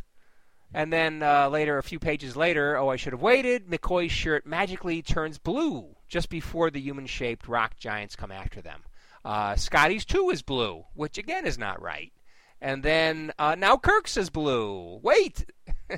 And 0.73 0.91
then 0.91 1.21
uh, 1.21 1.49
later, 1.49 1.77
a 1.77 1.83
few 1.83 1.99
pages 1.99 2.35
later, 2.37 2.77
oh, 2.77 2.89
I 2.89 2.95
should 2.95 3.13
have 3.13 3.21
waited. 3.21 3.67
McCoy's 3.67 4.11
shirt 4.11 4.45
magically 4.45 5.01
turns 5.01 5.37
blue 5.37 5.95
just 6.07 6.29
before 6.29 6.69
the 6.71 6.79
human 6.79 7.05
shaped 7.07 7.47
rock 7.47 7.77
giants 7.77 8.15
come 8.15 8.31
after 8.31 8.61
them. 8.61 8.83
Uh, 9.23 9.55
Scotty's 9.55 10.05
too 10.05 10.29
is 10.31 10.41
blue, 10.41 10.83
which 10.95 11.17
again 11.17 11.45
is 11.45 11.57
not 11.57 11.81
right. 11.81 12.11
And 12.59 12.81
then 12.83 13.31
uh, 13.37 13.55
now 13.55 13.75
Kirk's 13.77 14.17
is 14.17 14.29
blue. 14.29 14.99
Wait, 15.03 15.45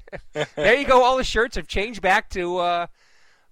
there 0.55 0.75
you 0.75 0.85
go. 0.87 1.03
All 1.03 1.17
the 1.17 1.23
shirts 1.23 1.55
have 1.55 1.67
changed 1.67 2.01
back 2.01 2.29
to 2.31 2.57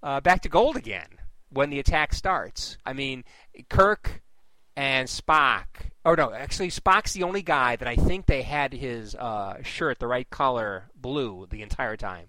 uh, 0.03 0.21
back 0.21 0.41
to 0.41 0.49
gold 0.49 0.77
again 0.77 1.07
when 1.49 1.69
the 1.69 1.79
attack 1.79 2.13
starts. 2.13 2.77
I 2.85 2.93
mean, 2.93 3.23
Kirk 3.69 4.21
and 4.75 5.07
Spock. 5.07 5.65
Oh 6.05 6.15
no, 6.15 6.33
actually 6.33 6.69
Spock's 6.69 7.13
the 7.13 7.23
only 7.23 7.41
guy 7.41 7.75
that 7.75 7.87
I 7.87 7.95
think 7.95 8.25
they 8.25 8.41
had 8.41 8.73
his 8.73 9.15
uh, 9.15 9.61
shirt 9.63 9.99
the 9.99 10.07
right 10.07 10.29
color, 10.29 10.89
blue, 10.95 11.47
the 11.49 11.61
entire 11.61 11.97
time. 11.97 12.27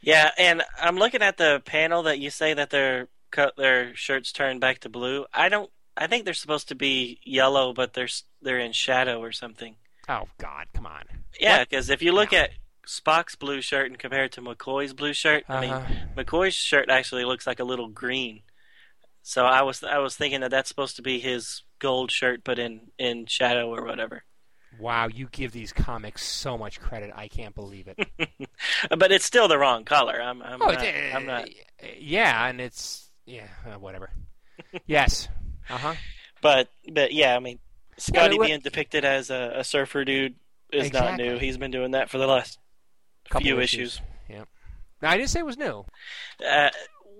Yeah, 0.00 0.30
and 0.38 0.62
I'm 0.80 0.96
looking 0.96 1.22
at 1.22 1.38
the 1.38 1.62
panel 1.64 2.04
that 2.04 2.18
you 2.18 2.30
say 2.30 2.54
that 2.54 2.70
their 2.70 3.08
cut 3.30 3.56
their 3.56 3.94
shirts 3.94 4.32
turn 4.32 4.58
back 4.58 4.80
to 4.80 4.88
blue. 4.88 5.26
I 5.32 5.48
don't. 5.48 5.70
I 5.96 6.06
think 6.06 6.24
they're 6.24 6.34
supposed 6.34 6.68
to 6.68 6.74
be 6.74 7.20
yellow, 7.24 7.72
but 7.72 7.94
they're 7.94 8.08
they're 8.42 8.60
in 8.60 8.72
shadow 8.72 9.20
or 9.20 9.32
something. 9.32 9.76
Oh 10.08 10.28
God, 10.38 10.66
come 10.74 10.86
on. 10.86 11.04
Yeah, 11.40 11.64
because 11.64 11.90
if 11.90 12.02
you 12.02 12.12
look 12.12 12.32
at 12.32 12.50
Spock's 12.88 13.36
blue 13.36 13.60
shirt 13.60 13.86
and 13.86 13.98
compare 13.98 14.24
it 14.24 14.32
to 14.32 14.40
McCoy's 14.40 14.94
blue 14.94 15.12
shirt, 15.12 15.44
I 15.48 15.60
mean, 15.60 15.70
Uh-huh. 15.70 15.94
McCoy's 16.16 16.54
shirt 16.54 16.88
actually 16.88 17.24
looks 17.26 17.46
like 17.46 17.60
a 17.60 17.64
little 17.64 17.88
green. 17.88 18.40
So 19.22 19.44
I 19.44 19.60
was 19.62 19.84
I 19.84 19.98
was 19.98 20.16
thinking 20.16 20.40
that 20.40 20.50
that's 20.50 20.70
supposed 20.70 20.96
to 20.96 21.02
be 21.02 21.18
his 21.20 21.62
gold 21.80 22.10
shirt, 22.10 22.40
but 22.44 22.58
in 22.58 22.90
in 22.98 23.26
shadow 23.26 23.68
or 23.74 23.84
whatever. 23.84 24.24
Wow, 24.80 25.08
you 25.08 25.28
give 25.30 25.52
these 25.52 25.72
comics 25.72 26.24
so 26.24 26.56
much 26.56 26.80
credit. 26.80 27.10
I 27.14 27.28
can't 27.28 27.54
believe 27.54 27.88
it. 27.88 28.08
But 28.96 29.12
it's 29.12 29.24
still 29.24 29.48
the 29.48 29.58
wrong 29.58 29.84
color. 29.84 30.20
I'm 30.22 30.40
I'm, 30.42 30.62
oh, 30.62 30.66
not, 30.66 30.82
it's, 30.82 31.14
I'm 31.14 31.26
not. 31.26 31.48
Yeah, 31.98 32.46
and 32.46 32.60
it's 32.60 33.10
yeah, 33.26 33.48
uh, 33.66 33.78
whatever. 33.78 34.10
yes. 34.86 35.28
Uh 35.68 35.76
huh. 35.78 35.94
But 36.40 36.68
but 36.90 37.12
yeah, 37.12 37.36
I 37.36 37.40
mean, 37.40 37.58
Scotty 37.98 38.38
what- 38.38 38.46
being 38.46 38.60
depicted 38.60 39.04
as 39.04 39.28
a, 39.30 39.52
a 39.56 39.64
surfer 39.64 40.04
dude 40.04 40.36
is 40.72 40.90
not 40.92 41.16
new. 41.18 41.38
He's 41.38 41.58
been 41.58 41.70
doing 41.70 41.90
that 41.90 42.08
for 42.08 42.16
the 42.18 42.26
last 42.26 42.58
Couple 43.30 43.44
few 43.46 43.60
issues. 43.60 43.94
issues. 43.96 44.00
Yeah. 44.28 44.44
Now 45.02 45.10
I 45.10 45.16
didn't 45.16 45.30
say 45.30 45.40
it 45.40 45.46
was 45.46 45.56
new. 45.58 45.84
Uh, 46.46 46.70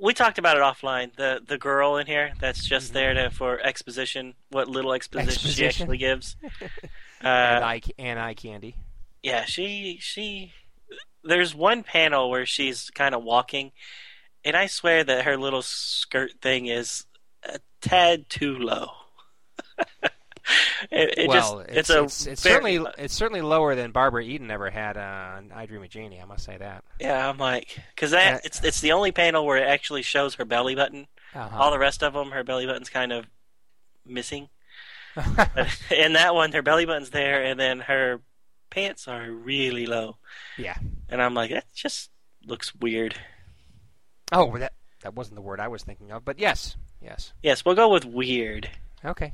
we 0.00 0.14
talked 0.14 0.38
about 0.38 0.56
it 0.56 0.62
offline. 0.62 1.14
The 1.16 1.40
the 1.46 1.59
girl 1.59 1.96
in 1.96 2.06
here 2.06 2.32
that's 2.40 2.64
just 2.66 2.90
Mhm. 2.90 2.94
there 2.94 3.14
to 3.14 3.30
for 3.30 3.61
exposition. 3.61 4.34
What 4.50 4.68
little 4.68 4.92
exposition, 4.92 5.50
she 5.50 5.66
actually 5.66 5.98
gives. 5.98 6.36
and 7.20 7.62
Uh, 7.62 7.66
eye 7.66 7.82
and 7.98 8.18
eye 8.18 8.34
candy. 8.34 8.76
yeah, 9.22 9.44
she 9.44 9.98
she. 10.00 10.52
There's 11.24 11.54
one 11.54 11.82
panel 11.82 12.30
where 12.30 12.46
she's 12.46 12.90
kind 12.90 13.14
of 13.14 13.22
walking, 13.24 13.72
and 14.44 14.56
I 14.56 14.66
swear 14.66 15.02
that 15.04 15.24
her 15.24 15.36
little 15.36 15.62
skirt 15.62 16.40
thing 16.40 16.66
is 16.66 17.04
a 17.42 17.59
tad 17.80 18.28
too 18.30 18.56
low. 18.56 18.92
it, 20.90 21.18
it 21.18 21.28
well, 21.28 21.59
just 21.64 21.70
it's, 21.70 21.90
a 21.90 22.03
it's, 22.05 22.26
it's 22.26 22.42
very- 22.42 22.55
certainly 22.76 22.92
it's 22.99 23.14
certainly 23.14 23.40
lower 23.42 23.74
than 23.74 23.90
Barbara 23.92 24.22
Eden 24.24 24.51
ever 24.51 24.70
had 24.70 24.96
on 24.96 25.53
I 25.55 25.66
Dream 25.66 25.82
of 25.82 25.88
Jeannie. 25.90 26.20
I 26.20 26.24
must 26.24 26.44
say 26.44 26.57
that. 26.57 26.84
Yeah, 27.01 27.28
I'm 27.28 27.38
like, 27.38 27.78
because 27.94 28.12
that 28.12 28.34
Uh, 28.34 28.40
it's 28.44 28.62
it's 28.64 28.80
the 28.80 28.92
only 28.92 29.12
panel 29.12 29.44
where 29.46 29.59
it 29.59 29.66
actually 29.68 30.03
shows 30.03 30.34
her 30.36 30.44
belly 30.44 30.74
button. 30.74 31.07
Uh-huh. 31.34 31.57
All 31.59 31.70
the 31.70 31.78
rest 31.78 32.03
of 32.03 32.12
them, 32.14 32.30
her 32.30 32.42
belly 32.44 32.66
button's 32.66 32.88
kind 32.90 33.12
of 33.12 33.26
missing. 34.07 34.49
But 35.14 35.78
in 35.90 36.14
that 36.14 36.34
one, 36.34 36.53
her 36.53 36.62
belly 36.62 36.86
button's 36.86 37.11
there, 37.11 37.42
and 37.44 37.59
then 37.59 37.80
her 37.80 38.20
pants 38.70 39.09
are 39.09 39.30
really 39.30 39.86
low. 39.86 40.16
yeah. 40.57 40.76
And 41.09 41.20
I'm 41.22 41.34
like, 41.34 41.51
that 41.51 41.64
just 41.74 42.11
looks 42.46 42.74
weird. 42.74 43.14
Oh, 44.32 44.57
that 44.59 44.72
that 45.03 45.14
wasn't 45.14 45.36
the 45.36 45.42
word 45.42 45.59
I 45.61 45.68
was 45.68 45.82
thinking 45.82 46.12
of, 46.12 46.24
but 46.24 46.38
yes, 46.38 46.76
yes. 47.03 47.32
Yes, 47.42 47.64
we'll 47.64 47.74
go 47.74 47.88
with 47.88 48.05
weird. 48.05 48.68
Okay. 49.05 49.32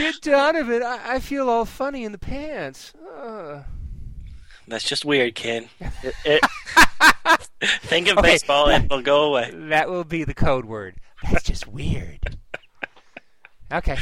Get 0.00 0.20
Donovan, 0.22 0.82
I, 0.82 1.14
I 1.14 1.18
feel 1.18 1.48
all 1.48 1.64
funny 1.64 2.04
in 2.04 2.12
the 2.12 2.18
pants. 2.18 2.92
Ugh. 3.18 3.62
That's 4.68 4.84
just 4.88 5.04
weird, 5.04 5.34
Ken. 5.34 5.68
It, 6.02 6.14
it, 6.24 6.44
think 7.82 8.08
of 8.08 8.18
Okay. 8.18 8.28
baseball, 8.32 8.68
and 8.70 8.84
it'll 8.84 9.02
go 9.02 9.24
away. 9.24 9.50
That 9.52 9.88
will 9.90 10.04
be 10.04 10.24
the 10.24 10.34
code 10.34 10.64
word. 10.64 10.94
That's 11.22 11.42
just 11.42 11.66
weird. 11.66 12.36
Okay, 13.72 13.96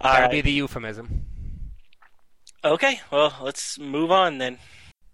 All 0.00 0.12
that'll 0.12 0.22
right. 0.26 0.30
be 0.30 0.40
the 0.40 0.52
euphemism. 0.52 1.24
Okay, 2.64 3.00
well, 3.10 3.34
let's 3.42 3.78
move 3.78 4.10
on 4.10 4.38
then. 4.38 4.58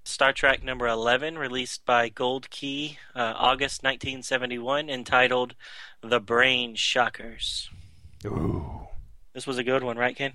Star 0.04 0.32
Trek 0.32 0.62
number 0.62 0.86
11, 0.86 1.36
released 1.38 1.84
by 1.84 2.08
Gold 2.08 2.48
Key, 2.50 2.98
uh, 3.14 3.32
August 3.36 3.82
1971, 3.82 4.88
entitled 4.90 5.54
The 6.02 6.20
Brain 6.20 6.74
Shockers. 6.74 7.70
Ooh. 8.24 8.85
This 9.36 9.46
was 9.46 9.58
a 9.58 9.62
good 9.62 9.84
one, 9.84 9.98
right, 9.98 10.16
Ken? 10.16 10.32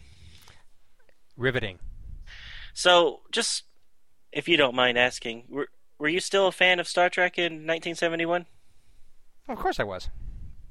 Riveting. 1.35 1.79
So, 2.75 3.21
just 3.31 3.63
if 4.31 4.47
you 4.47 4.57
don't 4.57 4.75
mind 4.75 4.95
asking, 4.95 5.45
were, 5.49 5.69
were 5.97 6.07
you 6.07 6.19
still 6.19 6.45
a 6.45 6.51
fan 6.51 6.79
of 6.79 6.87
Star 6.87 7.09
Trek 7.09 7.39
in 7.39 7.65
1971? 7.65 8.45
of 9.49 9.57
course 9.57 9.79
I 9.79 9.83
was. 9.83 10.11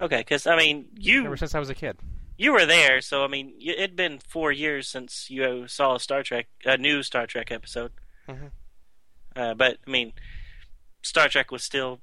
Okay, 0.01 0.18
because, 0.18 0.47
I 0.47 0.57
mean, 0.57 0.87
you 0.95 1.26
Ever 1.26 1.37
since 1.37 1.57
I 1.57 1.59
was 1.59 1.70
a 1.70 1.74
kid. 1.74 1.97
you 2.39 2.53
were 2.53 2.64
there, 2.64 3.01
so 3.01 3.24
I 3.24 3.26
mean, 3.26 3.53
it'd 3.61 3.97
been 3.97 4.20
four 4.20 4.53
years 4.53 4.87
since 4.87 5.28
you 5.28 5.66
saw 5.66 5.97
a 5.97 6.01
Star 6.01 6.22
Trek, 6.22 6.47
a 6.64 6.78
new 6.78 7.03
Star 7.03 7.26
Trek 7.26 7.51
episode. 7.51 7.91
Mm-hmm. 8.28 8.47
Uh, 9.35 9.55
but 9.55 9.78
I 9.85 9.91
mean, 9.91 10.12
Star 11.03 11.28
Trek 11.28 11.51
was 11.51 11.64
still 11.64 11.99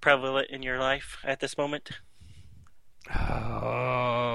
prevalent 0.00 0.50
in 0.50 0.64
your 0.64 0.80
life 0.80 1.18
at 1.22 1.38
this 1.38 1.56
moment. 1.56 1.90
Oh, 3.14 4.27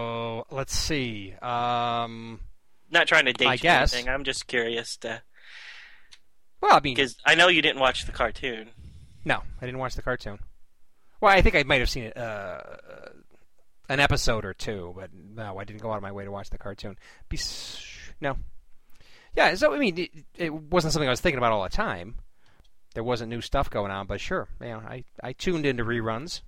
let's 0.54 0.74
see. 0.76 1.34
Um, 1.42 2.40
Not 2.92 3.08
trying 3.08 3.26
to 3.26 3.34
date 3.34 3.48
I 3.48 3.54
you 3.54 3.60
guess. 3.60 3.94
anything. 3.94 4.10
I'm 4.14 4.24
just 4.24 4.48
curious 4.48 4.98
to 4.98 5.22
well, 6.62 6.78
I 6.78 6.80
mean, 6.80 6.96
because 6.96 7.18
I 7.26 7.36
know 7.36 7.50
you 7.50 7.62
didn't 7.62 7.82
watch 7.82 8.06
the 8.06 8.12
cartoon. 8.14 8.70
no, 9.26 9.42
I 9.62 9.66
didn't 9.66 9.80
watch 9.80 9.96
the 9.96 10.02
cartoon. 10.02 10.40
Well, 11.20 11.32
I 11.32 11.42
think 11.42 11.56
I 11.56 11.64
might 11.64 11.80
have 11.80 11.90
seen 11.90 12.06
it, 12.06 12.18
uh, 12.18 12.60
an 13.90 14.00
episode 14.00 14.46
or 14.46 14.54
two, 14.54 14.94
but 14.96 15.10
no, 15.14 15.58
I 15.58 15.64
didn't 15.66 15.82
go 15.82 15.92
out 15.92 15.98
of 15.98 16.02
my 16.04 16.12
way 16.12 16.24
to 16.26 16.32
watch 16.32 16.50
the 16.50 16.58
cartoon. 16.58 16.98
Bes- 17.30 17.82
no. 18.22 18.38
Yeah, 19.36 19.56
so 19.56 19.74
I 19.74 19.80
mean, 19.80 19.98
it, 19.98 20.12
it 20.38 20.54
wasn't 20.54 20.94
something 20.94 21.08
I 21.08 21.12
was 21.12 21.20
thinking 21.22 21.38
about 21.38 21.52
all 21.52 21.64
the 21.64 21.70
time. 21.70 22.16
There 22.94 23.04
wasn't 23.04 23.30
new 23.30 23.42
stuff 23.42 23.70
going 23.70 23.92
on, 23.92 24.06
but 24.06 24.22
sure, 24.22 24.48
you 24.62 24.68
know, 24.68 24.78
I, 24.88 25.04
I 25.24 25.34
tuned 25.34 25.66
into 25.66 25.84
reruns 25.84 26.42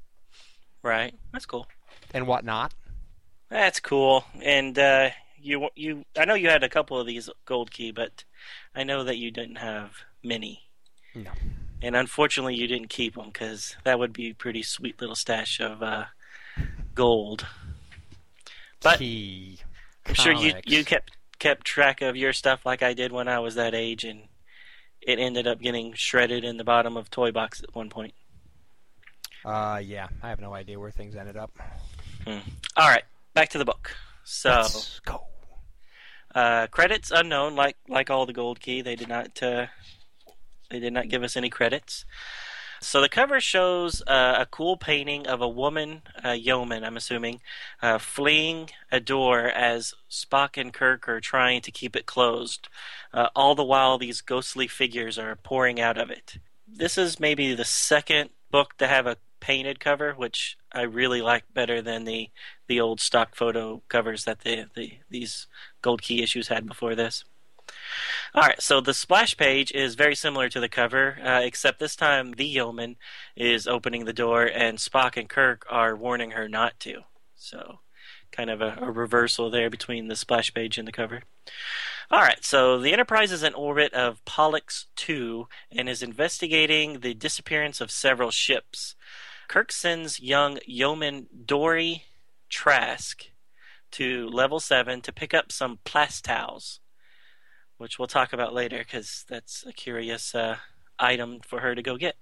Right. 0.83 1.15
That's 1.33 1.45
cool. 1.47 1.65
and 2.13 2.27
whatnot. 2.27 2.73
That's 3.49 3.79
cool. 3.79 4.25
And 4.41 4.77
uh, 4.77 5.09
you 5.39 5.69
you 5.75 6.05
I 6.17 6.25
know 6.25 6.33
you 6.33 6.49
had 6.49 6.63
a 6.63 6.69
couple 6.69 6.99
of 6.99 7.07
these 7.07 7.29
gold 7.45 7.71
key, 7.71 7.91
but 7.91 8.23
I 8.75 8.83
know 8.83 9.03
that 9.03 9.17
you 9.17 9.31
didn't 9.31 9.57
have 9.57 9.91
many. 10.23 10.63
No. 11.13 11.31
And 11.81 11.95
unfortunately, 11.95 12.55
you 12.55 12.67
didn't 12.67 12.89
keep 12.89 13.15
them 13.15 13.27
because 13.27 13.75
that 13.83 13.99
would 13.99 14.13
be 14.13 14.29
a 14.31 14.33
pretty 14.33 14.63
sweet 14.63 14.99
little 14.99 15.15
stash 15.15 15.59
of 15.59 15.83
uh, 15.83 16.05
gold. 16.93 17.45
But- 18.81 18.99
Key. 18.99 19.59
I'm 20.07 20.13
sure 20.13 20.33
you 20.33 20.53
you 20.65 20.85
kept 20.85 21.11
kept 21.39 21.65
track 21.65 22.01
of 22.01 22.15
your 22.15 22.31
stuff 22.31 22.63
like 22.63 22.83
I 22.83 22.93
did 22.93 23.11
when 23.11 23.27
I 23.27 23.39
was 23.39 23.55
that 23.55 23.73
age, 23.73 24.03
and 24.03 24.21
it 25.01 25.17
ended 25.17 25.47
up 25.47 25.59
getting 25.59 25.93
shredded 25.93 26.43
in 26.43 26.57
the 26.57 26.63
bottom 26.63 26.95
of 26.95 27.09
toy 27.09 27.31
box 27.31 27.63
at 27.63 27.73
one 27.73 27.89
point. 27.89 28.13
Uh, 29.43 29.81
yeah, 29.83 30.07
I 30.21 30.29
have 30.29 30.39
no 30.39 30.53
idea 30.53 30.79
where 30.79 30.91
things 30.91 31.15
ended 31.15 31.37
up. 31.37 31.51
All 32.27 32.41
right, 32.77 33.03
back 33.35 33.49
to 33.49 33.59
the 33.59 33.65
book. 33.65 33.95
So 34.23 34.49
Let's 34.49 34.99
go. 35.05 35.21
uh, 36.33 36.67
credits 36.67 37.11
unknown, 37.11 37.55
like 37.55 37.77
like 37.87 38.09
all 38.09 38.25
the 38.25 38.33
gold 38.33 38.59
key. 38.59 38.81
They 38.81 38.95
did 38.95 39.07
not 39.09 39.43
uh, 39.43 39.67
they 40.71 40.79
did 40.79 40.93
not 40.93 41.09
give 41.09 41.21
us 41.21 41.37
any 41.37 41.49
credits. 41.49 42.05
So 42.81 43.01
the 43.01 43.09
cover 43.09 43.39
shows 43.39 44.03
uh, 44.05 44.35
a 44.39 44.45
cool 44.45 44.77
painting 44.77 45.25
of 45.27 45.41
a 45.41 45.47
woman, 45.47 46.01
a 46.23 46.35
yeoman, 46.35 46.83
I'm 46.83 46.97
assuming, 46.97 47.39
uh, 47.81 47.97
fleeing 47.97 48.69
a 48.91 48.99
door 48.99 49.39
as 49.47 49.93
Spock 50.11 50.59
and 50.59 50.73
Kirk 50.73 51.07
are 51.07 51.21
trying 51.21 51.61
to 51.61 51.71
keep 51.71 51.95
it 51.95 52.05
closed. 52.05 52.67
Uh, 53.13 53.29
all 53.35 53.55
the 53.55 53.63
while, 53.63 53.97
these 53.97 54.21
ghostly 54.21 54.67
figures 54.67 55.17
are 55.17 55.35
pouring 55.35 55.79
out 55.79 55.97
of 55.97 56.11
it. 56.11 56.37
This 56.67 56.97
is 56.97 57.19
maybe 57.19 57.55
the 57.55 57.65
second 57.65 58.29
book 58.51 58.77
to 58.77 58.87
have 58.87 59.07
a 59.07 59.17
painted 59.45 59.79
cover, 59.79 60.13
which 60.13 60.57
I 60.71 60.81
really 60.81 61.21
like 61.21 61.43
better 61.53 61.79
than 61.79 62.05
the 62.05 62.31
the 62.65 62.81
old 62.81 62.99
stock 62.99 63.35
photo 63.35 63.83
covers 63.89 64.23
that 64.23 64.39
the, 64.39 64.65
the 64.75 64.93
these 65.07 65.45
gold 65.83 66.01
key 66.01 66.23
issues 66.23 66.47
had 66.47 66.65
before 66.65 66.95
this. 66.95 67.23
All 68.33 68.41
right, 68.41 68.59
so 68.59 68.81
the 68.81 68.93
splash 68.93 69.37
page 69.37 69.71
is 69.71 69.93
very 69.93 70.15
similar 70.15 70.49
to 70.49 70.59
the 70.59 70.67
cover, 70.67 71.17
uh, 71.23 71.41
except 71.43 71.79
this 71.79 71.95
time 71.95 72.31
the 72.33 72.45
yeoman 72.45 72.95
is 73.35 73.67
opening 73.67 74.05
the 74.05 74.13
door 74.13 74.45
and 74.45 74.79
Spock 74.79 75.15
and 75.15 75.29
Kirk 75.29 75.63
are 75.69 75.95
warning 75.95 76.31
her 76.31 76.49
not 76.49 76.79
to. 76.81 77.01
So, 77.35 77.79
kind 78.31 78.49
of 78.49 78.61
a, 78.61 78.79
a 78.81 78.91
reversal 78.91 79.51
there 79.51 79.69
between 79.69 80.07
the 80.07 80.15
splash 80.15 80.53
page 80.53 80.79
and 80.79 80.87
the 80.87 80.91
cover. 80.91 81.21
All 82.11 82.21
right, 82.21 82.43
so 82.45 82.79
the 82.79 82.93
Enterprise 82.93 83.31
is 83.31 83.41
in 83.41 83.55
orbit 83.55 83.91
of 83.93 84.23
Pollux 84.25 84.85
2 84.95 85.47
and 85.71 85.89
is 85.89 86.03
investigating 86.03 86.99
the 86.99 87.15
disappearance 87.15 87.81
of 87.81 87.89
several 87.89 88.29
ships. 88.29 88.95
Kirk 89.47 89.71
sends 89.71 90.19
young 90.19 90.59
yeoman 90.65 91.27
Dory 91.45 92.05
Trask 92.49 93.25
to 93.91 94.27
level 94.27 94.59
7 94.59 95.01
to 95.01 95.13
pick 95.13 95.33
up 95.33 95.51
some 95.51 95.79
plastowels, 95.85 96.79
which 97.77 97.97
we'll 97.97 98.07
talk 98.07 98.33
about 98.33 98.53
later 98.53 98.79
because 98.79 99.25
that's 99.29 99.65
a 99.65 99.71
curious 99.71 100.35
uh, 100.35 100.57
item 100.99 101.39
for 101.41 101.61
her 101.61 101.75
to 101.75 101.81
go 101.81 101.97
get. 101.97 102.15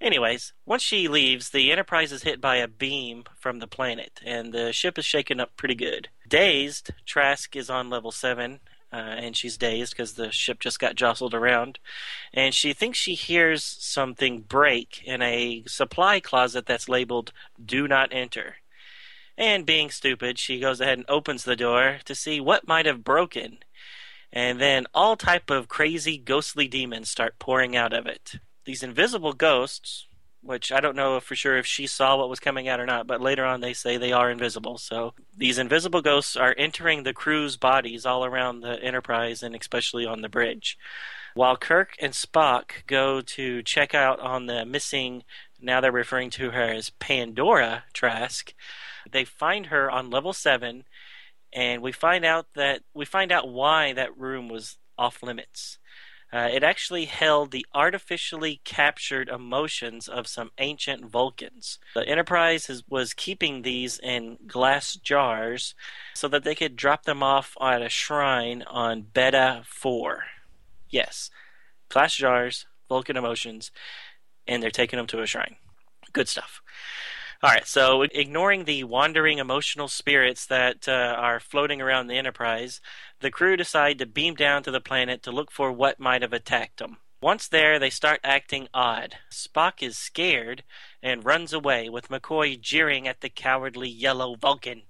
Anyways, 0.00 0.52
once 0.66 0.82
she 0.82 1.08
leaves, 1.08 1.50
the 1.50 1.70
Enterprise 1.70 2.12
is 2.12 2.24
hit 2.24 2.40
by 2.40 2.56
a 2.56 2.68
beam 2.68 3.24
from 3.38 3.60
the 3.60 3.66
planet, 3.66 4.20
and 4.24 4.52
the 4.52 4.72
ship 4.72 4.98
is 4.98 5.04
shaken 5.04 5.40
up 5.40 5.56
pretty 5.56 5.74
good. 5.74 6.08
Dazed, 6.28 6.90
Trask 7.06 7.54
is 7.56 7.70
on 7.70 7.88
level 7.88 8.10
7, 8.10 8.60
uh, 8.94 9.16
and 9.18 9.36
she's 9.36 9.56
dazed 9.56 9.92
because 9.92 10.12
the 10.12 10.30
ship 10.30 10.60
just 10.60 10.78
got 10.78 10.94
jostled 10.94 11.34
around. 11.34 11.80
And 12.32 12.54
she 12.54 12.72
thinks 12.72 12.96
she 12.96 13.14
hears 13.14 13.64
something 13.64 14.42
break 14.42 15.02
in 15.04 15.20
a 15.20 15.64
supply 15.66 16.20
closet 16.20 16.64
that's 16.66 16.88
labeled 16.88 17.32
Do 17.62 17.88
Not 17.88 18.10
Enter. 18.12 18.56
And 19.36 19.66
being 19.66 19.90
stupid, 19.90 20.38
she 20.38 20.60
goes 20.60 20.80
ahead 20.80 20.98
and 20.98 21.06
opens 21.08 21.42
the 21.42 21.56
door 21.56 21.98
to 22.04 22.14
see 22.14 22.38
what 22.38 22.68
might 22.68 22.86
have 22.86 23.02
broken. 23.02 23.58
And 24.32 24.60
then 24.60 24.86
all 24.94 25.16
type 25.16 25.50
of 25.50 25.66
crazy 25.66 26.16
ghostly 26.16 26.68
demons 26.68 27.10
start 27.10 27.40
pouring 27.40 27.74
out 27.74 27.92
of 27.92 28.06
it. 28.06 28.36
These 28.64 28.84
invisible 28.84 29.32
ghosts, 29.32 30.06
which 30.44 30.70
I 30.70 30.80
don't 30.80 30.96
know 30.96 31.18
for 31.20 31.34
sure 31.34 31.56
if 31.56 31.66
she 31.66 31.86
saw 31.86 32.16
what 32.16 32.28
was 32.28 32.40
coming 32.40 32.68
out 32.68 32.80
or 32.80 32.86
not, 32.86 33.06
but 33.06 33.20
later 33.20 33.44
on 33.44 33.60
they 33.60 33.72
say 33.72 33.96
they 33.96 34.12
are 34.12 34.30
invisible. 34.30 34.78
So 34.78 35.14
these 35.36 35.58
invisible 35.58 36.02
ghosts 36.02 36.36
are 36.36 36.54
entering 36.58 37.02
the 37.02 37.14
crew's 37.14 37.56
bodies 37.56 38.04
all 38.04 38.24
around 38.24 38.60
the 38.60 38.80
Enterprise 38.82 39.42
and 39.42 39.54
especially 39.54 40.06
on 40.06 40.20
the 40.20 40.28
bridge. 40.28 40.78
While 41.34 41.56
Kirk 41.56 41.96
and 42.00 42.12
Spock 42.12 42.86
go 42.86 43.20
to 43.20 43.62
check 43.62 43.94
out 43.94 44.20
on 44.20 44.46
the 44.46 44.64
missing, 44.64 45.24
now 45.60 45.80
they're 45.80 45.90
referring 45.90 46.30
to 46.30 46.50
her 46.50 46.72
as 46.72 46.90
Pandora 46.90 47.84
Trask, 47.92 48.54
they 49.10 49.24
find 49.24 49.66
her 49.66 49.90
on 49.90 50.10
level 50.10 50.32
7 50.32 50.84
and 51.52 51.82
we 51.82 51.92
find 51.92 52.24
out 52.24 52.46
that 52.54 52.82
we 52.92 53.04
find 53.04 53.32
out 53.32 53.48
why 53.48 53.92
that 53.92 54.16
room 54.18 54.48
was 54.48 54.76
off 54.98 55.22
limits. 55.22 55.78
Uh, 56.34 56.48
it 56.52 56.64
actually 56.64 57.04
held 57.04 57.52
the 57.52 57.64
artificially 57.72 58.60
captured 58.64 59.28
emotions 59.28 60.08
of 60.08 60.26
some 60.26 60.50
ancient 60.58 61.04
Vulcans. 61.04 61.78
The 61.94 62.08
Enterprise 62.08 62.66
has, 62.66 62.82
was 62.88 63.14
keeping 63.14 63.62
these 63.62 64.00
in 64.00 64.38
glass 64.44 64.96
jars 64.96 65.76
so 66.12 66.26
that 66.26 66.42
they 66.42 66.56
could 66.56 66.74
drop 66.74 67.04
them 67.04 67.22
off 67.22 67.56
at 67.62 67.82
a 67.82 67.88
shrine 67.88 68.64
on 68.66 69.02
Beta 69.02 69.62
4. 69.64 70.24
Yes, 70.90 71.30
glass 71.88 72.16
jars, 72.16 72.66
Vulcan 72.88 73.16
emotions, 73.16 73.70
and 74.48 74.60
they're 74.60 74.72
taking 74.72 74.96
them 74.96 75.06
to 75.06 75.22
a 75.22 75.26
shrine. 75.26 75.54
Good 76.12 76.26
stuff. 76.26 76.62
All 77.44 77.50
right, 77.50 77.66
so 77.66 78.00
ignoring 78.00 78.64
the 78.64 78.84
wandering 78.84 79.36
emotional 79.36 79.86
spirits 79.86 80.46
that 80.46 80.88
uh, 80.88 81.14
are 81.18 81.38
floating 81.38 81.82
around 81.82 82.06
the 82.06 82.16
Enterprise, 82.16 82.80
the 83.20 83.30
crew 83.30 83.54
decide 83.54 83.98
to 83.98 84.06
beam 84.06 84.34
down 84.34 84.62
to 84.62 84.70
the 84.70 84.80
planet 84.80 85.22
to 85.24 85.30
look 85.30 85.50
for 85.50 85.70
what 85.70 86.00
might 86.00 86.22
have 86.22 86.32
attacked 86.32 86.78
them. 86.78 86.96
Once 87.20 87.46
there, 87.46 87.78
they 87.78 87.90
start 87.90 88.20
acting 88.24 88.68
odd. 88.72 89.16
Spock 89.30 89.82
is 89.82 89.98
scared 89.98 90.64
and 91.02 91.26
runs 91.26 91.52
away, 91.52 91.90
with 91.90 92.08
McCoy 92.08 92.58
jeering 92.58 93.06
at 93.06 93.20
the 93.20 93.28
cowardly 93.28 93.90
yellow 93.90 94.36
Vulcan. 94.36 94.84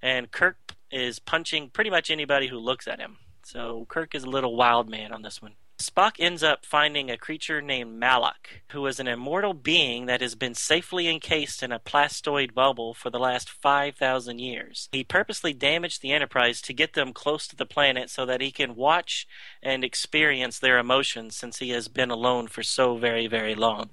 And 0.00 0.30
Kirk 0.30 0.56
is 0.90 1.18
punching 1.18 1.68
pretty 1.68 1.90
much 1.90 2.10
anybody 2.10 2.46
who 2.46 2.56
looks 2.56 2.88
at 2.88 2.98
him. 2.98 3.18
So 3.44 3.84
Kirk 3.90 4.14
is 4.14 4.24
a 4.24 4.30
little 4.30 4.56
wild 4.56 4.88
man 4.88 5.12
on 5.12 5.20
this 5.20 5.42
one. 5.42 5.52
Spock 5.80 6.16
ends 6.18 6.42
up 6.42 6.66
finding 6.66 7.10
a 7.10 7.16
creature 7.16 7.62
named 7.62 7.98
Malak, 7.98 8.62
who 8.72 8.86
is 8.86 9.00
an 9.00 9.08
immortal 9.08 9.54
being 9.54 10.04
that 10.04 10.20
has 10.20 10.34
been 10.34 10.54
safely 10.54 11.08
encased 11.08 11.62
in 11.62 11.72
a 11.72 11.78
plastoid 11.78 12.52
bubble 12.52 12.92
for 12.92 13.08
the 13.08 13.18
last 13.18 13.48
5,000 13.48 14.38
years. 14.38 14.90
He 14.92 15.02
purposely 15.02 15.54
damaged 15.54 16.02
the 16.02 16.12
Enterprise 16.12 16.60
to 16.62 16.74
get 16.74 16.92
them 16.92 17.14
close 17.14 17.48
to 17.48 17.56
the 17.56 17.64
planet 17.64 18.10
so 18.10 18.26
that 18.26 18.42
he 18.42 18.50
can 18.50 18.76
watch 18.76 19.26
and 19.62 19.82
experience 19.82 20.58
their 20.58 20.76
emotions 20.76 21.34
since 21.34 21.60
he 21.60 21.70
has 21.70 21.88
been 21.88 22.10
alone 22.10 22.48
for 22.48 22.62
so 22.62 22.98
very, 22.98 23.26
very 23.26 23.54
long. 23.54 23.88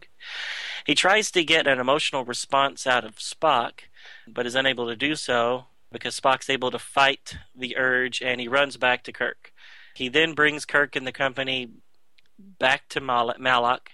He 0.85 0.93
tries 0.93 1.31
to 1.31 1.45
get 1.45 1.67
an 1.67 1.79
emotional 1.79 2.25
response 2.25 2.85
out 2.85 3.05
of 3.05 3.15
Spock, 3.15 3.83
but 4.27 4.45
is 4.45 4.55
unable 4.55 4.87
to 4.87 4.95
do 4.97 5.15
so 5.15 5.67
because 5.89 6.19
Spock's 6.19 6.49
able 6.49 6.71
to 6.71 6.79
fight 6.79 7.37
the 7.55 7.77
urge 7.77 8.21
and 8.21 8.41
he 8.41 8.49
runs 8.49 8.75
back 8.75 9.03
to 9.03 9.13
Kirk. 9.13 9.53
He 9.97 10.09
then 10.09 10.33
brings 10.33 10.63
Kirk 10.63 10.95
and 10.95 11.07
the 11.07 11.11
company 11.11 11.69
back 12.37 12.87
to 12.89 13.01
Mal- 13.01 13.33
Malak 13.39 13.93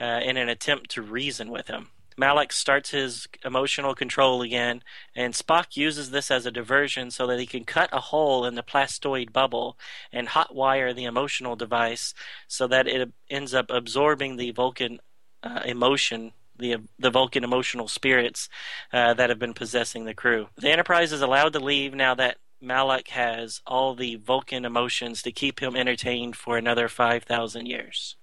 uh, 0.00 0.20
in 0.24 0.38
an 0.38 0.48
attempt 0.48 0.90
to 0.92 1.02
reason 1.02 1.50
with 1.50 1.68
him. 1.68 1.88
Malak 2.16 2.50
starts 2.50 2.90
his 2.90 3.28
emotional 3.44 3.94
control 3.94 4.40
again, 4.40 4.82
and 5.14 5.34
Spock 5.34 5.76
uses 5.76 6.10
this 6.10 6.30
as 6.30 6.46
a 6.46 6.50
diversion 6.50 7.10
so 7.10 7.26
that 7.26 7.40
he 7.40 7.44
can 7.44 7.64
cut 7.64 7.90
a 7.92 8.00
hole 8.00 8.46
in 8.46 8.54
the 8.54 8.62
plastoid 8.62 9.34
bubble 9.34 9.76
and 10.10 10.28
hotwire 10.28 10.94
the 10.94 11.04
emotional 11.04 11.56
device 11.56 12.14
so 12.48 12.66
that 12.68 12.86
it 12.86 13.12
ends 13.28 13.52
up 13.52 13.66
absorbing 13.68 14.36
the 14.36 14.50
Vulcan 14.52 14.98
uh, 15.42 15.60
emotion 15.66 16.32
the 16.56 16.76
the 16.98 17.10
Vulcan 17.10 17.44
emotional 17.44 17.88
spirits 17.88 18.48
uh, 18.92 19.12
that 19.14 19.28
have 19.28 19.40
been 19.40 19.54
possessing 19.54 20.04
the 20.04 20.14
crew. 20.14 20.46
The 20.56 20.70
Enterprise 20.70 21.12
is 21.12 21.20
allowed 21.20 21.52
to 21.54 21.60
leave 21.60 21.94
now 21.94 22.14
that 22.14 22.38
Malak 22.64 23.08
has 23.08 23.60
all 23.66 23.94
the 23.94 24.16
Vulcan 24.16 24.64
emotions 24.64 25.22
to 25.22 25.32
keep 25.32 25.60
him 25.60 25.76
entertained 25.76 26.36
for 26.36 26.56
another 26.56 26.88
five 26.88 27.24
thousand 27.24 27.66
years. 27.66 28.16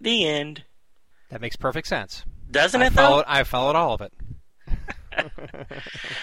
The 0.00 0.26
end. 0.26 0.64
That 1.30 1.40
makes 1.40 1.56
perfect 1.56 1.88
sense. 1.88 2.24
Doesn't 2.50 2.82
I 2.82 2.86
it 2.86 2.92
followed, 2.92 3.22
though? 3.22 3.32
I 3.32 3.44
followed 3.44 3.76
all 3.76 3.94
of 3.94 4.00
it. 4.00 4.12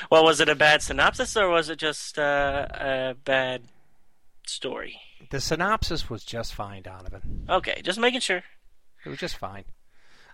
Well, 0.09 0.23
was 0.23 0.39
it 0.39 0.49
a 0.49 0.55
bad 0.55 0.81
synopsis 0.81 1.35
or 1.35 1.49
was 1.49 1.69
it 1.69 1.79
just 1.79 2.17
uh, 2.17 2.67
a 2.73 3.15
bad 3.25 3.63
story? 4.45 4.99
The 5.29 5.41
synopsis 5.41 6.09
was 6.09 6.23
just 6.23 6.53
fine, 6.53 6.83
Donovan. 6.83 7.45
Okay, 7.49 7.81
just 7.83 7.99
making 7.99 8.21
sure. 8.21 8.43
It 9.05 9.09
was 9.09 9.19
just 9.19 9.37
fine. 9.37 9.65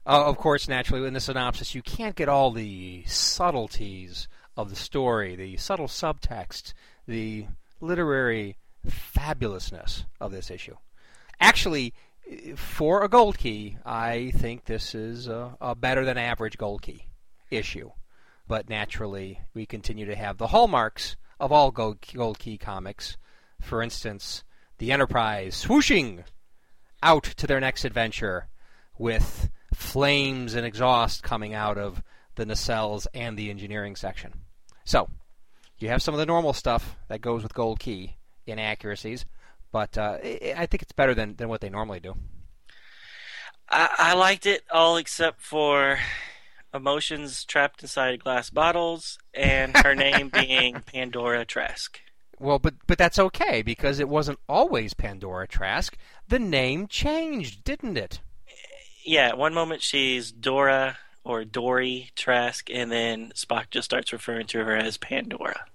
Uh, 0.06 0.26
of 0.26 0.38
course, 0.38 0.68
naturally, 0.68 1.08
in 1.08 1.14
the 1.14 1.20
synopsis, 1.20 1.76
you 1.76 1.82
can't 1.82 2.16
get 2.16 2.30
all 2.30 2.52
the 2.52 3.04
subtleties 3.06 4.28
of 4.58 4.70
the 4.70 4.76
story, 4.76 5.36
the 5.36 5.58
subtle 5.58 5.88
subtext, 5.88 6.74
the 7.12 7.46
literary 7.82 8.58
fabulousness 8.88 10.06
of 10.20 10.32
this 10.32 10.50
issue. 10.50 10.76
Actually, 11.40 11.94
for 12.56 13.04
a 13.04 13.10
gold 13.10 13.38
key, 13.38 13.78
I 13.86 14.32
think 14.36 14.66
this 14.66 14.96
is 14.96 15.28
a, 15.28 15.56
a 15.60 15.76
better 15.76 16.06
than 16.06 16.18
average 16.18 16.58
gold 16.58 16.82
key 16.82 17.08
issue. 17.50 17.92
But 18.48 18.70
naturally, 18.70 19.42
we 19.54 19.66
continue 19.66 20.06
to 20.06 20.16
have 20.16 20.38
the 20.38 20.48
hallmarks 20.48 21.18
of 21.40 21.52
all 21.52 21.72
gold, 21.72 21.98
gold 22.14 22.40
key 22.40 22.58
comics. 22.58 23.18
For 23.60 23.82
instance, 23.82 24.44
the 24.78 24.92
Enterprise 24.92 25.66
swooshing 25.66 26.24
out 27.04 27.24
to 27.24 27.46
their 27.46 27.60
next 27.60 27.84
adventure 27.84 28.48
with 28.98 29.50
flames 29.74 30.54
and 30.54 30.66
exhaust 30.66 31.24
coming 31.24 31.54
out 31.54 31.78
of 31.78 32.02
the 32.36 32.46
nacelles 32.46 33.06
and 33.14 33.38
the 33.38 33.50
engineering 33.50 33.96
section. 33.96 34.34
So, 34.86 35.10
you 35.82 35.90
have 35.90 36.02
some 36.02 36.14
of 36.14 36.20
the 36.20 36.26
normal 36.26 36.54
stuff 36.54 36.96
that 37.08 37.22
goes 37.22 37.44
with 37.44 37.54
gold 37.54 37.80
key 37.80 38.18
inaccuracies, 38.46 39.26
but 39.72 39.98
uh, 39.98 40.18
I 40.24 40.54
I 40.58 40.66
think 40.66 40.82
it's 40.84 40.92
better 40.92 41.14
than, 41.14 41.36
than 41.36 41.50
what 41.50 41.62
they 41.62 41.70
normally 41.70 42.00
do. 42.00 42.16
I, 43.70 43.90
I 43.98 44.14
liked 44.14 44.46
it 44.46 44.64
all 44.72 44.98
except 44.98 45.42
for 45.42 46.00
emotions 46.74 47.44
trapped 47.44 47.82
inside 47.82 48.24
glass 48.24 48.50
bottles 48.50 49.18
and 49.34 49.76
her 49.78 49.96
name 49.96 50.30
being 50.34 50.82
Pandora 50.86 51.46
Trask. 51.46 52.00
Well, 52.40 52.60
but 52.60 52.74
but 52.88 52.98
that's 52.98 53.20
okay 53.20 53.62
because 53.62 54.00
it 54.00 54.10
wasn't 54.10 54.40
always 54.50 54.94
Pandora 54.94 55.48
Trask. 55.48 55.98
The 56.28 56.40
name 56.40 56.88
changed, 56.88 57.64
didn't 57.64 57.98
it? 57.98 58.20
Yeah, 59.06 59.34
one 59.34 59.54
moment 59.54 59.82
she's 59.82 60.32
Dora 60.32 60.98
or 61.24 61.46
Dory 61.46 62.12
Trask, 62.16 62.70
and 62.72 62.92
then 62.92 63.32
Spock 63.36 63.70
just 63.70 63.86
starts 63.86 64.12
referring 64.12 64.48
to 64.48 64.64
her 64.64 64.76
as 64.76 64.98
Pandora. 64.98 65.66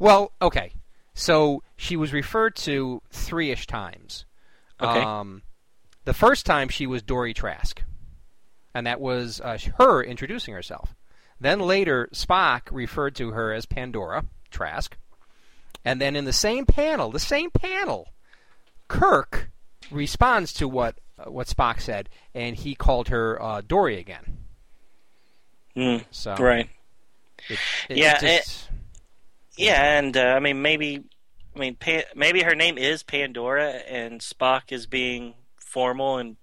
Well, 0.00 0.32
okay. 0.42 0.72
So 1.14 1.62
she 1.76 1.94
was 1.96 2.12
referred 2.12 2.56
to 2.56 3.02
three-ish 3.10 3.66
times. 3.68 4.24
Okay. 4.80 5.00
Um, 5.00 5.42
the 6.04 6.14
first 6.14 6.46
time 6.46 6.68
she 6.68 6.86
was 6.86 7.02
Dory 7.02 7.34
Trask, 7.34 7.82
and 8.74 8.86
that 8.86 9.00
was 9.00 9.40
uh, 9.42 9.58
her 9.78 10.02
introducing 10.02 10.54
herself. 10.54 10.94
Then 11.38 11.60
later, 11.60 12.08
Spock 12.12 12.62
referred 12.72 13.14
to 13.16 13.30
her 13.32 13.52
as 13.52 13.66
Pandora 13.66 14.24
Trask, 14.50 14.96
and 15.84 16.00
then 16.00 16.16
in 16.16 16.24
the 16.24 16.32
same 16.32 16.64
panel, 16.66 17.10
the 17.10 17.18
same 17.20 17.50
panel, 17.50 18.08
Kirk 18.88 19.50
responds 19.90 20.52
to 20.54 20.66
what 20.68 20.98
uh, 21.18 21.30
what 21.30 21.46
Spock 21.46 21.80
said, 21.80 22.08
and 22.34 22.56
he 22.56 22.74
called 22.74 23.08
her 23.08 23.40
uh, 23.42 23.60
Dory 23.60 23.98
again. 23.98 24.38
Mm, 25.76 26.04
So 26.10 26.34
right. 26.36 26.68
it- 27.50 27.58
it- 27.90 27.96
Yeah, 27.98 28.16
it 28.24 28.42
just- 28.44 28.69
Yeah, 29.60 29.98
and 29.98 30.16
uh, 30.16 30.20
I 30.36 30.40
mean 30.40 30.62
maybe, 30.62 31.02
I 31.54 31.58
mean 31.58 31.76
pa- 31.76 32.08
maybe 32.14 32.42
her 32.42 32.54
name 32.54 32.78
is 32.78 33.02
Pandora, 33.02 33.70
and 33.88 34.20
Spock 34.20 34.72
is 34.72 34.86
being 34.86 35.34
formal 35.58 36.18
and 36.18 36.36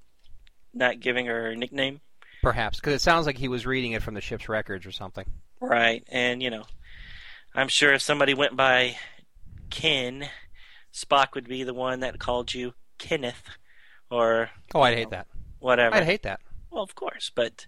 not 0.74 1.00
giving 1.00 1.26
her 1.26 1.48
a 1.48 1.56
nickname. 1.56 2.02
perhaps 2.42 2.80
because 2.80 2.94
it 2.94 3.02
sounds 3.02 3.26
like 3.26 3.38
he 3.38 3.48
was 3.48 3.66
reading 3.66 3.94
it 3.94 4.04
from 4.04 4.14
the 4.14 4.22
ship's 4.22 4.48
records 4.48 4.86
or 4.86 4.92
something. 4.92 5.26
Right, 5.60 6.04
and 6.10 6.42
you 6.44 6.50
know, 6.50 6.64
I'm 7.56 7.68
sure 7.68 7.94
if 7.94 8.02
somebody 8.02 8.34
went 8.34 8.56
by 8.56 8.98
Ken, 9.70 10.30
Spock 10.94 11.34
would 11.36 11.48
be 11.48 11.64
the 11.64 11.74
one 11.74 12.00
that 12.02 12.20
called 12.20 12.54
you 12.54 12.74
Kenneth 13.00 13.44
or 14.10 14.50
Oh, 14.74 14.82
I'd 14.82 14.98
hate 14.98 15.10
that. 15.10 15.28
whatever. 15.60 15.96
I'd 15.96 16.04
hate 16.06 16.24
that. 16.24 16.40
Well, 16.70 16.84
of 16.84 16.96
course, 16.96 17.32
but 17.34 17.66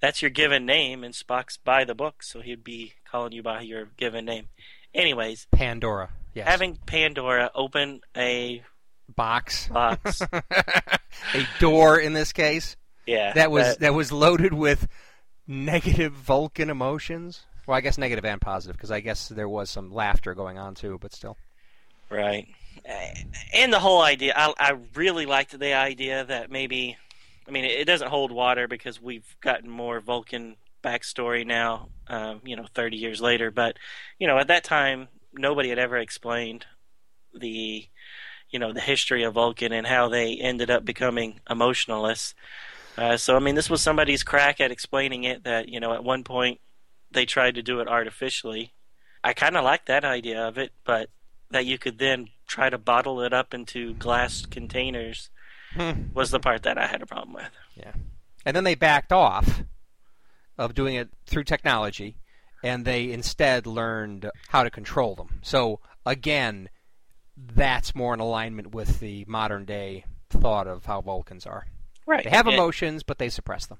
that's 0.00 0.22
your 0.22 0.30
given 0.30 0.66
name, 0.66 1.04
and 1.04 1.14
Spock's 1.14 1.56
by 1.56 1.84
the 1.84 1.94
book, 1.94 2.22
so 2.22 2.40
he'd 2.40 2.64
be 2.64 2.94
calling 3.10 3.32
you 3.32 3.42
by 3.42 3.60
your 3.62 3.86
given 3.96 4.24
name. 4.24 4.48
Anyways, 4.94 5.46
Pandora. 5.52 6.10
Yes. 6.34 6.46
having 6.46 6.76
Pandora 6.86 7.50
open 7.54 8.02
a 8.16 8.62
box. 9.14 9.68
box, 9.68 10.22
a 10.32 11.46
door 11.58 11.98
in 11.98 12.12
this 12.12 12.32
case 12.32 12.76
yeah, 13.10 13.32
that 13.32 13.50
was 13.50 13.76
that 13.78 13.94
was 13.94 14.12
loaded 14.12 14.54
with 14.54 14.86
negative 15.46 16.12
Vulcan 16.12 16.70
emotions. 16.70 17.44
Well, 17.66 17.76
I 17.76 17.80
guess 17.80 17.98
negative 17.98 18.24
and 18.24 18.40
positive 18.40 18.76
because 18.76 18.90
I 18.90 19.00
guess 19.00 19.28
there 19.28 19.48
was 19.48 19.70
some 19.70 19.92
laughter 19.92 20.34
going 20.34 20.58
on 20.58 20.74
too, 20.74 20.98
but 21.00 21.12
still. 21.12 21.36
Right. 22.08 22.48
And 23.54 23.72
the 23.72 23.78
whole 23.78 24.00
idea, 24.00 24.32
I, 24.34 24.52
I 24.58 24.76
really 24.94 25.26
liked 25.26 25.56
the 25.56 25.74
idea 25.74 26.24
that 26.24 26.50
maybe, 26.50 26.96
I 27.46 27.50
mean, 27.50 27.64
it 27.64 27.84
doesn't 27.84 28.08
hold 28.08 28.32
water 28.32 28.66
because 28.66 29.00
we've 29.00 29.36
gotten 29.40 29.68
more 29.68 30.00
Vulcan 30.00 30.56
backstory 30.82 31.46
now, 31.46 31.88
um, 32.10 32.40
you 32.44 32.56
know, 32.56 32.66
30 32.74 32.96
years 32.96 33.20
later. 33.20 33.50
But, 33.50 33.78
you 34.18 34.26
know, 34.26 34.38
at 34.38 34.48
that 34.48 34.64
time, 34.64 35.08
nobody 35.32 35.68
had 35.68 35.78
ever 35.78 35.96
explained 35.96 36.66
the, 37.32 37.86
you 38.50 38.58
know, 38.58 38.72
the 38.72 38.80
history 38.80 39.22
of 39.22 39.34
Vulcan 39.34 39.72
and 39.72 39.86
how 39.86 40.08
they 40.08 40.34
ended 40.34 40.70
up 40.70 40.84
becoming 40.84 41.40
emotionalists. 41.48 42.34
Uh, 42.98 43.16
so, 43.16 43.36
I 43.36 43.38
mean, 43.38 43.54
this 43.54 43.70
was 43.70 43.80
somebody's 43.80 44.24
crack 44.24 44.60
at 44.60 44.72
explaining 44.72 45.24
it 45.24 45.44
that, 45.44 45.68
you 45.68 45.78
know, 45.78 45.94
at 45.94 46.04
one 46.04 46.24
point 46.24 46.60
they 47.12 47.24
tried 47.24 47.54
to 47.54 47.62
do 47.62 47.80
it 47.80 47.88
artificially. 47.88 48.72
I 49.22 49.32
kind 49.32 49.56
of 49.56 49.64
like 49.64 49.86
that 49.86 50.04
idea 50.04 50.46
of 50.46 50.58
it, 50.58 50.72
but 50.84 51.10
that 51.50 51.66
you 51.66 51.78
could 51.78 51.98
then 51.98 52.28
try 52.46 52.70
to 52.70 52.78
bottle 52.78 53.20
it 53.22 53.32
up 53.32 53.54
into 53.54 53.94
glass 53.94 54.44
containers 54.46 55.30
was 56.14 56.30
the 56.30 56.40
part 56.40 56.64
that 56.64 56.78
I 56.78 56.86
had 56.86 57.02
a 57.02 57.06
problem 57.06 57.34
with. 57.34 57.50
Yeah. 57.76 57.92
And 58.44 58.56
then 58.56 58.64
they 58.64 58.74
backed 58.74 59.12
off 59.12 59.62
of 60.60 60.74
doing 60.74 60.94
it 60.94 61.08
through 61.26 61.44
technology, 61.44 62.16
and 62.62 62.84
they 62.84 63.10
instead 63.10 63.66
learned 63.66 64.30
how 64.48 64.62
to 64.62 64.70
control 64.70 65.14
them. 65.14 65.40
So 65.42 65.80
again, 66.04 66.68
that's 67.36 67.94
more 67.94 68.12
in 68.12 68.20
alignment 68.20 68.74
with 68.74 69.00
the 69.00 69.24
modern 69.26 69.64
day 69.64 70.04
thought 70.28 70.66
of 70.66 70.84
how 70.84 71.00
Vulcans 71.00 71.46
are. 71.46 71.66
Right. 72.06 72.24
They 72.24 72.30
have 72.30 72.46
Yeah, 72.46 72.54
emotions, 72.54 73.02
but 73.02 73.18
they 73.18 73.30
suppress 73.30 73.64
them. 73.66 73.78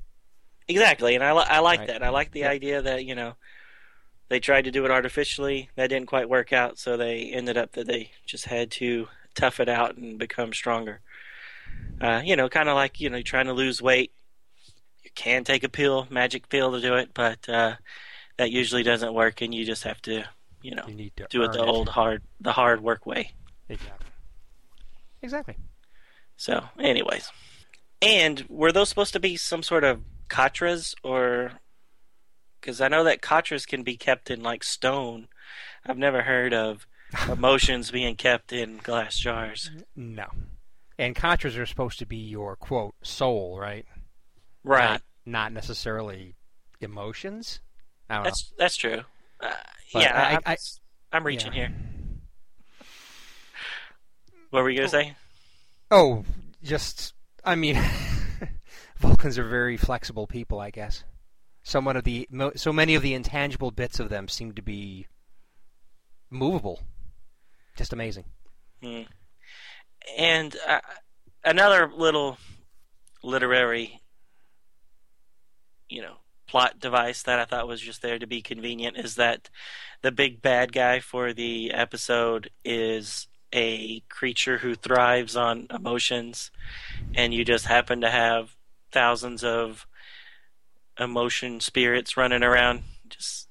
Exactly, 0.68 1.14
and 1.14 1.22
I, 1.22 1.32
li- 1.32 1.46
I 1.48 1.58
like 1.58 1.80
Right. 1.80 1.88
that. 1.88 2.02
I 2.02 2.08
like 2.08 2.30
the 2.32 2.40
Yep. 2.40 2.50
idea 2.50 2.82
that 2.82 3.04
you 3.04 3.14
know 3.14 3.34
they 4.28 4.40
tried 4.40 4.62
to 4.64 4.70
do 4.70 4.84
it 4.84 4.90
artificially. 4.90 5.68
That 5.76 5.88
didn't 5.88 6.06
quite 6.08 6.28
work 6.28 6.52
out, 6.52 6.78
so 6.78 6.96
they 6.96 7.24
ended 7.32 7.58
up 7.58 7.72
that 7.72 7.86
they 7.88 8.12
just 8.24 8.46
had 8.46 8.70
to 8.72 9.08
tough 9.34 9.60
it 9.60 9.68
out 9.68 9.96
and 9.96 10.18
become 10.18 10.52
stronger. 10.54 11.00
Uh, 12.00 12.22
you 12.24 12.36
know, 12.36 12.48
kind 12.48 12.68
of 12.68 12.74
like 12.76 13.00
you 13.00 13.10
know 13.10 13.20
trying 13.20 13.46
to 13.46 13.52
lose 13.52 13.82
weight. 13.82 14.12
You 15.10 15.22
can 15.22 15.44
take 15.44 15.64
a 15.64 15.68
pill, 15.68 16.06
magic 16.10 16.48
pill, 16.48 16.72
to 16.72 16.80
do 16.80 16.94
it, 16.94 17.10
but 17.14 17.48
uh, 17.48 17.76
that 18.36 18.50
usually 18.50 18.82
doesn't 18.82 19.12
work, 19.12 19.40
and 19.40 19.54
you 19.54 19.64
just 19.64 19.84
have 19.84 20.00
to 20.02 20.24
you 20.62 20.74
know 20.74 20.84
You 20.86 20.94
need 20.94 21.16
to 21.16 21.26
do 21.30 21.42
it 21.42 21.48
earn 21.48 21.52
the 21.52 21.64
old 21.64 21.88
hard 21.88 22.22
the 22.40 22.52
hard 22.52 22.82
work 22.82 23.06
way. 23.06 23.32
Exactly. 23.68 24.06
Exactly. 25.22 25.56
So, 26.36 26.64
anyways, 26.78 27.30
and 28.00 28.44
were 28.48 28.72
those 28.72 28.88
supposed 28.88 29.12
to 29.12 29.20
be 29.20 29.36
some 29.36 29.62
sort 29.62 29.84
of 29.84 30.02
katras 30.28 30.94
or? 31.02 31.52
Because 32.60 32.80
I 32.80 32.88
know 32.88 33.04
that 33.04 33.22
katras 33.22 33.66
can 33.66 33.82
be 33.82 33.96
kept 33.96 34.30
in 34.30 34.42
like 34.42 34.62
stone. 34.62 35.28
I've 35.84 35.98
never 35.98 36.22
heard 36.22 36.52
of 36.52 36.86
emotions 37.28 37.90
being 37.90 38.16
kept 38.16 38.52
in 38.52 38.78
glass 38.78 39.18
jars. 39.18 39.70
No. 39.96 40.26
And 40.98 41.16
katras 41.16 41.58
are 41.58 41.66
supposed 41.66 41.98
to 42.00 42.06
be 42.06 42.18
your 42.18 42.56
quote 42.56 42.94
soul, 43.02 43.58
right? 43.58 43.86
Right. 44.64 44.90
Not, 44.90 45.02
not 45.26 45.52
necessarily 45.52 46.34
emotions. 46.80 47.60
I 48.08 48.16
don't 48.16 48.24
that's 48.24 48.52
that's 48.58 48.76
true. 48.76 49.02
Uh, 49.40 49.52
yeah, 49.94 50.38
I- 50.44 50.52
am 50.52 50.56
I'm 51.12 51.24
reaching 51.24 51.52
yeah. 51.52 51.68
here. 51.68 51.74
What 54.50 54.62
were 54.62 54.70
you 54.70 54.78
gonna 54.78 54.88
say? 54.88 55.14
Oh, 55.90 56.24
just, 56.62 57.14
I 57.44 57.54
mean, 57.54 57.80
Vulcans 58.98 59.38
are 59.38 59.48
very 59.48 59.76
flexible 59.76 60.26
people, 60.26 60.60
I 60.60 60.70
guess. 60.70 61.04
So 61.62 61.80
one 61.80 61.96
of 61.96 62.04
the 62.04 62.28
so 62.56 62.72
many 62.72 62.94
of 62.94 63.02
the 63.02 63.14
intangible 63.14 63.70
bits 63.70 64.00
of 64.00 64.08
them 64.08 64.28
seem 64.28 64.52
to 64.52 64.62
be 64.62 65.06
movable. 66.30 66.80
Just 67.76 67.92
amazing. 67.92 68.24
Hmm. 68.82 69.02
And 70.16 70.56
uh, 70.66 70.80
another 71.44 71.90
little 71.94 72.38
literary, 73.22 73.99
you 75.90 76.02
know, 76.02 76.16
plot 76.46 76.80
device 76.80 77.22
that 77.24 77.38
I 77.38 77.44
thought 77.44 77.68
was 77.68 77.80
just 77.80 78.02
there 78.02 78.18
to 78.18 78.26
be 78.26 78.42
convenient 78.42 78.96
is 78.96 79.16
that 79.16 79.50
the 80.02 80.10
big 80.10 80.40
bad 80.40 80.72
guy 80.72 81.00
for 81.00 81.32
the 81.32 81.72
episode 81.72 82.50
is 82.64 83.28
a 83.52 84.00
creature 84.08 84.58
who 84.58 84.74
thrives 84.74 85.36
on 85.36 85.66
emotions, 85.74 86.50
and 87.14 87.34
you 87.34 87.44
just 87.44 87.66
happen 87.66 88.00
to 88.00 88.10
have 88.10 88.56
thousands 88.92 89.44
of 89.44 89.86
emotion 90.98 91.60
spirits 91.60 92.16
running 92.16 92.42
around. 92.42 92.82
Just 93.08 93.48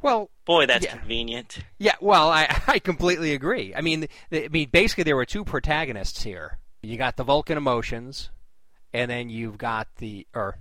well, 0.00 0.30
boy, 0.44 0.66
that's 0.66 0.84
yeah. 0.84 0.96
convenient. 0.96 1.58
Yeah, 1.78 1.96
well, 2.00 2.30
I 2.30 2.62
I 2.66 2.78
completely 2.78 3.32
agree. 3.34 3.74
I 3.74 3.80
mean, 3.80 4.08
I 4.32 4.48
mean, 4.50 4.68
basically 4.70 5.04
there 5.04 5.16
were 5.16 5.26
two 5.26 5.44
protagonists 5.44 6.22
here. 6.22 6.58
You 6.82 6.96
got 6.96 7.16
the 7.16 7.24
Vulcan 7.24 7.56
emotions, 7.56 8.30
and 8.92 9.10
then 9.10 9.30
you've 9.30 9.58
got 9.58 9.88
the 9.98 10.26
or 10.34 10.58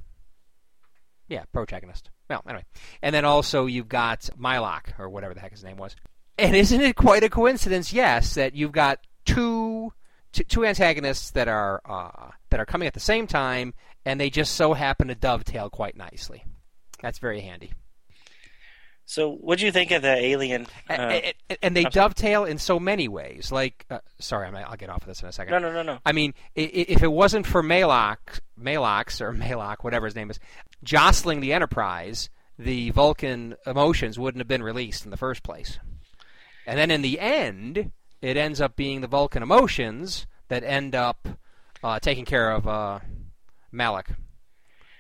yeah, 1.31 1.45
protagonist. 1.53 2.09
Well, 2.29 2.43
anyway, 2.45 2.65
and 3.01 3.15
then 3.15 3.23
also 3.23 3.65
you've 3.65 3.87
got 3.87 4.29
Mylok 4.37 4.99
or 4.99 5.09
whatever 5.09 5.33
the 5.33 5.39
heck 5.39 5.51
his 5.51 5.63
name 5.63 5.77
was. 5.77 5.95
And 6.37 6.55
isn't 6.55 6.81
it 6.81 6.95
quite 6.95 7.23
a 7.23 7.29
coincidence? 7.29 7.93
Yes, 7.93 8.35
that 8.35 8.53
you've 8.53 8.73
got 8.73 8.99
two 9.25 9.93
antagonists 10.57 11.31
that 11.31 11.47
are 11.47 11.81
uh, 11.85 12.31
that 12.49 12.59
are 12.59 12.65
coming 12.65 12.87
at 12.87 12.93
the 12.93 12.99
same 12.99 13.27
time, 13.27 13.73
and 14.05 14.19
they 14.19 14.29
just 14.29 14.55
so 14.55 14.73
happen 14.73 15.07
to 15.07 15.15
dovetail 15.15 15.69
quite 15.69 15.95
nicely. 15.95 16.43
That's 17.01 17.19
very 17.19 17.39
handy. 17.39 17.71
So, 19.11 19.29
what 19.29 19.59
do 19.59 19.65
you 19.65 19.73
think 19.73 19.91
of 19.91 20.03
the 20.03 20.15
alien? 20.15 20.67
Uh, 20.89 20.93
and, 20.93 21.57
and, 21.61 21.75
they 21.75 21.83
dovetail 21.83 22.45
in 22.45 22.57
so 22.57 22.79
many 22.79 23.09
ways. 23.09 23.51
Like, 23.51 23.85
uh, 23.89 23.99
sorry, 24.19 24.47
I'll 24.47 24.77
get 24.77 24.89
off 24.89 25.01
of 25.01 25.07
this 25.07 25.21
in 25.21 25.27
a 25.27 25.33
second. 25.33 25.51
No, 25.51 25.59
no, 25.59 25.69
no, 25.69 25.83
no. 25.83 25.99
I 26.05 26.13
mean, 26.13 26.33
if 26.55 27.03
it 27.03 27.11
wasn't 27.11 27.45
for 27.45 27.61
Malok, 27.61 28.39
Malox 28.57 29.19
or 29.19 29.33
Malok, 29.33 29.83
whatever 29.83 30.05
his 30.05 30.15
name 30.15 30.31
is, 30.31 30.39
jostling 30.81 31.41
the 31.41 31.51
Enterprise, 31.51 32.29
the 32.57 32.91
Vulcan 32.91 33.57
emotions 33.67 34.17
wouldn't 34.17 34.39
have 34.39 34.47
been 34.47 34.63
released 34.63 35.03
in 35.03 35.11
the 35.11 35.17
first 35.17 35.43
place. 35.43 35.77
And 36.65 36.79
then 36.79 36.89
in 36.89 37.01
the 37.01 37.19
end, 37.19 37.91
it 38.21 38.37
ends 38.37 38.61
up 38.61 38.77
being 38.77 39.01
the 39.01 39.07
Vulcan 39.07 39.43
emotions 39.43 40.25
that 40.47 40.63
end 40.63 40.95
up 40.95 41.27
uh, 41.83 41.99
taking 41.99 42.23
care 42.23 42.49
of 42.49 42.65
uh, 42.65 42.99
Malik. 43.73 44.07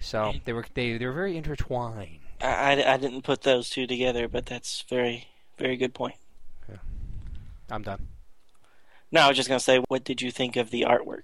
So 0.01 0.33
they 0.43 0.51
were 0.51 0.65
they 0.73 0.97
they 0.97 1.05
were 1.05 1.13
very 1.13 1.37
intertwined. 1.37 2.20
I, 2.41 2.73
I, 2.73 2.93
I, 2.93 2.97
didn't 2.97 3.23
put 3.23 3.41
those 3.41 3.69
two 3.69 3.87
together, 3.87 4.27
but 4.27 4.45
that's 4.45 4.83
very 4.89 5.27
very 5.57 5.77
good 5.77 5.93
point. 5.93 6.15
Yeah. 6.69 6.77
I'm 7.69 7.83
done. 7.83 8.07
No, 9.11 9.21
I 9.21 9.27
was 9.27 9.37
just 9.37 9.49
gonna 9.49 9.59
say, 9.59 9.79
what 9.87 10.03
did 10.03 10.21
you 10.21 10.31
think 10.31 10.55
of 10.55 10.69
the 10.69 10.85
artwork, 10.87 11.23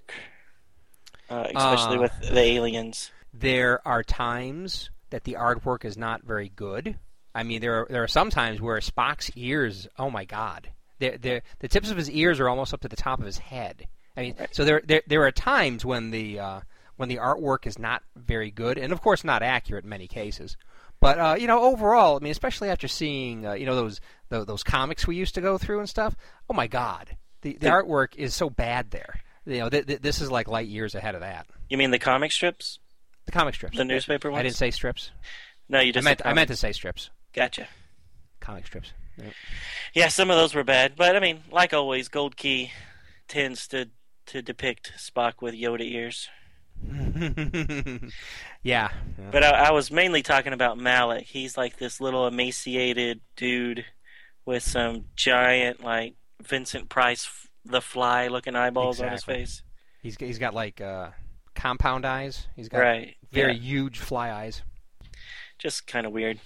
uh, 1.30 1.46
especially 1.54 1.96
uh, 1.96 2.02
with 2.02 2.12
the 2.20 2.40
aliens? 2.40 3.10
There 3.32 3.86
are 3.86 4.02
times 4.02 4.90
that 5.10 5.24
the 5.24 5.34
artwork 5.34 5.84
is 5.84 5.96
not 5.96 6.22
very 6.22 6.50
good. 6.54 6.98
I 7.34 7.42
mean, 7.42 7.60
there 7.60 7.82
are 7.82 7.86
there 7.88 8.02
are 8.02 8.08
some 8.08 8.30
times 8.30 8.60
where 8.60 8.78
Spock's 8.78 9.30
ears, 9.36 9.88
oh 9.98 10.10
my 10.10 10.24
god, 10.24 10.70
the 10.98 11.42
the 11.60 11.68
tips 11.68 11.90
of 11.90 11.96
his 11.96 12.10
ears 12.10 12.40
are 12.40 12.48
almost 12.48 12.74
up 12.74 12.80
to 12.82 12.88
the 12.88 12.96
top 12.96 13.20
of 13.20 13.26
his 13.26 13.38
head. 13.38 13.86
I 14.16 14.22
mean, 14.22 14.34
so 14.50 14.64
there 14.64 14.82
there 14.84 15.02
there 15.06 15.24
are 15.24 15.30
times 15.30 15.84
when 15.84 16.10
the 16.10 16.38
uh, 16.40 16.60
when 16.96 17.08
the 17.08 17.16
artwork 17.16 17.66
is 17.66 17.78
not 17.78 18.02
very 18.16 18.50
good, 18.50 18.78
and 18.78 18.92
of 18.92 19.00
course 19.00 19.24
not 19.24 19.42
accurate 19.42 19.84
in 19.84 19.90
many 19.90 20.08
cases. 20.08 20.56
But 21.00 21.18
uh, 21.18 21.36
you 21.38 21.46
know, 21.46 21.62
overall, 21.62 22.16
I 22.16 22.20
mean, 22.20 22.32
especially 22.32 22.70
after 22.70 22.88
seeing 22.88 23.46
uh, 23.46 23.52
you 23.52 23.66
know 23.66 23.76
those 23.76 24.00
the, 24.28 24.44
those 24.44 24.62
comics 24.62 25.06
we 25.06 25.16
used 25.16 25.34
to 25.36 25.40
go 25.40 25.58
through 25.58 25.78
and 25.78 25.88
stuff. 25.88 26.16
Oh 26.50 26.54
my 26.54 26.66
God, 26.66 27.16
the 27.42 27.56
the 27.60 27.68
artwork 27.68 28.16
is 28.16 28.34
so 28.34 28.50
bad 28.50 28.90
there. 28.90 29.20
You 29.46 29.58
know, 29.58 29.70
th- 29.70 29.86
th- 29.86 30.00
this 30.00 30.20
is 30.20 30.30
like 30.30 30.48
light 30.48 30.66
years 30.68 30.94
ahead 30.94 31.14
of 31.14 31.20
that. 31.22 31.46
You 31.70 31.78
mean 31.78 31.90
the 31.90 31.98
comic 31.98 32.32
strips? 32.32 32.80
The 33.26 33.32
comic 33.32 33.54
strips. 33.54 33.76
The 33.76 33.84
newspaper 33.84 34.30
ones. 34.30 34.40
I 34.40 34.42
didn't 34.42 34.56
say 34.56 34.70
strips. 34.70 35.10
No, 35.68 35.80
you 35.80 35.92
just. 35.92 36.04
I 36.06 36.10
meant 36.10 36.22
I 36.24 36.32
meant 36.32 36.48
to 36.48 36.56
say 36.56 36.72
strips. 36.72 37.10
Gotcha. 37.32 37.68
Comic 38.40 38.66
strips. 38.66 38.92
Yep. 39.18 39.32
Yeah, 39.94 40.08
some 40.08 40.30
of 40.30 40.36
those 40.36 40.54
were 40.54 40.64
bad, 40.64 40.94
but 40.96 41.16
I 41.16 41.20
mean, 41.20 41.40
like 41.50 41.72
always, 41.72 42.08
Gold 42.08 42.36
Key 42.36 42.72
tends 43.26 43.66
to 43.68 43.88
to 44.26 44.42
depict 44.42 44.92
Spock 44.96 45.40
with 45.40 45.54
Yoda 45.54 45.80
ears. 45.82 46.28
yeah, 48.62 48.90
But 49.30 49.42
I, 49.42 49.68
I, 49.68 49.70
was 49.72 49.90
mainly 49.90 50.22
talking 50.22 50.52
about 50.52 50.78
Malik. 50.78 51.26
He's 51.26 51.56
like 51.56 51.78
this 51.78 52.00
little 52.00 52.26
emaciated 52.26 53.20
dude 53.36 53.84
with 54.44 54.62
some 54.62 55.04
giant, 55.16 55.82
like 55.82 56.14
Vincent 56.42 56.88
Price, 56.88 57.28
the 57.64 57.80
Fly 57.80 58.28
looking 58.28 58.56
eyeballs 58.56 59.00
exactly. 59.00 59.08
on 59.08 59.12
his 59.12 59.24
face. 59.24 59.62
He's 60.02 60.16
he's 60.16 60.38
got 60.38 60.54
like 60.54 60.80
uh, 60.80 61.10
compound 61.54 62.06
eyes. 62.06 62.46
He's 62.56 62.68
got 62.68 62.78
right. 62.78 63.16
very 63.30 63.54
yeah. 63.54 63.60
huge 63.60 63.98
fly 63.98 64.30
eyes. 64.30 64.62
Just 65.58 65.86
kind 65.86 66.06
of 66.06 66.12
weird. 66.12 66.38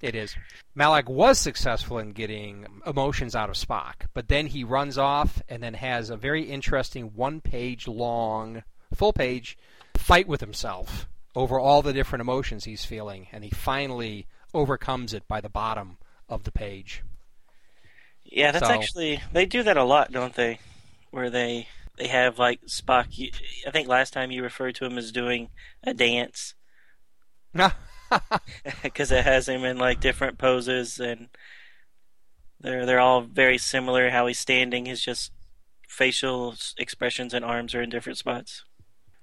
It 0.00 0.14
is. 0.14 0.36
Malik 0.74 1.08
was 1.08 1.38
successful 1.38 1.98
in 1.98 2.12
getting 2.12 2.66
emotions 2.86 3.34
out 3.36 3.48
of 3.48 3.56
Spock, 3.56 4.06
but 4.12 4.28
then 4.28 4.46
he 4.46 4.64
runs 4.64 4.98
off 4.98 5.40
and 5.48 5.62
then 5.62 5.74
has 5.74 6.10
a 6.10 6.16
very 6.16 6.42
interesting 6.42 7.12
one 7.14 7.40
page 7.40 7.86
long, 7.86 8.64
full 8.94 9.12
page 9.12 9.56
fight 9.96 10.28
with 10.28 10.40
himself 10.40 11.08
over 11.34 11.58
all 11.58 11.82
the 11.82 11.92
different 11.92 12.20
emotions 12.20 12.64
he's 12.64 12.84
feeling, 12.84 13.28
and 13.32 13.44
he 13.44 13.50
finally 13.50 14.26
overcomes 14.52 15.12
it 15.12 15.26
by 15.26 15.40
the 15.40 15.48
bottom 15.48 15.98
of 16.28 16.44
the 16.44 16.52
page. 16.52 17.02
Yeah, 18.24 18.52
that's 18.52 18.66
so, 18.66 18.72
actually 18.72 19.22
they 19.32 19.46
do 19.46 19.62
that 19.62 19.76
a 19.76 19.84
lot, 19.84 20.12
don't 20.12 20.34
they? 20.34 20.58
Where 21.10 21.30
they 21.30 21.68
they 21.96 22.08
have 22.08 22.38
like 22.38 22.60
Spock. 22.66 23.06
I 23.66 23.70
think 23.70 23.88
last 23.88 24.12
time 24.12 24.30
you 24.30 24.42
referred 24.42 24.74
to 24.76 24.84
him 24.84 24.98
as 24.98 25.12
doing 25.12 25.50
a 25.82 25.94
dance. 25.94 26.54
No, 27.56 27.70
because 28.82 29.10
it 29.10 29.24
has 29.24 29.48
him 29.48 29.64
in 29.64 29.78
like 29.78 30.00
different 30.00 30.38
poses 30.38 31.00
and 31.00 31.28
they're 32.60 32.84
they're 32.84 33.00
all 33.00 33.20
very 33.22 33.58
similar. 33.58 34.10
How 34.10 34.26
he's 34.26 34.38
standing, 34.38 34.86
his 34.86 35.00
just 35.00 35.32
facial 35.88 36.54
expressions 36.78 37.32
and 37.32 37.44
arms 37.44 37.74
are 37.74 37.82
in 37.82 37.90
different 37.90 38.18
spots. 38.18 38.64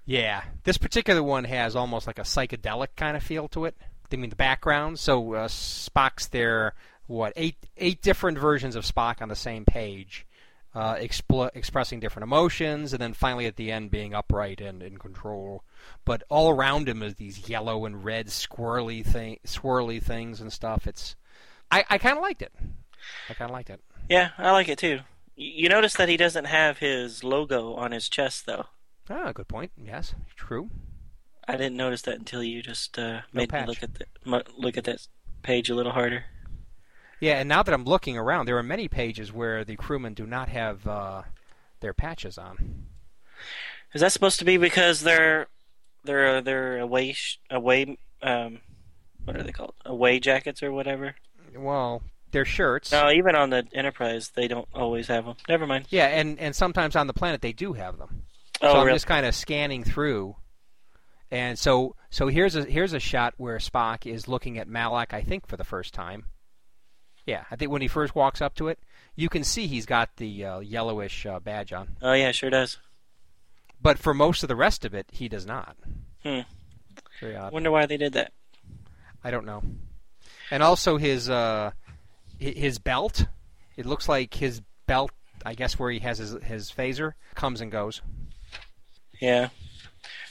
Yeah, 0.06 0.44
this 0.64 0.78
particular 0.78 1.24
one 1.24 1.44
has 1.44 1.76
almost 1.76 2.08
like 2.08 2.20
a 2.20 2.24
psychedelic 2.24 2.90
kind 2.96 3.16
of 3.16 3.24
feel 3.24 3.48
to 3.50 3.66
it. 3.66 3.76
I 4.12 4.16
mean, 4.18 4.30
the 4.30 4.36
background. 4.36 5.00
So 5.00 5.34
uh, 5.34 5.48
Spock's 5.48 6.28
there. 6.28 6.74
What 7.08 7.34
eight 7.36 7.58
eight 7.78 8.02
different 8.02 8.38
versions 8.38 8.76
of 8.76 8.86
Spock 8.86 9.22
on 9.22 9.28
the 9.28 9.36
same 9.36 9.66
page, 9.66 10.26
uh, 10.74 10.96
expl- 10.96 11.50
expressing 11.54 12.00
different 12.00 12.24
emotions, 12.24 12.94
and 12.94 13.02
then 13.02 13.14
finally 13.14 13.48
at 13.48 13.58
the 13.58 13.72
end 13.72 13.92
being 13.92 14.14
upright 14.14 14.62
and 14.62 14.82
in 14.82 14.98
control. 14.98 15.64
But 16.06 16.24
all 16.30 16.50
around 16.50 16.88
him 16.88 17.04
is 17.04 17.16
these 17.16 17.50
yellow 17.50 17.86
and 17.86 18.06
red 18.06 18.28
squirrely 18.28 19.06
thing, 19.06 19.40
swirly 19.46 20.02
things 20.02 20.40
and 20.40 20.54
stuff. 20.54 20.88
It's, 20.88 21.16
I, 21.70 21.84
I 21.90 21.98
kind 21.98 22.18
of 22.18 22.22
liked 22.22 22.42
it. 22.42 22.54
I 23.30 23.34
kind 23.34 23.50
of 23.50 23.54
liked 23.54 23.70
it. 23.70 23.82
Yeah, 24.10 24.30
I 24.38 24.52
like 24.52 24.70
it 24.70 24.78
too. 24.78 25.00
You 25.36 25.70
notice 25.70 25.96
that 25.96 26.10
he 26.10 26.18
doesn't 26.18 26.46
have 26.46 26.78
his 26.78 27.24
logo 27.24 27.74
on 27.74 27.92
his 27.92 28.08
chest, 28.08 28.46
though. 28.46 28.68
Ah, 29.12 29.32
good 29.32 29.48
point. 29.48 29.72
Yes, 29.78 30.16
true. 30.36 30.70
I 31.48 31.58
didn't 31.58 31.76
notice 31.76 32.04
that 32.04 32.18
until 32.18 32.44
you 32.44 32.62
just 32.62 32.98
uh, 32.98 33.22
made 33.34 33.52
me 33.52 33.66
look 33.66 33.84
at 33.84 33.96
the 33.96 34.44
look 34.58 34.78
at 34.78 34.86
that 34.86 35.08
page 35.44 35.70
a 35.70 35.76
little 35.76 35.92
harder. 35.92 36.26
Yeah, 37.20 37.40
and 37.40 37.50
now 37.50 37.62
that 37.62 37.74
I'm 37.74 37.84
looking 37.84 38.18
around, 38.18 38.46
there 38.46 38.58
are 38.58 38.64
many 38.64 38.88
pages 38.88 39.32
where 39.32 39.64
the 39.64 39.76
crewmen 39.76 40.14
do 40.14 40.26
not 40.26 40.50
have 40.50 40.88
uh, 40.88 41.24
their 41.82 41.94
patches 41.94 42.38
on. 42.38 42.86
Is 43.94 44.02
that 44.02 44.12
supposed 44.12 44.40
to 44.40 44.46
be 44.46 44.58
because 44.58 45.02
they're 45.02 45.48
they're 46.04 46.42
they're 46.42 46.80
away 46.80 47.16
away 47.50 47.98
um 48.24 48.60
what 49.26 49.36
are 49.36 49.44
they 49.44 49.52
called 49.52 49.74
away 49.86 50.20
jackets 50.20 50.64
or 50.64 50.72
whatever? 50.72 51.16
Well, 51.56 52.02
they're 52.32 52.46
shirts. 52.46 52.92
No, 52.92 53.12
even 53.12 53.36
on 53.36 53.50
the 53.50 53.68
Enterprise, 53.74 54.32
they 54.34 54.48
don't 54.48 54.68
always 54.74 55.08
have 55.08 55.26
them. 55.26 55.36
Never 55.50 55.68
mind. 55.68 55.88
Yeah, 55.90 56.08
and 56.08 56.40
and 56.40 56.56
sometimes 56.56 56.96
on 56.96 57.08
the 57.08 57.14
planet 57.14 57.42
they 57.42 57.54
do 57.54 57.74
have 57.74 57.98
them. 57.98 58.24
Oh, 58.62 58.74
so 58.74 58.80
I'm 58.80 58.86
really? 58.86 58.96
just 58.96 59.08
kind 59.08 59.26
of 59.26 59.34
scanning 59.34 59.84
through, 59.84 60.36
and 61.30 61.58
so 61.58 61.96
so 62.10 62.28
here's 62.28 62.56
a 62.56 62.64
here's 62.66 62.94
a 62.94 63.00
shot 63.00 63.34
where 63.38 63.58
Spock 63.58 64.06
is 64.06 64.28
looking 64.28 64.58
at 64.58 64.68
Malak, 64.68 65.14
I 65.14 65.22
think, 65.22 65.48
for 65.48 65.58
the 65.58 65.64
first 65.64 65.94
time. 65.94 66.26
Yeah, 67.26 67.46
I 67.52 67.56
think 67.56 67.72
when 67.72 67.82
he 67.82 67.88
first 67.88 68.16
walks 68.16 68.42
up 68.42 68.56
to 68.56 68.68
it, 68.68 68.80
you 69.16 69.30
can 69.30 69.44
see 69.44 69.68
he's 69.68 69.86
got 69.86 70.16
the 70.18 70.46
uh, 70.46 70.60
yellowish 70.60 71.26
uh, 71.26 71.40
badge 71.40 71.74
on. 71.74 71.98
Oh 72.02 72.14
yeah, 72.14 72.32
sure 72.32 72.50
does. 72.50 72.78
But 73.82 73.98
for 73.98 74.14
most 74.14 74.44
of 74.44 74.50
the 74.50 74.56
rest 74.56 74.86
of 74.86 74.94
it, 74.94 75.08
he 75.12 75.28
does 75.28 75.46
not. 75.46 75.76
Hmm. 76.24 76.42
Very 77.20 77.36
odd. 77.36 77.54
Wonder 77.54 77.72
why 77.72 77.86
they 77.86 77.98
did 77.98 78.14
that. 78.14 78.32
I 79.24 79.32
don't 79.32 79.46
know. 79.46 79.64
And 80.50 80.62
also 80.62 80.98
his 80.98 81.30
uh, 81.30 81.72
his 82.40 82.80
belt. 82.80 83.26
It 83.78 83.86
looks 83.86 84.10
like 84.10 84.34
his 84.34 84.62
belt. 84.88 85.12
I 85.46 85.56
guess 85.56 85.80
where 85.80 85.90
he 85.90 86.00
has 86.00 86.18
his 86.18 86.36
his 86.44 86.72
phaser 86.72 87.14
comes 87.36 87.62
and 87.62 87.72
goes. 87.72 88.02
Yeah. 89.22 89.50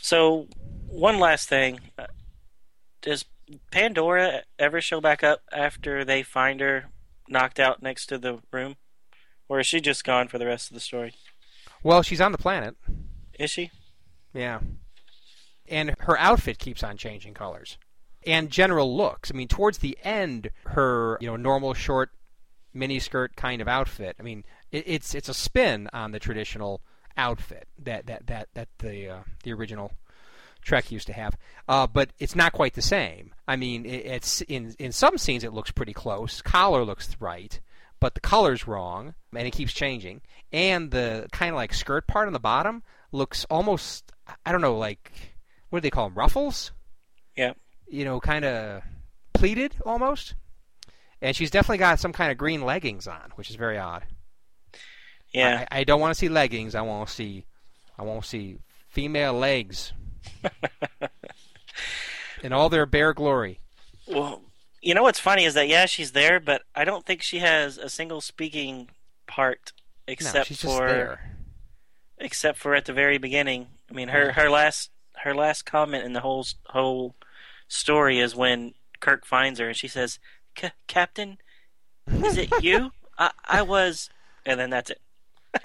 So, 0.02 0.48
one 0.88 1.18
last 1.18 1.48
thing. 1.48 1.80
Uh, 1.96 2.06
Does 3.00 3.24
Pandora 3.70 4.42
ever 4.58 4.80
show 4.80 5.00
back 5.00 5.24
up 5.24 5.42
after 5.52 6.04
they 6.04 6.22
find 6.22 6.60
her 6.60 6.86
knocked 7.28 7.58
out 7.58 7.82
next 7.82 8.06
to 8.06 8.18
the 8.18 8.40
room? 8.52 8.76
Or 9.48 9.60
is 9.60 9.66
she 9.66 9.80
just 9.80 10.04
gone 10.04 10.28
for 10.28 10.38
the 10.38 10.46
rest 10.46 10.70
of 10.70 10.74
the 10.74 10.80
story? 10.80 11.14
Well, 11.82 12.02
she's 12.02 12.20
on 12.20 12.32
the 12.32 12.38
planet. 12.38 12.76
Is 13.38 13.50
she? 13.50 13.70
Yeah. 14.34 14.60
And 15.68 15.94
her 16.00 16.18
outfit 16.18 16.58
keeps 16.58 16.82
on 16.82 16.96
changing 16.96 17.34
colors. 17.34 17.78
And 18.26 18.50
general 18.50 18.94
looks. 18.94 19.30
I 19.32 19.36
mean, 19.36 19.48
towards 19.48 19.78
the 19.78 19.96
end, 20.04 20.50
her 20.66 21.16
you 21.20 21.28
know 21.28 21.36
normal 21.36 21.74
short 21.74 22.10
miniskirt 22.74 23.34
kind 23.34 23.62
of 23.62 23.68
outfit. 23.68 24.16
I 24.20 24.22
mean, 24.22 24.44
it, 24.70 24.84
it's 24.86 25.14
it's 25.14 25.28
a 25.28 25.34
spin 25.34 25.88
on 25.92 26.12
the 26.12 26.18
traditional 26.18 26.82
outfit 27.16 27.68
that 27.78 28.06
that 28.06 28.26
that 28.26 28.48
that 28.54 28.68
the 28.78 29.08
uh, 29.08 29.22
the 29.42 29.52
original 29.52 29.92
Trek 30.62 30.90
used 30.92 31.06
to 31.06 31.12
have. 31.12 31.36
Uh, 31.68 31.86
but 31.86 32.10
it's 32.18 32.36
not 32.36 32.52
quite 32.52 32.74
the 32.74 32.82
same. 32.82 33.34
I 33.48 33.56
mean, 33.56 33.86
it, 33.86 34.06
it's 34.06 34.40
in 34.42 34.74
in 34.78 34.92
some 34.92 35.18
scenes 35.18 35.44
it 35.44 35.52
looks 35.52 35.70
pretty 35.70 35.92
close. 35.92 36.42
Collar 36.42 36.84
looks 36.84 37.16
right, 37.20 37.58
but 37.98 38.14
the 38.14 38.20
color's 38.20 38.66
wrong, 38.66 39.14
and 39.34 39.46
it 39.46 39.52
keeps 39.52 39.72
changing. 39.72 40.22
And 40.52 40.90
the 40.90 41.28
kind 41.32 41.50
of 41.50 41.56
like 41.56 41.74
skirt 41.74 42.06
part 42.06 42.26
on 42.26 42.32
the 42.32 42.40
bottom 42.40 42.82
looks 43.12 43.44
almost 43.50 44.12
I 44.44 44.52
don't 44.52 44.60
know 44.60 44.76
like 44.76 45.10
what 45.70 45.78
do 45.78 45.82
they 45.82 45.90
call 45.90 46.08
them 46.08 46.18
ruffles? 46.18 46.72
Yeah. 47.36 47.54
You 47.88 48.04
know, 48.04 48.20
kind 48.20 48.44
of 48.44 48.82
pleated 49.32 49.76
almost. 49.86 50.34
And 51.22 51.36
she's 51.36 51.50
definitely 51.50 51.78
got 51.78 52.00
some 52.00 52.12
kind 52.12 52.32
of 52.32 52.38
green 52.38 52.62
leggings 52.62 53.06
on, 53.06 53.32
which 53.34 53.50
is 53.50 53.56
very 53.56 53.78
odd. 53.78 54.06
Yeah. 55.32 55.66
I, 55.70 55.80
I 55.80 55.84
don't 55.84 56.00
want 56.00 56.14
to 56.14 56.18
see 56.18 56.28
leggings. 56.28 56.74
I 56.74 56.82
want 56.82 57.08
to 57.08 57.14
see, 57.14 57.44
I 57.98 58.02
want 58.02 58.22
to 58.22 58.28
see 58.28 58.58
female 58.88 59.32
legs 59.32 59.92
in 62.42 62.52
all 62.52 62.68
their 62.68 62.86
bare 62.86 63.12
glory. 63.12 63.60
Well, 64.06 64.42
you 64.80 64.94
know 64.94 65.02
what's 65.02 65.20
funny 65.20 65.44
is 65.44 65.54
that 65.54 65.68
yeah, 65.68 65.86
she's 65.86 66.12
there, 66.12 66.40
but 66.40 66.62
I 66.74 66.84
don't 66.84 67.04
think 67.04 67.22
she 67.22 67.38
has 67.38 67.78
a 67.78 67.88
single 67.88 68.20
speaking 68.20 68.88
part 69.26 69.72
No, 70.08 70.12
except 70.12 70.48
just 70.48 70.62
for 70.62 71.20
except 72.18 72.58
for 72.58 72.74
at 72.74 72.86
the 72.86 72.92
very 72.92 73.18
beginning. 73.18 73.68
I 73.90 73.94
mean, 73.94 74.08
her 74.08 74.32
her 74.32 74.50
last 74.50 74.90
her 75.22 75.34
last 75.34 75.64
comment 75.64 76.04
in 76.04 76.12
the 76.12 76.20
whole 76.20 76.46
whole 76.66 77.14
story 77.68 78.18
is 78.18 78.34
when 78.34 78.74
Kirk 79.00 79.26
finds 79.26 79.60
her 79.60 79.68
and 79.68 79.76
she 79.76 79.88
says, 79.88 80.18
"Captain, 80.86 81.38
is 82.06 82.36
it 82.36 82.50
you? 82.62 82.92
I 83.18 83.32
I 83.44 83.62
was," 83.62 84.10
and 84.46 84.58
then 84.58 84.70
that's 84.70 84.90
it. 84.90 85.00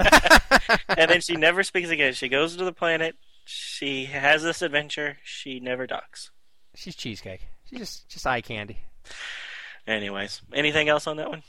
and 0.89 1.09
then 1.09 1.21
she 1.21 1.35
never 1.35 1.63
speaks 1.63 1.89
again. 1.89 2.13
She 2.13 2.29
goes 2.29 2.55
to 2.55 2.63
the 2.63 2.73
planet. 2.73 3.15
She 3.45 4.05
has 4.05 4.43
this 4.43 4.61
adventure. 4.61 5.17
She 5.23 5.59
never 5.59 5.85
docks. 5.85 6.31
She's 6.75 6.95
cheesecake. 6.95 7.47
She's 7.69 7.79
just 7.79 8.09
just 8.09 8.27
eye 8.27 8.41
candy. 8.41 8.79
Anyways, 9.87 10.41
anything 10.53 10.89
else 10.89 11.07
on 11.07 11.17
that 11.17 11.29
one? 11.29 11.43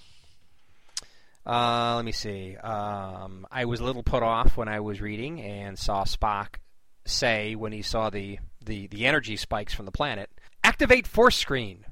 Uh, 1.46 1.94
let 1.96 2.04
me 2.04 2.12
see. 2.12 2.56
Um, 2.56 3.46
I 3.50 3.64
was 3.66 3.80
a 3.80 3.84
little 3.84 4.02
put 4.02 4.22
off 4.22 4.56
when 4.56 4.68
I 4.68 4.80
was 4.80 5.00
reading 5.00 5.40
and 5.40 5.78
saw 5.78 6.04
Spock 6.04 6.56
say 7.04 7.54
when 7.54 7.72
he 7.72 7.82
saw 7.82 8.10
the, 8.10 8.38
the, 8.64 8.88
the 8.88 9.06
energy 9.06 9.36
spikes 9.36 9.72
from 9.72 9.86
the 9.86 9.92
planet, 9.92 10.28
activate 10.64 11.06
force 11.06 11.36
screen. 11.36 11.84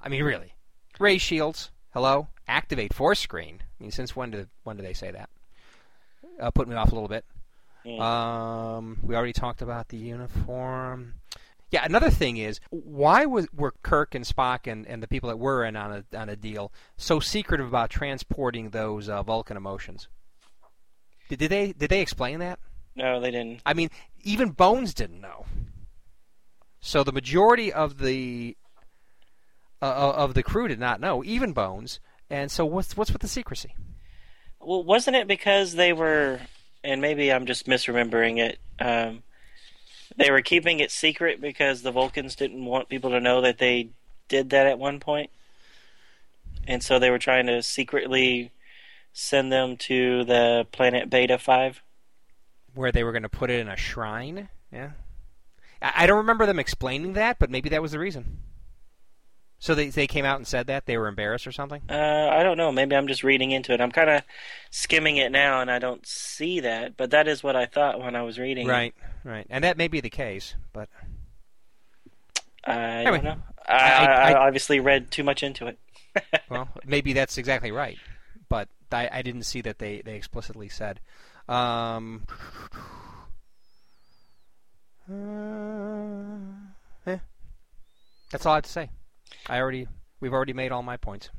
I 0.00 0.08
mean, 0.08 0.24
really, 0.24 0.54
ray 0.98 1.18
shields. 1.18 1.70
Hello, 1.92 2.28
activate 2.46 2.94
force 2.94 3.20
screen. 3.20 3.58
I 3.60 3.82
mean, 3.82 3.90
since 3.90 4.16
when 4.16 4.30
did 4.30 4.48
when 4.64 4.76
did 4.76 4.86
they 4.86 4.94
say 4.94 5.10
that? 5.10 5.28
Uh, 6.38 6.50
put 6.50 6.68
me 6.68 6.74
off 6.74 6.92
a 6.92 6.94
little 6.94 7.08
bit. 7.08 7.24
Um, 7.98 8.98
we 9.02 9.14
already 9.14 9.32
talked 9.32 9.62
about 9.62 9.88
the 9.88 9.96
uniform. 9.96 11.14
Yeah, 11.70 11.84
another 11.84 12.10
thing 12.10 12.38
is 12.38 12.60
why 12.70 13.26
was 13.26 13.46
were 13.54 13.74
Kirk 13.82 14.14
and 14.14 14.24
Spock 14.24 14.70
and, 14.70 14.86
and 14.86 15.02
the 15.02 15.08
people 15.08 15.28
that 15.28 15.38
were 15.38 15.64
in 15.64 15.76
on 15.76 16.04
a 16.12 16.18
on 16.18 16.28
a 16.28 16.36
deal 16.36 16.72
so 16.96 17.20
secretive 17.20 17.66
about 17.66 17.90
transporting 17.90 18.70
those 18.70 19.08
uh, 19.08 19.22
Vulcan 19.22 19.56
emotions? 19.56 20.08
Did, 21.28 21.38
did 21.40 21.50
they 21.50 21.72
did 21.72 21.90
they 21.90 22.00
explain 22.00 22.40
that? 22.40 22.58
no, 22.94 23.20
they 23.20 23.30
didn't. 23.30 23.60
I 23.64 23.74
mean, 23.74 23.90
even 24.24 24.50
Bones 24.50 24.92
didn't 24.92 25.20
know. 25.20 25.46
So 26.80 27.04
the 27.04 27.12
majority 27.12 27.72
of 27.72 27.98
the 27.98 28.56
uh, 29.80 30.12
of 30.14 30.34
the 30.34 30.42
crew 30.42 30.68
did 30.68 30.80
not 30.80 31.00
know, 31.00 31.22
even 31.24 31.52
Bones. 31.52 32.00
And 32.30 32.50
so 32.50 32.64
what's 32.66 32.96
what's 32.96 33.12
with 33.12 33.22
the 33.22 33.28
secrecy? 33.28 33.74
Well, 34.68 34.84
wasn't 34.84 35.16
it 35.16 35.26
because 35.26 35.76
they 35.76 35.94
were, 35.94 36.40
and 36.84 37.00
maybe 37.00 37.32
I'm 37.32 37.46
just 37.46 37.64
misremembering 37.64 38.38
it. 38.38 38.58
Um, 38.78 39.22
they 40.18 40.30
were 40.30 40.42
keeping 40.42 40.80
it 40.80 40.90
secret 40.90 41.40
because 41.40 41.80
the 41.80 41.90
Vulcans 41.90 42.36
didn't 42.36 42.62
want 42.66 42.90
people 42.90 43.08
to 43.12 43.20
know 43.20 43.40
that 43.40 43.56
they 43.56 43.88
did 44.28 44.50
that 44.50 44.66
at 44.66 44.78
one 44.78 45.00
point, 45.00 45.30
and 46.66 46.82
so 46.82 46.98
they 46.98 47.08
were 47.08 47.18
trying 47.18 47.46
to 47.46 47.62
secretly 47.62 48.50
send 49.14 49.50
them 49.50 49.78
to 49.78 50.24
the 50.24 50.66
planet 50.70 51.08
Beta 51.08 51.38
Five. 51.38 51.82
Where 52.74 52.92
they 52.92 53.04
were 53.04 53.12
going 53.12 53.22
to 53.22 53.30
put 53.30 53.48
it 53.48 53.60
in 53.60 53.68
a 53.68 53.76
shrine? 53.76 54.50
Yeah. 54.70 54.90
I, 55.80 55.92
I 55.96 56.06
don't 56.06 56.18
remember 56.18 56.44
them 56.44 56.58
explaining 56.58 57.14
that, 57.14 57.38
but 57.38 57.48
maybe 57.48 57.70
that 57.70 57.80
was 57.80 57.92
the 57.92 57.98
reason. 57.98 58.40
So 59.60 59.74
they 59.74 59.88
they 59.88 60.06
came 60.06 60.24
out 60.24 60.36
and 60.36 60.46
said 60.46 60.68
that 60.68 60.86
they 60.86 60.96
were 60.96 61.08
embarrassed 61.08 61.46
or 61.46 61.52
something. 61.52 61.82
Uh, 61.90 62.28
I 62.32 62.44
don't 62.44 62.56
know. 62.56 62.70
Maybe 62.70 62.94
I'm 62.94 63.08
just 63.08 63.24
reading 63.24 63.50
into 63.50 63.72
it. 63.72 63.80
I'm 63.80 63.90
kind 63.90 64.08
of 64.08 64.22
skimming 64.70 65.16
it 65.16 65.32
now, 65.32 65.60
and 65.60 65.68
I 65.70 65.80
don't 65.80 66.06
see 66.06 66.60
that. 66.60 66.96
But 66.96 67.10
that 67.10 67.26
is 67.26 67.42
what 67.42 67.56
I 67.56 67.66
thought 67.66 68.00
when 68.00 68.14
I 68.14 68.22
was 68.22 68.38
reading. 68.38 68.68
it. 68.68 68.70
Right, 68.70 68.94
right, 69.24 69.46
and 69.50 69.64
that 69.64 69.76
may 69.76 69.88
be 69.88 70.00
the 70.00 70.10
case, 70.10 70.54
but 70.72 70.88
I 72.64 72.72
Anyway, 73.02 73.16
don't 73.18 73.24
know. 73.24 73.42
I, 73.66 73.74
I- 73.74 74.04
I, 74.04 74.04
I- 74.04 74.30
I 74.32 74.46
obviously 74.46 74.78
read 74.78 75.10
too 75.10 75.24
much 75.24 75.42
into 75.42 75.66
it. 75.66 75.78
well, 76.48 76.68
maybe 76.86 77.12
that's 77.12 77.36
exactly 77.36 77.72
right. 77.72 77.98
But 78.48 78.68
I, 78.92 79.08
I 79.12 79.22
didn't 79.22 79.42
see 79.42 79.60
that 79.62 79.78
they, 79.78 80.02
they 80.04 80.14
explicitly 80.14 80.68
said. 80.68 81.00
Um, 81.48 82.22
uh, 85.10 87.10
eh. 87.10 87.18
That's 88.30 88.46
all 88.46 88.52
I 88.52 88.56
have 88.56 88.64
to 88.64 88.70
say. 88.70 88.90
I 89.48 89.58
already 89.58 89.88
we've 90.20 90.32
already 90.32 90.52
made 90.52 90.72
all 90.72 90.82
my 90.82 90.96
points. 90.96 91.30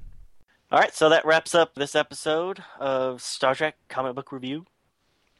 All 0.71 0.79
right, 0.79 0.93
so 0.93 1.09
that 1.09 1.25
wraps 1.25 1.55
up 1.55 1.73
this 1.73 1.95
episode 1.95 2.63
of 2.79 3.23
Star 3.23 3.55
Trek 3.55 3.75
Comic 3.87 4.13
Book 4.13 4.31
Review. 4.31 4.65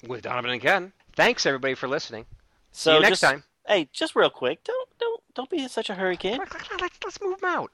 With 0.08 0.24
Donovan 0.24 0.50
and 0.50 0.62
Ken. 0.62 0.94
Thanks 1.16 1.46
everybody 1.46 1.76
for 1.76 1.88
listening. 1.88 2.26
So 2.72 2.92
See 2.92 2.96
you 2.96 3.02
next 3.02 3.20
just, 3.20 3.24
time. 3.24 3.44
Hey, 3.68 3.90
just 3.94 4.16
real 4.16 4.30
quick, 4.30 4.64
don't 4.64 4.90
don't 5.00 5.22
don't 5.36 5.50
be 5.50 5.62
in 5.62 5.70
such 5.70 5.90
a 5.90 5.96
hurry, 5.96 6.18
kid. 6.18 6.40
Let's, 6.40 7.00
let's 7.04 7.22
move 7.22 7.40
them 7.40 7.50
out. 7.50 7.72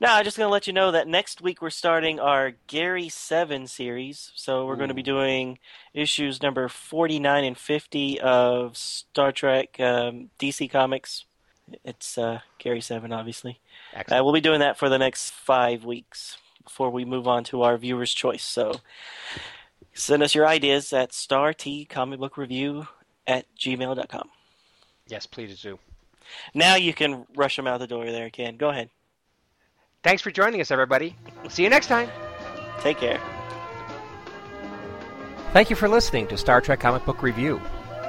No, 0.00 0.08
I'm 0.08 0.24
just 0.24 0.36
gonna 0.36 0.50
let 0.50 0.66
you 0.66 0.72
know 0.72 0.90
that 0.90 1.06
next 1.06 1.40
week 1.40 1.62
we're 1.62 1.70
starting 1.70 2.18
our 2.18 2.52
Gary 2.66 3.08
Seven 3.08 3.66
series. 3.66 4.32
So 4.34 4.66
we're 4.66 4.76
going 4.76 4.88
to 4.88 4.94
be 4.94 5.02
doing 5.02 5.58
issues 5.94 6.42
number 6.42 6.68
49 6.68 7.44
and 7.44 7.58
50 7.58 8.20
of 8.20 8.76
Star 8.76 9.30
Trek 9.32 9.78
um, 9.78 10.30
DC 10.38 10.70
Comics. 10.70 11.26
It's 11.84 12.18
uh, 12.18 12.40
Gary 12.58 12.80
Seven, 12.80 13.12
obviously. 13.12 13.60
Excellent. 13.94 14.20
Uh, 14.20 14.24
we'll 14.24 14.34
be 14.34 14.40
doing 14.40 14.60
that 14.60 14.78
for 14.78 14.88
the 14.88 14.98
next 14.98 15.30
five 15.30 15.84
weeks 15.84 16.38
before 16.64 16.90
we 16.90 17.04
move 17.04 17.26
on 17.26 17.44
to 17.44 17.62
our 17.62 17.76
viewer's 17.76 18.12
choice. 18.12 18.42
So 18.42 18.74
send 19.94 20.22
us 20.22 20.34
your 20.34 20.46
ideas 20.46 20.92
at 20.92 21.10
startcomicbookreview 21.12 22.86
at 23.26 23.46
gmail.com. 23.58 24.28
yes, 25.06 25.26
please 25.26 25.60
do. 25.60 25.78
Now 26.54 26.76
you 26.76 26.92
can 26.92 27.26
rush 27.36 27.56
them 27.56 27.66
out 27.66 27.78
the 27.80 27.86
door 27.86 28.04
there, 28.06 28.28
Ken. 28.30 28.56
Go 28.56 28.68
ahead. 28.68 28.90
Thanks 30.02 30.22
for 30.22 30.30
joining 30.30 30.60
us, 30.60 30.70
everybody. 30.70 31.16
We'll 31.42 31.50
see 31.50 31.64
you 31.64 31.70
next 31.70 31.86
time. 31.86 32.08
Take 32.80 32.98
care. 32.98 33.20
Thank 35.52 35.70
you 35.70 35.76
for 35.76 35.88
listening 35.88 36.26
to 36.28 36.36
Star 36.36 36.60
Trek 36.60 36.80
Comic 36.80 37.04
Book 37.04 37.22
Review. 37.22 37.60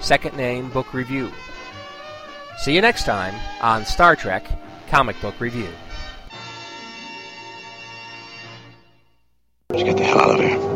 Second 0.00 0.36
Name 0.36 0.70
Book 0.70 0.92
Review. 0.94 1.30
See 2.58 2.74
you 2.74 2.80
next 2.80 3.04
time 3.04 3.34
on 3.62 3.84
Star 3.84 4.16
Trek 4.16 4.44
Comic 4.88 5.20
Book 5.20 5.40
Review. 5.40 5.68
Let's 9.70 9.82
get 9.82 9.96
the 9.96 10.04
hell 10.04 10.20
out 10.20 10.40
of 10.40 10.40
here. 10.40 10.69